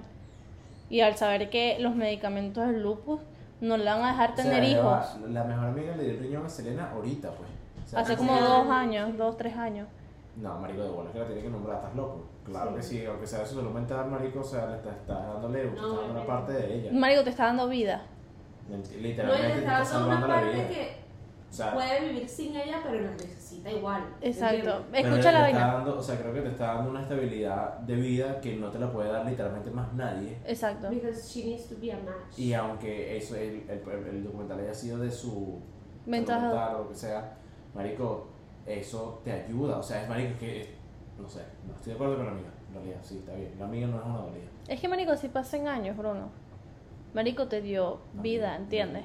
Y 0.90 1.02
al 1.02 1.16
saber 1.16 1.50
que 1.50 1.78
los 1.80 1.96
medicamentos 1.96 2.66
del 2.68 2.82
lupus 2.82 3.20
no 3.60 3.78
le 3.78 3.86
van 3.86 4.04
a 4.04 4.12
dejar 4.12 4.32
O 4.32 4.36
sea, 4.36 4.44
tener 4.46 4.64
hijos. 4.64 5.18
La 5.30 5.44
mejor 5.44 5.66
amiga 5.68 5.96
le 5.96 6.04
dio 6.04 6.14
el 6.14 6.20
riñón 6.20 6.46
a 6.46 6.50
Selena 6.50 6.92
ahorita, 6.92 7.30
pues. 7.32 7.50
Hace 7.96 8.16
como 8.18 8.40
dos 8.40 8.68
años. 8.70 9.18
dos, 9.18 9.38
tres 9.38 9.56
años. 9.56 9.88
No, 10.38 10.58
marico, 10.60 10.82
de 10.84 10.90
bola 10.90 11.12
que 11.12 11.20
la 11.20 11.26
tiene 11.26 11.42
que 11.42 11.50
nombrar, 11.50 11.78
estás 11.78 11.96
loco. 11.96 12.24
Claro 12.46 12.70
Sí. 12.72 12.76
que 12.78 12.82
sí, 12.84 13.06
aunque 13.06 13.28
sea 13.28 13.46
su 13.46 13.56
salud 13.56 13.72
mental, 13.72 14.10
marico, 14.10 14.40
o 14.40 14.44
sea, 14.44 14.66
le 14.68 14.78
estás 14.78 14.96
está 14.96 15.14
dándole, 15.14 15.66
No, 15.66 15.72
está 15.72 16.02
dando 16.02 16.12
una 16.14 16.26
parte 16.26 16.54
de 16.54 16.76
ella. 16.76 16.90
Marico, 16.94 17.24
te 17.24 17.30
está 17.32 17.46
dando 17.48 17.68
vida. 17.68 18.02
No, 18.70 18.78
Literalmente 19.02 19.48
te 19.48 19.58
está 19.60 19.84
dando 19.84 20.08
una 20.08 20.28
parte 20.28 20.52
vida. 20.54 20.68
que 20.70 21.02
O 21.50 21.54
sea, 21.54 21.74
puede 21.74 22.00
vivir 22.08 22.30
sin 22.30 22.56
ella, 22.56 22.80
pero 22.82 23.02
la 23.02 23.12
necesita 23.12 23.70
igual. 23.72 24.04
Exacto. 24.22 24.86
Escucha 24.94 25.04
le 25.04 25.22
la 25.40 25.50
está 25.50 25.60
vaina. 25.60 25.74
dando- 25.74 25.98
o 25.98 26.02
sea, 26.02 26.18
creo 26.18 26.34
que 26.34 26.42
te 26.42 26.48
está 26.50 26.76
dando 26.76 26.92
una 26.92 27.02
estabilidad 27.02 27.80
de 27.80 27.96
vida 27.96 28.40
que 28.40 28.56
no 28.56 28.70
te 28.70 28.80
la 28.80 28.90
puede 28.90 29.12
dar 29.12 29.26
literalmente 29.26 29.70
más 29.70 29.92
nadie. 29.94 30.38
Exacto. 30.46 30.90
Because 30.90 31.28
she 31.28 31.46
needs 31.50 31.68
to 31.68 31.76
be 31.82 31.92
a 31.92 31.98
match. 31.98 32.40
Y 32.40 32.54
aunque 32.54 33.18
eso 33.18 33.36
el, 33.36 33.70
el, 33.70 34.08
el 34.08 34.24
documental 34.24 34.60
haya 34.62 34.74
sido 34.74 34.98
de 35.00 35.12
su 35.12 35.60
mental 36.06 36.74
o 36.76 36.84
lo 36.84 36.90
que 36.90 36.96
sea, 36.96 37.34
marico, 37.74 38.28
eso 38.66 39.22
te 39.24 39.32
ayuda. 39.32 39.78
O 39.78 39.84
sea, 39.84 40.04
es 40.04 40.10
marico 40.10 40.38
que, 40.40 40.76
no 41.20 41.28
sé, 41.28 41.42
no 41.68 41.74
estoy 41.74 41.92
de 41.92 41.96
acuerdo 41.96 42.18
con 42.18 42.26
la 42.26 42.32
amiga. 42.32 42.50
En 42.70 42.76
realidad, 42.76 43.00
sí, 43.02 43.18
está 43.18 43.34
bien. 43.34 43.54
La 43.60 43.66
amiga 43.66 43.88
no 43.88 44.00
es 44.00 44.06
una 44.06 44.18
dolida. 44.20 44.50
Es 44.68 44.80
que, 44.80 44.88
marico, 44.88 45.16
si 45.18 45.28
pasan 45.30 45.68
años, 45.68 45.98
Bruno. 45.98 46.30
Marico 47.14 47.48
te 47.48 47.62
dio 47.62 48.00
vida, 48.14 48.56
¿entiendes? 48.56 49.04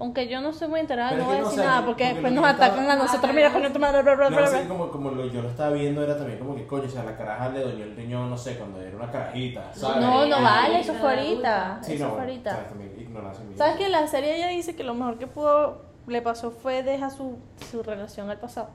Aunque 0.00 0.28
yo 0.28 0.40
no 0.40 0.50
estoy 0.50 0.68
muy 0.68 0.80
enterada, 0.80 1.10
Pero 1.10 1.22
no 1.24 1.28
voy 1.28 1.36
a 1.36 1.40
no, 1.40 1.48
decir 1.48 1.64
nada 1.64 1.84
porque 1.84 2.04
después 2.04 2.32
nos 2.32 2.44
atacan 2.44 2.88
a 2.88 2.96
nosotros. 2.96 3.34
Mira, 3.34 3.52
coño, 3.52 3.72
tu 3.72 3.80
madre, 3.80 4.02
bla, 4.02 4.14
bla, 4.14 4.28
bla, 4.28 4.62
No, 4.62 4.68
como, 4.68 4.90
como 4.90 5.10
lo, 5.10 5.26
yo 5.26 5.42
lo 5.42 5.48
estaba 5.48 5.70
viendo 5.70 6.04
era 6.04 6.16
también 6.16 6.38
como 6.38 6.54
que, 6.54 6.66
coño, 6.68 6.84
o 6.84 6.88
sea, 6.88 7.02
la 7.02 7.16
caraja 7.16 7.48
le 7.48 7.60
doñó 7.60 7.84
el 7.84 7.96
riñón, 7.96 8.30
no 8.30 8.38
sé, 8.38 8.56
cuando 8.56 8.80
era 8.80 8.96
una 8.96 9.10
carajita, 9.10 9.74
¿sabes? 9.74 10.04
No, 10.04 10.24
no 10.26 10.40
vale, 10.40 10.80
eso 10.80 10.94
fue 10.94 11.10
ahorita. 11.10 11.80
Sí, 11.82 11.94
Eso 11.94 12.08
no. 12.08 12.16
¿sabes? 12.16 12.42
También 12.68 12.94
ignorancia. 12.96 13.44
¿Sabes 13.56 13.76
que 13.76 13.86
en 13.86 13.92
la 13.92 14.06
serie 14.06 14.36
ella 14.36 14.48
dice 14.48 14.76
que 14.76 14.84
lo 14.84 14.94
mejor 14.94 15.18
que 15.18 15.26
pudo 15.26 15.87
le 16.08 16.22
pasó 16.22 16.50
fue 16.50 16.82
dejar 16.82 17.10
su, 17.10 17.36
su 17.70 17.82
relación 17.82 18.30
al 18.30 18.38
pasado? 18.38 18.70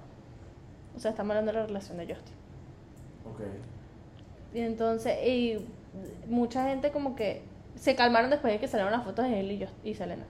O 0.96 1.00
sea, 1.00 1.12
estamos 1.12 1.32
hablando 1.32 1.52
de 1.52 1.60
la 1.60 1.66
relación 1.66 1.98
de 1.98 2.06
Justin. 2.06 2.36
Ok. 3.32 3.42
Y 4.54 4.60
entonces, 4.60 5.18
y 5.28 5.66
mucha 6.28 6.68
gente 6.68 6.92
como 6.92 7.16
que 7.16 7.42
se 7.76 7.96
calmaron 7.96 8.30
después 8.30 8.54
de 8.54 8.60
que 8.60 8.68
salieron 8.68 8.92
las 8.92 9.04
fotos 9.04 9.26
de 9.26 9.40
él 9.40 9.52
y, 9.52 9.60
Just- 9.66 9.74
y 9.86 9.94
Selena. 9.96 10.26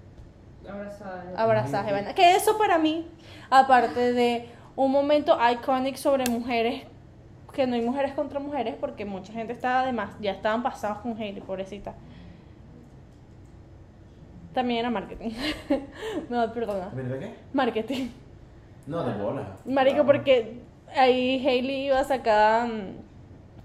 Abrazada. 0.68 1.24
Abrazaje, 1.36 1.92
vaina. 1.92 2.16
Que 2.16 2.36
eso 2.36 2.58
para 2.58 2.78
mí, 2.78 3.06
aparte 3.50 4.14
de 4.14 4.48
un 4.78 4.92
momento 4.92 5.38
iconic 5.52 5.98
sobre 5.98 6.26
mujeres, 6.30 6.84
que 7.52 7.68
no 7.68 7.76
hay 7.76 7.82
mujeres 7.82 8.14
contra 8.14 8.40
mujeres, 8.40 8.76
porque 8.80 9.04
mucha 9.06 9.34
gente 9.34 9.52
estaba 9.54 9.82
además, 9.82 10.12
ya 10.22 10.32
estaban 10.32 10.64
pasados 10.64 11.00
con 11.00 11.12
Hailey, 11.22 11.42
pobrecita. 11.42 11.94
También 14.54 14.80
era 14.82 14.90
marketing. 14.90 15.32
no, 16.30 16.54
perdona. 16.54 16.90
¿Mira 16.94 17.20
qué? 17.20 17.34
Marketing. 17.54 18.10
No, 18.86 19.04
de 19.04 19.22
bola. 19.22 19.58
Marico, 19.66 20.06
porque 20.06 20.60
ahí 20.96 21.46
Hailey 21.46 21.88
iba 21.88 22.00
a 22.00 22.04
sacar, 22.04 22.68
mm, 22.68 22.98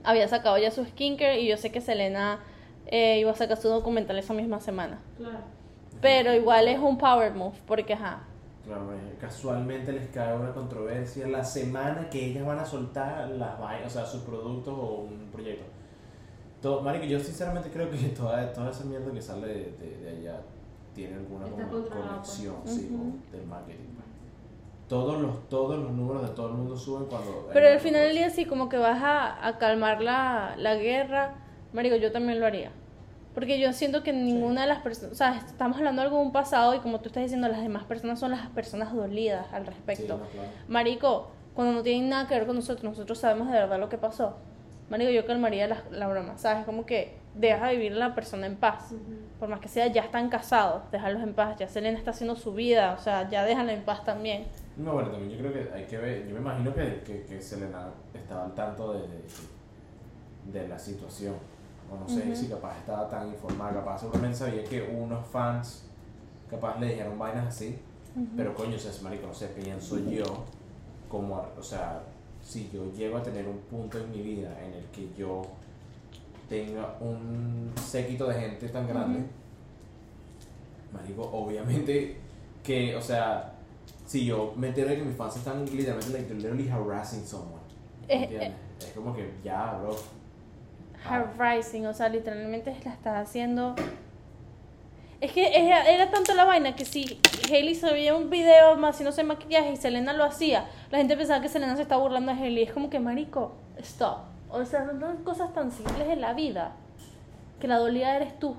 había 0.05 0.29
sacado 0.29 0.57
ya 0.59 0.71
su 0.71 0.85
skincare 0.85 1.41
y 1.41 1.49
yo 1.49 1.57
sé 1.57 1.71
que 1.73 1.81
Selena 1.81 2.41
eh, 2.87 3.19
iba 3.19 3.31
a 3.31 3.35
sacar 3.35 3.57
su 3.59 3.69
documental 3.69 4.19
esa 4.19 4.33
misma 4.33 4.61
semana. 4.61 5.01
Claro. 5.17 5.39
Pero 6.01 6.33
igual 6.33 6.69
es 6.69 6.79
un 6.79 6.97
power 6.97 7.35
move, 7.35 7.57
porque 7.67 7.95
ajá. 7.95 8.21
Claro, 8.65 8.93
eh, 8.93 9.17
casualmente 9.21 9.93
les 9.93 10.07
cae 10.09 10.37
una 10.37 10.53
controversia 10.53 11.27
la 11.27 11.43
semana 11.43 12.09
que 12.11 12.27
ellas 12.27 12.47
van 12.47 12.59
a 12.61 12.65
soltar 12.65 13.29
las 13.31 13.59
vainas, 13.59 13.87
o 13.95 13.99
sea, 13.99 14.07
sus 14.07 14.23
productos 14.23 14.73
o 14.79 15.01
un 15.09 15.29
proyecto. 15.33 15.65
Todo, 16.63 16.81
marico, 16.83 17.05
yo 17.07 17.19
sinceramente 17.19 17.71
creo 17.71 17.91
que 17.91 17.97
toda, 18.17 18.53
toda 18.53 18.71
esa 18.71 18.85
mierda 18.85 19.11
que 19.13 19.21
sale 19.23 19.47
de, 19.49 19.55
de- 19.73 19.99
de 20.03 20.11
allá 20.11 20.41
tiene 20.99 21.15
alguna 21.17 21.47
controlado, 21.47 22.11
conexión 22.11 22.57
pues. 22.63 22.75
sí, 22.75 22.89
del 23.33 23.47
marketing. 23.47 23.85
pues. 23.95 24.07
Todos 24.89 25.21
los, 25.21 25.49
todos 25.49 25.79
los 25.79 25.93
números 25.93 26.23
de 26.23 26.29
todo 26.35 26.49
el 26.49 26.55
mundo 26.55 26.77
suben 26.77 27.05
cuando... 27.07 27.49
Pero 27.53 27.69
al 27.69 27.79
final 27.81 28.03
del 28.03 28.17
día 28.17 28.31
sí, 28.31 28.47
como 28.47 28.69
que 28.69 28.79
vas 28.79 29.03
a, 29.03 29.47
a 29.47 29.59
calmar 29.59 30.01
la, 30.03 30.55
la 30.57 30.75
guerra. 30.77 31.35
Marico, 31.73 31.97
yo 31.97 32.11
también 32.11 32.41
lo 32.41 32.47
haría. 32.47 32.71
Porque 33.35 33.61
yo 33.61 33.73
siento 33.73 34.03
que 34.03 34.13
ninguna 34.13 34.63
de 34.63 34.67
las 34.67 34.81
personas, 34.81 35.13
o 35.13 35.15
sea, 35.15 35.37
estamos 35.37 35.77
hablando 35.77 36.01
de 36.03 36.07
algo 36.07 36.19
de 36.19 36.25
un 36.25 36.33
pasado 36.33 36.75
y 36.75 36.79
como 36.81 36.99
tú 37.01 37.09
estás 37.09 37.23
diciendo, 37.23 37.47
las 37.49 37.61
demás 37.63 37.85
personas 37.85 38.19
son 38.19 38.31
las 38.33 38.47
personas 38.49 38.93
dolidas 38.95 39.47
al 39.53 39.65
Sí, 39.65 39.71
respecto. 39.71 40.17
no, 40.19 40.25
claro. 40.25 40.49
Marico, 40.69 41.29
cuando 41.55 41.75
no 41.75 41.83
tienen 41.83 42.09
nada 42.09 42.27
que 42.27 42.35
ver 42.35 42.47
con 42.47 42.57
nosotros, 42.57 42.83
nosotros 42.85 43.19
sabemos 43.19 43.49
de 43.49 43.59
verdad 43.59 43.79
lo 43.79 43.89
que 43.91 43.99
pasó. 43.99 44.37
Marico, 44.91 45.11
yo 45.11 45.27
calmaría 45.27 45.67
la, 45.69 45.83
la 45.91 46.09
broma, 46.09 46.39
¿sabes? 46.39 46.65
Como 46.65 46.87
que 46.87 47.17
deja 47.35 47.71
vivir 47.71 47.93
a 47.93 47.97
la 47.97 48.15
persona 48.15 48.47
en 48.47 48.57
paz. 48.57 48.95
Por 49.39 49.49
más 49.49 49.61
que 49.61 49.69
sea, 49.69 49.87
ya 49.89 50.03
están 50.03 50.29
casados, 50.31 50.83
déjalos 50.91 51.23
en 51.23 51.35
paz. 51.35 51.57
Ya 51.59 51.69
Selena 51.69 51.99
está 51.99 52.11
haciendo 52.13 52.35
su 52.37 52.55
vida, 52.55 52.95
o 52.99 53.03
sea, 53.03 53.29
ya 53.29 53.45
déjala 53.45 53.73
en 53.75 53.83
paz 53.83 54.05
también. 54.05 54.47
No, 54.77 54.95
bueno, 54.95 55.11
también 55.11 55.31
yo 55.31 55.39
creo 55.39 55.53
que 55.53 55.73
hay 55.75 55.85
que 55.85 55.99
ver, 55.99 56.27
yo 56.27 56.35
me 56.35 56.41
imagino 56.41 56.75
que, 56.75 57.03
que, 57.05 57.23
que 57.25 57.41
Selena 57.43 57.91
estaba 58.15 58.47
al 58.47 58.55
tanto 58.55 58.95
de, 58.95 59.01
de, 59.01 60.61
de 60.61 60.69
la 60.69 60.79
situación. 60.79 61.35
O 61.91 61.97
no 61.97 62.09
sé 62.09 62.23
Ujú. 62.27 62.35
si 62.37 62.49
capaz 62.49 62.77
estaba 62.79 63.09
tan 63.09 63.29
informada, 63.29 63.75
capaz 63.75 63.99
seguramente 64.01 64.37
sabía 64.37 64.65
que 64.65 64.83
unos 64.83 65.27
fans 65.27 65.87
capaz 66.51 66.79
le 66.81 66.89
dijeron 66.89 67.19
vainas 67.19 67.47
así. 67.47 67.79
Pero 68.37 68.53
coño, 68.53 68.75
o 68.75 68.79
sea, 68.79 68.91
es 68.91 69.01
marico, 69.03 69.29
no 69.29 69.35
sé, 69.35 69.47
pienso 69.49 69.97
yo 70.01 70.25
como, 71.09 71.47
o 71.57 71.63
sea, 71.63 72.01
si 72.49 72.71
yo 72.73 72.91
llego 72.97 73.19
a 73.19 73.23
tener 73.23 73.47
un 73.47 73.59
punto 73.59 73.99
en 73.99 74.11
mi 74.11 74.23
vida 74.23 74.49
en 74.65 74.73
el 74.73 74.85
que 74.87 75.07
yo 75.19 75.43
tenga 76.49 76.97
un 77.01 77.71
séquito 77.77 78.27
de 78.27 78.41
gente 78.41 78.69
tan 78.71 78.89
grande, 78.89 79.19
Ujú. 79.19 79.27
marico, 80.93 81.23
obviamente 81.31 82.17
que, 82.65 82.97
o 82.97 83.03
sea, 83.03 83.53
si 84.07 84.25
yo 84.25 84.55
me 84.57 84.69
entero 84.69 84.89
de 84.89 84.97
que 84.97 85.03
mis 85.03 85.15
fans 85.17 85.37
están 85.37 85.65
literalmente 85.67 86.11
like, 86.11 86.35
literally 86.35 86.69
harassing 86.69 87.25
someone, 87.27 87.61
Es- 88.09 88.23
¿entiendes? 88.23 88.53
Es 88.81 88.93
como 88.95 89.15
que 89.15 89.31
ya, 89.45 89.79
bro. 89.83 89.95
Hard 91.07 91.39
Rising, 91.39 91.85
o 91.87 91.93
sea, 91.93 92.09
literalmente 92.09 92.75
la 92.85 92.93
estás 92.95 93.29
haciendo. 93.29 93.75
Es 95.21 95.33
que 95.33 95.49
era, 95.67 95.85
era 95.89 96.11
tanto 96.11 96.33
la 96.35 96.45
vaina 96.45 96.77
que 96.77 96.85
si 96.85 97.21
Hailey 97.51 97.75
subía 97.75 98.15
un 98.15 98.31
video 98.31 98.77
más 98.77 98.95
haciéndose 98.95 99.25
maquillaje 99.25 99.73
y 99.73 99.77
Selena 99.77 100.13
lo 100.13 100.25
hacía, 100.25 100.67
la 100.91 100.99
gente 100.99 101.17
pensaba 101.17 101.41
que 101.41 101.49
Selena 101.49 101.75
se 101.75 101.83
estaba 101.83 102.01
burlando 102.01 102.33
de 102.33 102.41
Hailey. 102.41 102.63
Es 102.65 102.73
como 102.73 102.89
que, 102.89 103.01
marico, 103.01 103.53
stop. 103.79 104.19
O 104.51 104.65
sea, 104.65 104.87
son 104.87 105.01
dos 105.01 105.15
cosas 105.25 105.53
tan 105.53 105.73
simples 105.73 106.09
en 106.09 106.21
la 106.21 106.35
vida 106.35 106.73
que 107.61 107.67
la 107.67 107.79
dolida 107.79 108.15
eres 108.15 108.39
tú, 108.39 108.55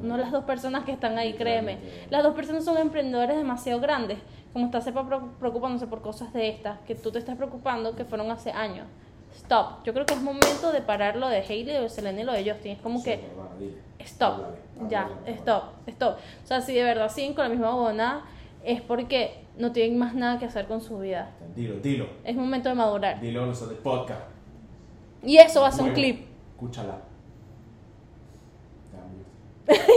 no 0.00 0.16
las 0.16 0.32
dos 0.32 0.44
personas 0.44 0.84
que 0.84 0.92
están 0.92 1.18
ahí, 1.18 1.34
créeme. 1.34 1.78
Las 2.10 2.22
dos 2.22 2.34
personas 2.34 2.64
son 2.64 2.78
emprendedores 2.78 3.36
demasiado 3.36 3.80
grandes, 3.80 4.18
como 4.52 4.66
estás 4.66 4.84
sepa 4.84 5.06
preocupándose 5.38 5.86
por 5.86 6.02
cosas 6.02 6.32
de 6.32 6.48
estas, 6.48 6.78
que 6.80 6.94
tú 6.94 7.12
te 7.12 7.18
estás 7.18 7.36
preocupando, 7.36 7.94
que 7.94 8.04
fueron 8.04 8.30
hace 8.30 8.50
años. 8.50 8.86
Stop. 9.36 9.84
Yo 9.84 9.92
creo 9.92 10.06
que 10.06 10.14
es 10.14 10.22
momento 10.22 10.72
de 10.72 10.80
parar 10.80 11.16
lo 11.16 11.28
de 11.28 11.38
Hailey, 11.38 11.64
de 11.82 11.88
Selena 11.88 12.20
y 12.20 12.24
lo 12.24 12.32
de 12.32 12.50
Justin. 12.50 12.72
Es 12.72 12.78
como 12.80 12.98
Sí, 12.98 13.04
que, 13.04 13.20
dile. 13.58 13.74
stop. 14.00 14.40
Ya, 14.88 15.10
stop, 15.26 15.64
stop. 15.86 16.14
O 16.42 16.46
sea, 16.46 16.60
si 16.60 16.74
de 16.74 16.82
verdad 16.84 17.10
siguen 17.10 17.34
con 17.34 17.44
la 17.44 17.50
misma 17.50 17.74
huevonada, 17.74 18.24
es 18.64 18.80
porque 18.80 19.44
no 19.58 19.72
tienen 19.72 19.98
más 19.98 20.14
nada 20.14 20.38
que 20.38 20.46
hacer 20.46 20.66
con 20.66 20.80
su 20.80 20.98
vida. 20.98 21.30
Dilo, 21.54 21.76
dilo. 21.80 22.06
Es 22.24 22.34
momento 22.34 22.68
de 22.68 22.74
madurar. 22.74 23.20
Dilo 23.20 23.42
en 23.42 23.48
los 23.48 23.68
de 23.68 23.74
podcast. 23.76 24.22
Y 25.22 25.36
eso 25.38 25.60
va 25.60 25.68
a 25.68 25.72
ser 25.72 25.84
un 25.84 25.92
clip. 25.92 26.26
Escúchala. 26.54 26.98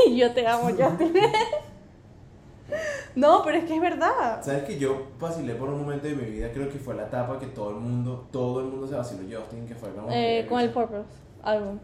y 0.08 0.16
yo 0.18 0.32
te 0.34 0.48
amo, 0.48 0.70
Justin. 0.70 1.14
no, 3.15 3.41
pero 3.43 3.57
es 3.57 3.65
que 3.65 3.76
es 3.76 3.82
verdad. 3.82 4.41
¿Sabes 4.43 4.63
que 4.63 4.78
yo 4.78 5.07
vacilé 5.20 5.55
por 5.55 5.70
un 5.70 5.80
momento 5.82 6.07
de 6.07 6.15
mi 6.15 6.24
vida? 6.26 6.51
Creo 6.51 6.70
que 6.70 6.78
fue 6.80 6.95
la 6.95 7.03
etapa 7.03 7.39
que 7.39 7.47
todo 7.47 7.70
el 7.72 7.76
mundo, 7.78 8.28
todo 8.32 8.59
el 8.61 8.68
mundo 8.68 8.88
se 8.88 8.95
vaciló 8.95 9.24
Justin, 9.39 9.65
que 9.68 9.76
fue 9.76 9.89
como... 9.93 10.07
Eh, 10.11 10.41
que- 10.43 10.47
con 10.49 10.59
el 10.59 10.70
Purpose 10.72 11.05
álbum. 11.43 11.78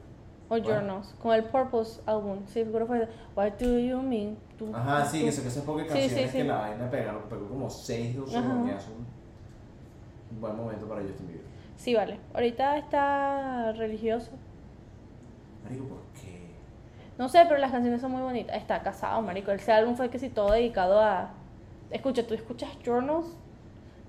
O 0.45 0.49
¿Cuál? 0.49 0.63
Journals. 0.63 1.15
Con 1.21 1.33
el 1.33 1.43
Purpose 1.45 2.01
álbum. 2.05 2.39
Sí, 2.47 2.63
seguro 2.63 2.85
fue. 2.85 3.07
What 3.35 3.53
do 3.59 3.79
you 3.79 4.01
mean? 4.01 4.37
Tú- 4.57 4.69
Ajá, 4.75 5.05
sí, 5.05 5.19
tú- 5.19 5.23
que 5.23 5.29
eso 5.29 5.41
que 5.41 5.47
esas 5.47 5.63
pocas 5.63 5.87
canciones 5.87 6.11
sí, 6.11 6.27
sí. 6.27 6.37
que 6.37 6.43
la 6.43 6.57
vaina 6.57 6.89
pegaron, 6.91 7.21
pegó 7.29 7.47
como 7.47 7.69
6 7.69 8.15
12 8.17 8.37
Ajá. 8.37 8.49
coñazos. 8.49 8.91
Un 10.31 10.41
buen 10.41 10.55
momento 10.55 10.85
para 10.87 11.01
Justin 11.01 11.27
Bieber. 11.27 11.43
Sí, 11.77 11.95
vale. 11.95 12.19
Ahorita 12.33 12.77
está 12.77 13.71
religioso. 13.71 14.31
Marico, 15.63 15.85
¿por 15.85 15.97
qué? 15.97 16.02
No 17.17 17.29
sé, 17.29 17.45
pero 17.47 17.59
las 17.59 17.71
canciones 17.71 18.01
son 18.01 18.11
muy 18.11 18.21
bonitas. 18.21 18.55
Está 18.55 18.81
casado, 18.81 19.21
marico. 19.21 19.51
Ese 19.51 19.71
álbum 19.71 19.95
fue 19.95 20.09
que 20.09 20.19
sí 20.19 20.29
todo 20.29 20.51
dedicado 20.51 20.99
a... 20.99 21.31
Escucha, 21.91 22.25
tú 22.25 22.33
escuchas 22.33 22.69
Journals, 22.83 23.27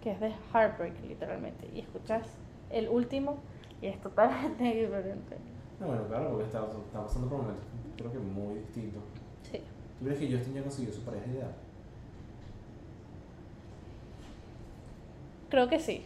que 0.02 0.12
es 0.12 0.20
de 0.20 0.32
Heartbreak, 0.52 1.02
literalmente. 1.06 1.68
Y 1.74 1.80
escuchas 1.80 2.26
el 2.70 2.88
último, 2.88 3.38
y 3.82 3.86
es 3.86 4.00
totalmente 4.00 4.64
diferente. 4.74 5.36
No, 5.80 5.88
bueno, 5.88 6.06
claro, 6.08 6.30
porque 6.30 6.44
está, 6.44 6.64
está 6.64 7.02
pasando 7.02 7.28
por 7.28 7.38
momentos, 7.38 7.64
creo 7.96 8.12
que 8.12 8.18
muy 8.18 8.54
distintos. 8.60 9.02
Sí. 9.42 9.60
¿Tú 9.98 10.04
crees 10.06 10.18
que 10.18 10.32
Justin 10.32 10.54
ya 10.54 10.62
consiguió 10.62 10.92
su 10.92 11.02
pareja 11.02 11.26
ideal? 11.26 11.52
Creo 15.50 15.68
que 15.68 15.78
sí. 15.78 16.04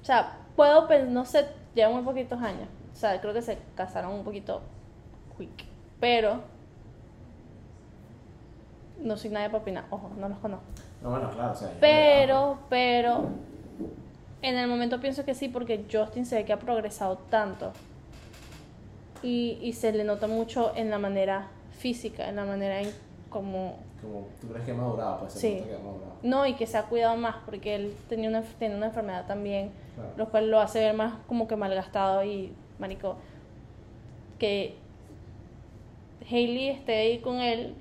O 0.00 0.04
sea, 0.04 0.38
puedo 0.56 0.88
pensar, 0.88 1.10
no 1.10 1.24
sé, 1.24 1.46
llevan 1.74 1.94
muy 1.94 2.02
poquitos 2.02 2.40
años. 2.40 2.68
O 2.92 2.96
sea, 2.96 3.20
creo 3.20 3.34
que 3.34 3.42
se 3.42 3.58
casaron 3.76 4.12
un 4.12 4.24
poquito 4.24 4.62
quick. 5.36 5.71
Pero 6.02 6.40
no 9.00 9.16
soy 9.16 9.30
nadie 9.30 9.46
para 9.50 9.58
opinar. 9.62 9.84
Ojo, 9.90 10.10
no 10.18 10.28
los 10.28 10.38
conozco. 10.38 10.64
No, 11.00 11.10
bueno, 11.10 11.30
claro, 11.30 11.52
o 11.52 11.54
sea. 11.54 11.70
Pero, 11.80 12.58
pero, 12.68 13.26
en 14.42 14.56
el 14.56 14.66
momento 14.68 14.98
pienso 15.00 15.24
que 15.24 15.34
sí, 15.36 15.48
porque 15.48 15.84
Justin 15.90 16.26
se 16.26 16.34
ve 16.34 16.44
que 16.44 16.52
ha 16.52 16.58
progresado 16.58 17.18
tanto. 17.30 17.70
Y, 19.22 19.60
y 19.62 19.74
se 19.74 19.92
le 19.92 20.02
nota 20.02 20.26
mucho 20.26 20.72
en 20.74 20.90
la 20.90 20.98
manera 20.98 21.46
física, 21.78 22.28
en 22.28 22.34
la 22.34 22.44
manera 22.46 22.80
en 22.80 22.90
como... 23.30 23.76
Como, 24.00 24.26
¿tú 24.40 24.48
crees 24.48 24.64
que 24.64 24.72
ha 24.72 24.74
madurado? 24.74 25.20
Pues 25.20 25.34
Sí. 25.34 25.54
nota 25.54 25.68
que 25.68 25.74
ha 25.76 25.78
madurado. 25.78 26.12
No, 26.24 26.46
y 26.48 26.54
que 26.54 26.66
se 26.66 26.78
ha 26.78 26.82
cuidado 26.86 27.16
más, 27.16 27.36
porque 27.46 27.76
él 27.76 27.94
tenía 28.08 28.28
una, 28.28 28.42
tiene 28.42 28.74
una 28.74 28.86
enfermedad 28.86 29.24
también, 29.28 29.70
Claro. 29.94 30.10
lo 30.16 30.28
cual 30.30 30.50
lo 30.50 30.58
hace 30.60 30.80
ver 30.80 30.94
más 30.94 31.14
como 31.28 31.46
que 31.46 31.54
malgastado 31.54 32.24
y, 32.24 32.52
marico, 32.80 33.14
que 34.40 34.81
Hailey 36.30 36.68
esté 36.70 36.94
ahí 36.94 37.18
con 37.18 37.40
él 37.40 37.74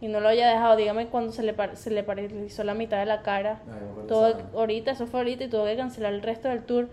y 0.00 0.08
no 0.08 0.20
lo 0.20 0.28
haya 0.28 0.48
dejado, 0.50 0.76
dígame 0.76 1.06
cuando 1.08 1.32
se 1.32 1.42
le, 1.42 1.52
par- 1.54 1.76
se 1.76 1.90
le 1.90 2.02
paralizó 2.02 2.64
la 2.64 2.74
mitad 2.74 2.98
de 2.98 3.06
la 3.06 3.22
cara. 3.22 3.60
Ay, 3.66 4.06
Todo, 4.08 4.36
ahorita, 4.54 4.90
eso 4.92 5.06
fue 5.06 5.20
ahorita 5.20 5.44
y 5.44 5.48
tuvo 5.48 5.64
que 5.64 5.76
cancelar 5.76 6.12
el 6.12 6.22
resto 6.22 6.48
del 6.48 6.64
tour. 6.64 6.88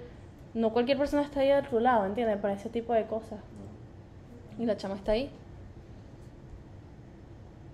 No 0.54 0.72
cualquier 0.72 0.98
persona 0.98 1.24
está 1.24 1.42
ahí 1.42 1.50
de 1.50 1.64
tu 1.64 1.80
lado, 1.80 2.06
¿entiendes? 2.06 2.38
Para 2.38 2.54
ese 2.54 2.70
tipo 2.70 2.94
de 2.94 3.06
cosas. 3.06 3.40
No. 4.58 4.64
Y 4.64 4.66
la 4.66 4.78
chama 4.78 4.96
está 4.96 5.14
ahí. 5.14 5.30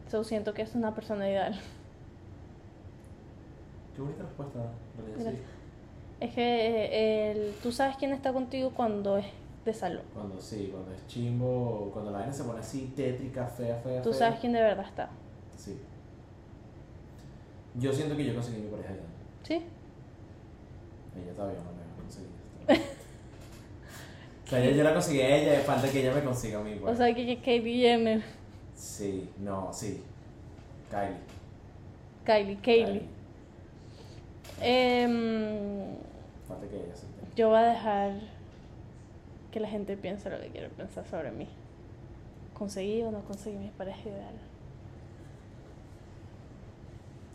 So, 0.09 0.23
siento 0.23 0.53
que 0.53 0.63
es 0.63 0.73
una 0.75 0.95
persona 0.95 1.29
ideal. 1.29 1.59
Qué 3.95 4.01
bonita 4.01 4.23
respuesta, 4.23 4.59
sí. 5.17 5.37
Es 6.19 6.33
que 6.33 6.41
eh, 6.41 7.31
el, 7.31 7.53
tú 7.61 7.71
sabes 7.71 7.95
quién 7.97 8.11
está 8.11 8.33
contigo 8.33 8.71
cuando 8.75 9.17
es 9.17 9.25
de 9.69 9.73
salud. 9.73 10.01
Cuando 10.13 10.39
sí, 10.41 10.69
cuando 10.71 10.91
es 10.93 11.05
chimbo, 11.07 11.89
cuando 11.93 12.11
la 12.11 12.19
vaina 12.19 12.33
se 12.33 12.43
pone 12.43 12.59
así 12.59 12.91
tétrica, 12.95 13.45
fea, 13.47 13.75
fea, 13.77 14.01
Tú 14.01 14.09
fea. 14.11 14.19
sabes 14.19 14.39
quién 14.39 14.53
de 14.53 14.61
verdad 14.61 14.85
está. 14.85 15.09
Sí. 15.57 15.77
Yo 17.75 17.93
siento 17.93 18.15
que 18.17 18.25
yo 18.25 18.33
conseguí 18.33 18.61
mi 18.61 18.69
pareja 18.69 18.89
ya. 18.93 19.01
¿Sí? 19.43 19.53
Ella 21.15 21.33
todavía 21.35 21.59
no 21.59 21.71
me 21.71 21.83
ha 21.83 21.95
conseguido. 22.01 22.31
o 24.45 24.49
sea, 24.49 24.71
yo, 24.71 24.83
la 24.83 24.93
conseguí 24.93 25.21
a 25.21 25.35
ella, 25.37 25.59
falta 25.61 25.89
que 25.91 26.01
ella 26.01 26.13
me 26.13 26.23
consiga 26.23 26.59
a 26.59 26.63
mí. 26.63 26.75
pues. 26.81 26.93
O 26.93 26.95
sea, 26.97 27.13
que, 27.13 27.25
que 27.25 27.41
Kylie 27.41 27.81
Jenner. 27.81 28.21
Sí, 28.75 29.29
no, 29.39 29.71
sí. 29.71 30.03
Kylie. 30.89 31.17
Kylie, 32.25 32.57
Kylie. 32.61 33.03
Em, 34.61 35.95
Falta 36.47 36.67
que 36.67 36.75
ella 36.75 36.95
se 36.95 37.05
yo 37.35 37.49
voy 37.49 37.57
a 37.59 37.61
dejar 37.67 38.11
que 39.51 39.59
la 39.59 39.67
gente 39.67 39.97
piense 39.97 40.29
lo 40.29 40.39
que 40.39 40.49
quiere 40.49 40.69
pensar 40.69 41.05
sobre 41.07 41.31
mí. 41.31 41.47
¿Conseguí 42.53 43.01
o 43.03 43.11
no 43.11 43.21
conseguí 43.21 43.57
mi 43.57 43.69
pareja 43.69 44.01
ideal? 44.09 44.35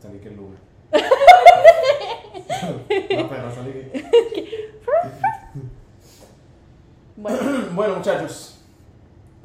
Salí 0.00 0.18
que 0.18 0.28
el 0.28 0.36
no, 3.16 3.28
pero 3.28 3.54
salí 3.54 3.72
que... 3.72 4.70
Bueno, 7.16 7.38
bueno, 7.74 7.96
muchachos. 7.96 8.58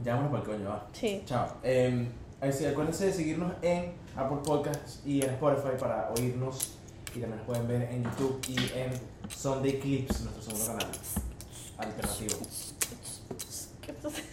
Ya 0.04 0.16
vámonos 0.16 0.40
para 0.40 0.44
el 0.44 0.60
coño, 0.60 0.70
va. 0.70 0.88
sí. 0.94 1.24
Chao. 1.26 1.48
Eh, 1.64 2.08
acuérdense 2.42 3.06
de 3.06 3.14
seguirnos 3.14 3.54
en 3.62 3.94
Apple 4.16 4.40
Podcasts 4.44 5.02
y 5.06 5.22
en 5.22 5.30
Spotify 5.32 5.78
para 5.80 6.10
oírnos. 6.18 6.76
Y 7.16 7.20
también 7.20 7.38
nos 7.38 7.46
pueden 7.46 7.68
ver 7.68 7.82
en 7.84 8.04
YouTube 8.04 8.40
y 8.48 8.58
en 8.78 8.92
Sunday 9.30 9.80
Clips, 9.80 10.22
nuestro 10.22 10.44
segundo 10.44 10.66
canal 10.68 10.92
alternativo. 11.80 12.38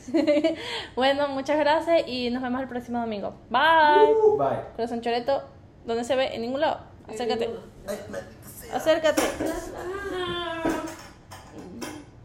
bueno, 0.97 1.29
muchas 1.29 1.59
gracias 1.59 2.03
y 2.07 2.31
nos 2.31 2.43
vemos 2.43 2.61
el 2.61 2.69
próximo 2.69 3.01
domingo. 3.01 3.35
Bye. 3.51 4.15
Bye. 4.39 4.59
Corazón 4.77 5.01
Choreto, 5.01 5.43
¿dónde 5.85 6.05
se 6.05 6.17
ve? 6.17 6.35
En 6.35 6.43
ningún 6.43 6.61
lado. 6.61 6.81
Acércate. 7.09 7.51
Acércate. 8.73 9.23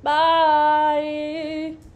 Bye. 0.03 1.77